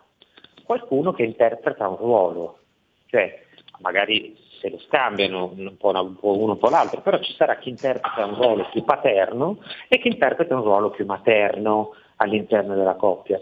[0.65, 2.61] qualcuno che interpreta un ruolo,
[3.09, 3.45] cioè
[3.81, 8.25] magari se lo scambiano un po', uno un po' l'altro, però ci sarà chi interpreta
[8.25, 13.39] un ruolo più paterno e chi interpreta un ruolo più materno all'interno della coppia.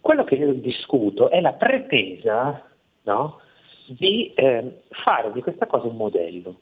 [0.00, 2.70] Quello che io discuto è la pretesa
[3.02, 3.40] no,
[3.86, 6.56] di eh, fare di questa cosa un modello.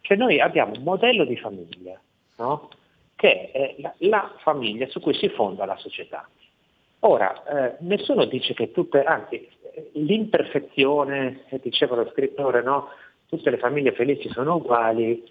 [0.00, 1.98] Cioè noi abbiamo un modello di famiglia,
[2.36, 2.68] no,
[3.16, 6.28] che è la, la famiglia su cui si fonda la società.
[7.00, 9.46] Ora, eh, nessuno dice che tutte, anzi,
[9.92, 12.88] l'imperfezione, diceva lo scrittore, no?
[13.28, 15.22] tutte le famiglie felici sono uguali,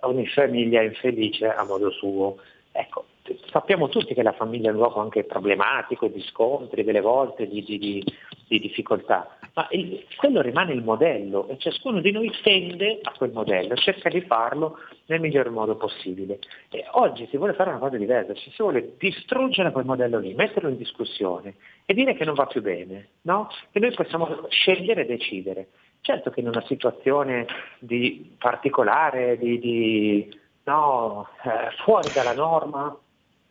[0.00, 2.38] ogni famiglia è infelice a modo suo.
[2.72, 3.06] Ecco,
[3.50, 7.62] sappiamo tutti che la famiglia è un luogo anche problematico, di scontri, delle volte di,
[7.62, 8.04] di, di,
[8.48, 13.32] di difficoltà, ma il, quello rimane il modello e ciascuno di noi tende a quel
[13.32, 16.38] modello, cerca di farlo nel miglior modo possibile.
[16.70, 20.34] E oggi si vuole fare una cosa diversa, ci si vuole distruggere quel modello lì,
[20.34, 21.54] metterlo in discussione
[21.84, 23.48] e dire che non va più bene, no?
[23.72, 25.68] che noi possiamo scegliere e decidere.
[26.02, 27.46] Certo che in una situazione
[27.78, 32.96] di particolare, di, di no, eh, fuori dalla norma,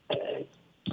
[0.07, 0.47] eh,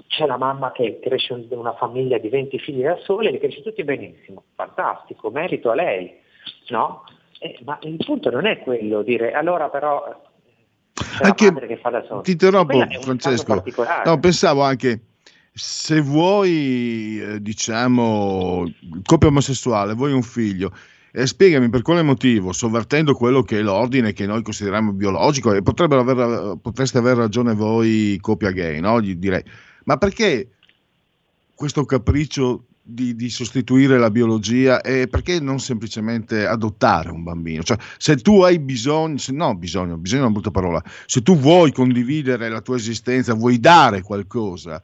[0.07, 3.39] c'è la mamma che cresce in una famiglia di 20 figli da sola e li
[3.39, 6.13] cresce tutti benissimo, fantastico, merito a lei,
[6.69, 7.05] no?
[7.39, 10.23] Eh, ma il punto non è quello, dire allora però
[10.93, 12.23] c'è anche, la madre che fa da sola.
[12.23, 13.63] Ti interrompo Francesco,
[14.05, 15.01] no, pensavo anche
[15.57, 18.71] se vuoi, eh, diciamo,
[19.03, 20.71] coppia omosessuale, vuoi un figlio,
[21.13, 25.63] eh, spiegami per quale motivo, sovvertendo quello che è l'ordine che noi consideriamo biologico, e
[25.65, 29.01] aver, potreste aver ragione voi, coppia gay, no?
[29.01, 29.43] Gli direi,
[29.87, 30.51] ma perché
[31.55, 37.63] questo capriccio di, di, sostituire la biologia e perché non semplicemente adottare un bambino?
[37.63, 41.37] Cioè, se tu hai bisogno, se, no, bisogno, bisogno è una brutta parola, se tu
[41.37, 44.83] vuoi condividere la tua esistenza, vuoi dare qualcosa,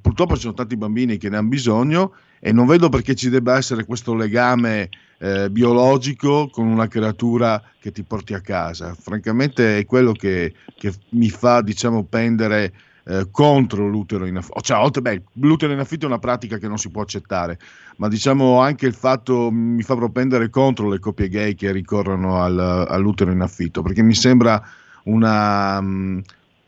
[0.00, 3.56] purtroppo ci sono tanti bambini che ne hanno bisogno e non vedo perché ci debba
[3.56, 4.88] essere questo legame
[5.18, 8.94] eh, biologico con una creatura che ti porti a casa.
[8.98, 12.72] Francamente è quello che, che mi fa diciamo, pendere
[13.06, 14.60] eh, contro l'utero in affitto.
[14.60, 17.58] Cioè, beh, l'utero in affitto è una pratica che non si può accettare,
[17.96, 22.58] ma diciamo anche il fatto mi fa propendere contro le coppie gay che ricorrono al,
[22.58, 24.62] all'utero in affitto, perché mi sembra
[25.04, 25.78] una...
[25.78, 26.22] Um,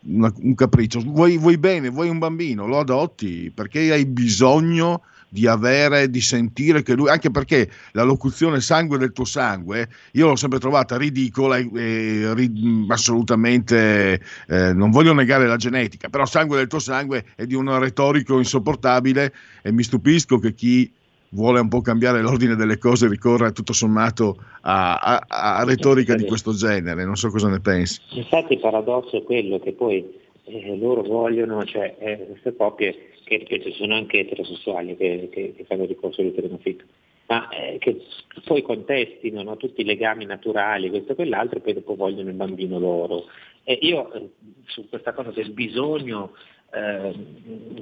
[0.08, 5.46] una, un capriccio, vuoi, vuoi, bene, vuoi un bambino, lo adotti perché hai bisogno di
[5.46, 10.36] avere, di sentire che lui, anche perché la locuzione sangue del tuo sangue, io l'ho
[10.36, 16.56] sempre trovata ridicola e, e ri, assolutamente, eh, non voglio negare la genetica, però sangue
[16.56, 19.32] del tuo sangue è di un retorico insopportabile
[19.62, 20.90] e mi stupisco che chi
[21.30, 26.24] vuole un po' cambiare l'ordine delle cose ricorre tutto sommato a, a, a retorica di
[26.24, 28.00] questo genere, non so cosa ne pensi.
[28.10, 30.04] Infatti il paradosso è quello che poi
[30.44, 35.64] eh, loro vogliono, cioè eh, queste coppie che ripeto sono anche eterosessuali che, che, che
[35.64, 36.84] fanno ricorso all'utero in affitto,
[37.26, 38.00] ma eh, che
[38.44, 42.36] poi contestino no, tutti i legami naturali, questo e quell'altro, e poi dopo vogliono il
[42.36, 43.24] bambino loro.
[43.64, 44.28] E io eh,
[44.66, 46.36] su questa cosa del bisogno
[46.72, 47.14] eh,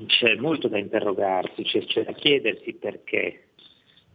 [0.07, 3.49] c'è molto da interrogarsi, c'è, c'è da chiedersi perché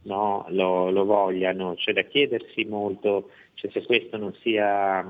[0.05, 5.05] no, lo, lo, vogliano, c'è da chiedersi molto cioè, se questo non sia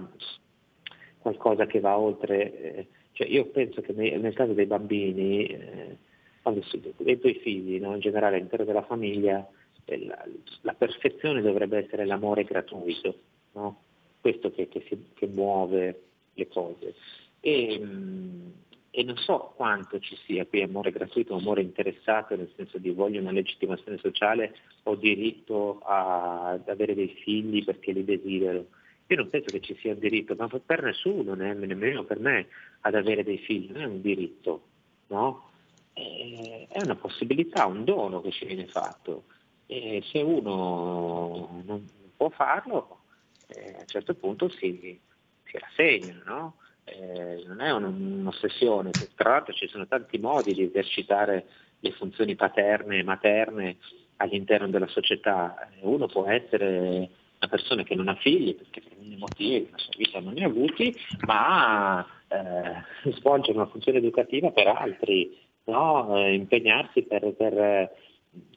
[1.19, 2.61] qualcosa che va oltre.
[2.61, 5.97] Eh, cioè io penso che nel, nel caso dei bambini eh,
[6.41, 7.93] quando si, dei tuoi figli, no?
[7.93, 9.47] in generale all'interno della famiglia,
[9.85, 10.25] eh, la,
[10.61, 13.15] la, perfezione dovrebbe essere l'amore gratuito,
[13.53, 13.81] no?
[14.21, 16.01] questo che, che, si, che, muove
[16.33, 16.95] le cose.
[17.39, 18.53] E, mh,
[18.91, 23.21] e non so quanto ci sia qui amore gratuito, amore interessato, nel senso di voglio
[23.21, 28.65] una legittimazione sociale, ho diritto a- ad avere dei figli perché li desidero.
[29.07, 32.47] Io non penso che ci sia un diritto, ma per nessuno, nemmeno per me,
[32.81, 34.61] ad avere dei figli, non è un diritto,
[35.07, 35.48] no?
[35.99, 39.23] Eh, È una possibilità, un dono che ci viene fatto.
[39.65, 43.01] E se uno non può farlo,
[43.47, 44.99] eh, a un certo punto si,
[45.45, 46.55] si rassegna, no?
[46.85, 51.45] Eh, non è un- un'ossessione, tra l'altro ci sono tanti modi di esercitare
[51.80, 53.77] le funzioni paterne e materne
[54.17, 55.69] all'interno della società.
[55.69, 57.09] Eh, Uno può essere
[57.41, 60.43] una persona che non ha figli perché per mille motivi nella sua vita non ne
[60.43, 60.95] ha avuti,
[61.26, 62.84] ma eh,
[63.17, 66.18] svolgere una funzione educativa per altri, no?
[66.18, 67.91] Eh, impegnarsi per, per-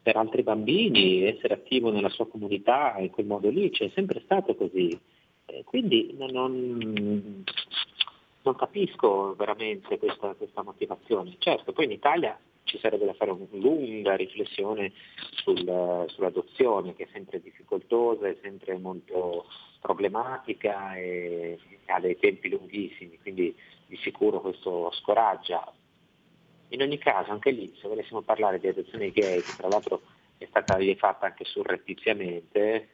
[0.02, 4.54] per altri bambini, essere attivo nella sua comunità in quel modo lì, c'è sempre stato
[4.54, 4.98] così.
[5.46, 7.44] Eh, quindi non, non-
[8.42, 11.36] non capisco veramente questa, questa motivazione.
[11.38, 14.92] Certo, poi in Italia ci sarebbe da fare una lunga riflessione
[15.42, 19.46] sul- sull'adozione, che è sempre difficoltosa, è sempre molto
[19.80, 23.54] problematica e ha dei tempi lunghissimi, quindi
[23.86, 25.72] di sicuro questo scoraggia.
[26.72, 30.00] In ogni caso, anche lì, se volessimo parlare di adozione gay, che tra l'altro
[30.38, 32.88] è stata fatta anche surrettiziamente, eh,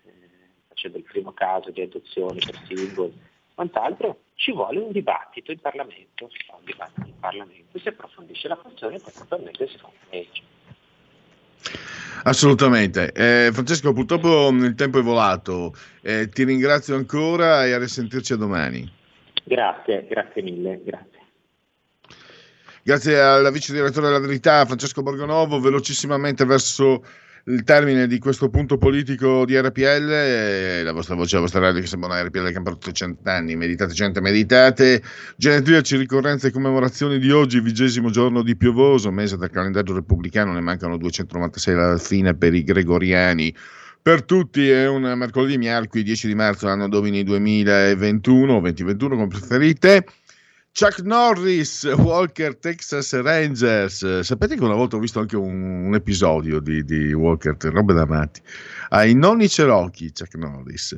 [0.67, 3.13] facendo il primo caso di adozione per single,
[3.55, 8.49] quant'altro, ci vuole un dibattito in Parlamento, si fa un dibattito in Parlamento, si approfondisce
[8.49, 10.43] la questione e poi naturalmente si fa una legge.
[12.25, 13.13] Assolutamente.
[13.13, 15.73] Eh, Francesco, purtroppo il tempo è volato.
[16.03, 18.93] Eh, ti ringrazio ancora e a risentirci a domani.
[19.45, 21.18] Grazie, grazie mille, grazie.
[22.89, 27.05] Grazie al vice direttore della Verità, Francesco Borgonovo, velocissimamente verso
[27.45, 31.87] il termine di questo punto politico di RPL, la vostra voce, la vostra radio che
[31.87, 35.03] sembra una RPL che ha aperto 100 anni, meditate gente, meditate,
[35.37, 40.63] genetriaci, ricorrenze e commemorazioni di oggi, vigesimo giorno di piovoso, mese del calendario repubblicano, ne
[40.63, 43.55] mancano 296 alla fine per i gregoriani.
[44.01, 50.07] Per tutti è un mercoledì miarqui 10 di marzo, anno domini 2021, 2021 come preferite.
[50.73, 54.21] Chuck Norris, Walker Texas Rangers.
[54.21, 58.07] Sapete che una volta ho visto anche un, un episodio di, di Walker, robe da
[58.07, 58.41] matti.
[58.91, 60.97] Ai nonni Cherokee, Chuck Norris.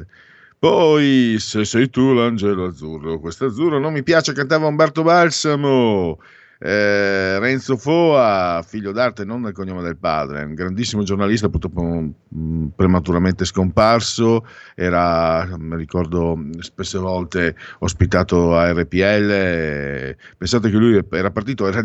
[0.58, 6.20] Poi, se sei tu l'angelo azzurro, questo azzurro non mi piace, cantava Umberto Balsamo.
[6.62, 12.66] Eh, Renzo Foa, figlio d'arte, non del cognome del padre, un grandissimo giornalista, purtroppo mh,
[12.76, 14.44] prematuramente scomparso.
[14.74, 19.30] Era, mi ricordo, spesse volte ospitato a RPL.
[19.30, 21.80] eh, Pensate che lui era partito, era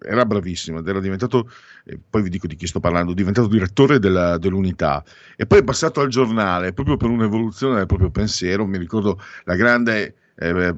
[0.00, 1.50] era bravissimo ed era diventato,
[1.84, 5.04] eh, poi vi dico di chi sto parlando, diventato direttore della- dell'unità
[5.36, 8.66] e poi è passato al giornale proprio per un'evoluzione del proprio pensiero.
[8.66, 10.74] Mi ricordo la grande eh,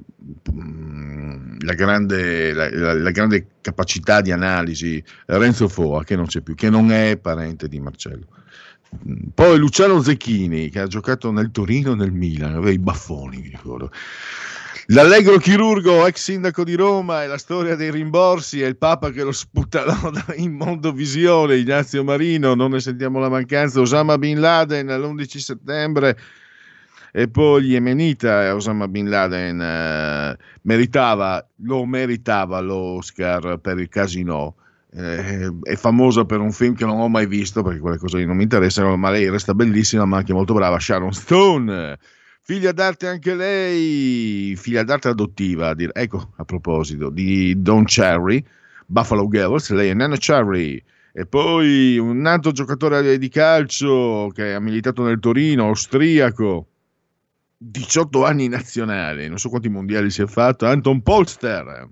[0.52, 6.40] mh, la grande, la, la- la grande capacità di analisi, Renzo Foa, che non c'è
[6.40, 8.26] più, che non è parente di Marcello.
[9.08, 13.38] Mm, Poi Luciano Zecchini, che ha giocato nel Torino e nel Milan, aveva i baffoni,
[13.38, 13.90] mi ricordo.
[14.90, 19.22] L'allegro chirurgo, ex sindaco di Roma, e la storia dei rimborsi, e il Papa che
[19.22, 24.86] lo sputtanò da- in mondovisione, Ignazio Marino, non ne sentiamo la mancanza, Osama Bin Laden
[24.86, 26.18] l'11 settembre,
[27.12, 34.56] e poi gli Yemenita, Osama Bin Laden eh, meritava, lo meritava l'Oscar per il casino.
[34.90, 38.36] Eh, è famosa per un film che non ho mai visto perché quelle cose non
[38.36, 40.78] mi interessano, ma lei resta bellissima, ma anche molto brava.
[40.78, 41.98] Sharon Stone,
[42.42, 45.68] figlia d'arte anche lei, figlia d'arte adottiva.
[45.68, 48.42] a dire- Ecco, a proposito di Don Cherry,
[48.86, 50.82] Buffalo Girls, lei è Nana Cherry.
[51.12, 56.66] E poi un altro giocatore di calcio che ha militato nel Torino, austriaco,
[57.60, 61.88] 18 anni in nazionale, non so quanti mondiali si è fatto, Anton Polster.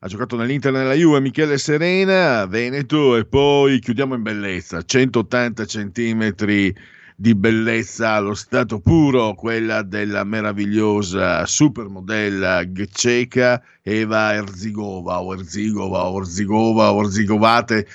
[0.00, 6.74] Ha giocato nell'Inter nella Juve Michele Serena, Veneto e poi chiudiamo in bellezza, 180 centimetri
[7.16, 12.62] di bellezza allo stato puro, quella della meravigliosa supermodella
[12.92, 17.88] ceca Eva Erzigova o Erzigova o Erzigova o Erzigovate,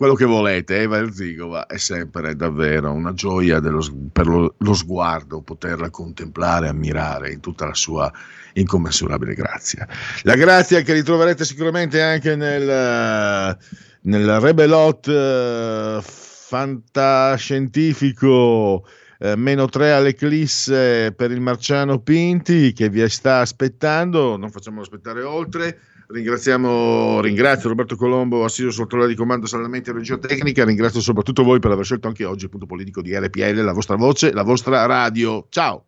[0.00, 5.42] quello che volete, Eva Erzigova è sempre davvero una gioia dello per lo, lo sguardo,
[5.42, 8.10] poterla contemplare, ammirare in tutta la sua
[8.54, 9.86] incommensurabile grazia.
[10.22, 13.58] La grazia che ritroverete sicuramente anche nel,
[14.00, 18.86] nel Rebelot eh, fantascientifico
[19.18, 25.22] eh, meno 3 all'eclisse per il Marciano Pinti che vi sta aspettando, non facciamolo aspettare
[25.24, 25.78] oltre.
[26.12, 30.64] Ringraziamo, ringrazio Roberto Colombo, assiso sul trono di comando Sallamenti e Regia Tecnica.
[30.64, 33.94] Ringrazio soprattutto voi per aver scelto anche oggi il punto politico di RPL, la vostra
[33.94, 35.46] voce, la vostra radio.
[35.50, 35.84] Ciao!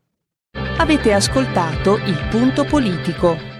[0.79, 3.52] Avete ascoltato il punto politico.